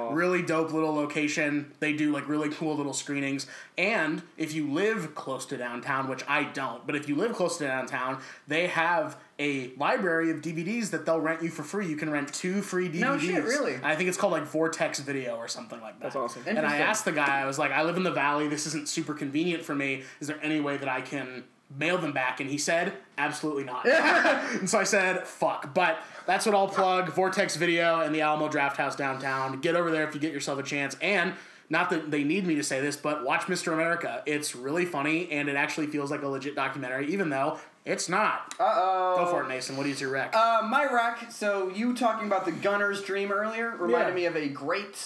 [0.08, 0.16] film.
[0.16, 1.70] Really dope little location.
[1.78, 3.46] They do like really cool little screenings.
[3.78, 7.58] And if you live close to downtown, which I don't, but if you live close
[7.58, 8.18] to downtown,
[8.48, 11.86] they have a library of DVDs that they'll rent you for free.
[11.86, 13.00] You can rent two free DVDs.
[13.00, 13.78] No shit, really?
[13.84, 16.04] I think it's called like Vortex Video or something like that.
[16.04, 16.42] That's awesome.
[16.46, 18.48] And I asked the guy, I was like, I live in the valley.
[18.48, 20.02] This isn't super convenient for me.
[20.18, 22.40] Is there any way that I can mail them back?
[22.40, 23.86] And he said, absolutely not.
[23.88, 25.72] and so I said, fuck.
[25.74, 29.60] But that's what I'll plug Vortex Video and the Alamo Drafthouse downtown.
[29.60, 30.96] Get over there if you get yourself a chance.
[31.00, 31.34] And
[31.68, 33.72] not that they need me to say this, but watch Mr.
[33.72, 34.22] America.
[34.26, 38.54] It's really funny and it actually feels like a legit documentary, even though it's not.
[38.60, 39.14] Uh oh.
[39.18, 39.76] Go for it, Mason.
[39.76, 40.34] What is your rec?
[40.34, 41.30] Uh, my rec.
[41.32, 44.14] So you talking about the Gunner's Dream earlier reminded Yeah.
[44.14, 44.96] me of a great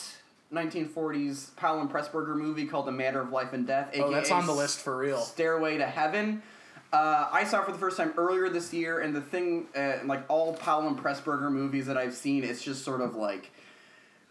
[0.53, 3.91] 1940s Powell and Pressburger movie called A Matter of Life and Death.
[3.95, 5.19] oh, that's aka on the list for real.
[5.19, 6.43] Stairway to Heaven.
[6.93, 9.99] Uh, I saw it for the first time earlier this year, and the thing, uh,
[10.05, 13.53] like all Powell and Pressburger movies that I've seen, it's just sort of like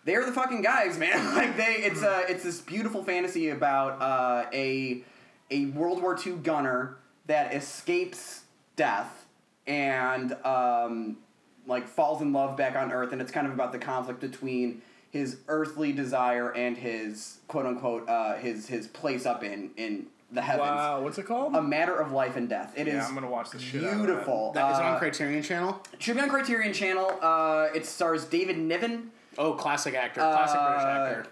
[0.04, 1.36] they're the fucking guys, man.
[1.36, 5.04] like they, it's uh, it's this beautiful fantasy about uh, a
[5.52, 6.98] a World War II gunner
[7.28, 8.42] that escapes
[8.76, 9.26] death
[9.66, 11.18] and um,
[11.66, 14.82] like falls in love back on Earth, and it's kind of about the conflict between
[15.12, 20.42] his earthly desire and his quote unquote uh, his his place up in in the
[20.42, 20.68] heavens.
[20.70, 21.56] Wow, what's it called?
[21.56, 22.74] A matter of life and death.
[22.78, 24.06] It is yeah, I'm gonna watch the shit out of that.
[24.06, 24.52] beautiful.
[24.54, 25.82] That, is it Uh, on Criterion Channel?
[25.98, 27.18] should be on Criterion Channel.
[27.22, 29.12] Uh, it stars David Niven.
[29.38, 30.20] Oh, classic actor.
[30.22, 31.26] Classic British Uh, actor.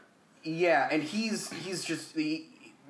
[0.44, 2.46] Yeah, and he's he's just the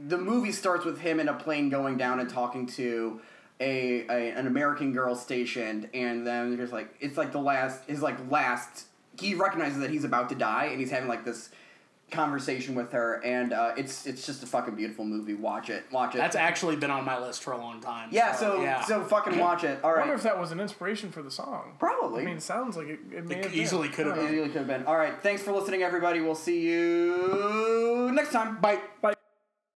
[0.07, 3.19] the movie starts with him in a plane going down and talking to
[3.59, 8.01] a, a an American girl stationed, and then there's like it's like the last his
[8.01, 8.85] like last
[9.19, 11.49] he recognizes that he's about to die, and he's having like this
[12.09, 15.33] conversation with her, and uh, it's it's just a fucking beautiful movie.
[15.33, 16.19] Watch it, watch it.
[16.19, 18.07] That's actually been on my list for a long time.
[18.13, 18.33] yeah.
[18.33, 18.81] So yeah.
[18.85, 19.79] so fucking watch it.
[19.83, 21.73] All I wonder right, if that was an inspiration for the song.
[21.79, 22.21] probably.
[22.21, 24.31] I mean, it sounds like it, it may It have easily could have It been.
[24.33, 24.85] really could have been.
[24.85, 26.21] All right, thanks for listening, everybody.
[26.21, 28.57] We'll see you next time.
[28.61, 28.79] Bye.
[29.01, 29.16] Bye.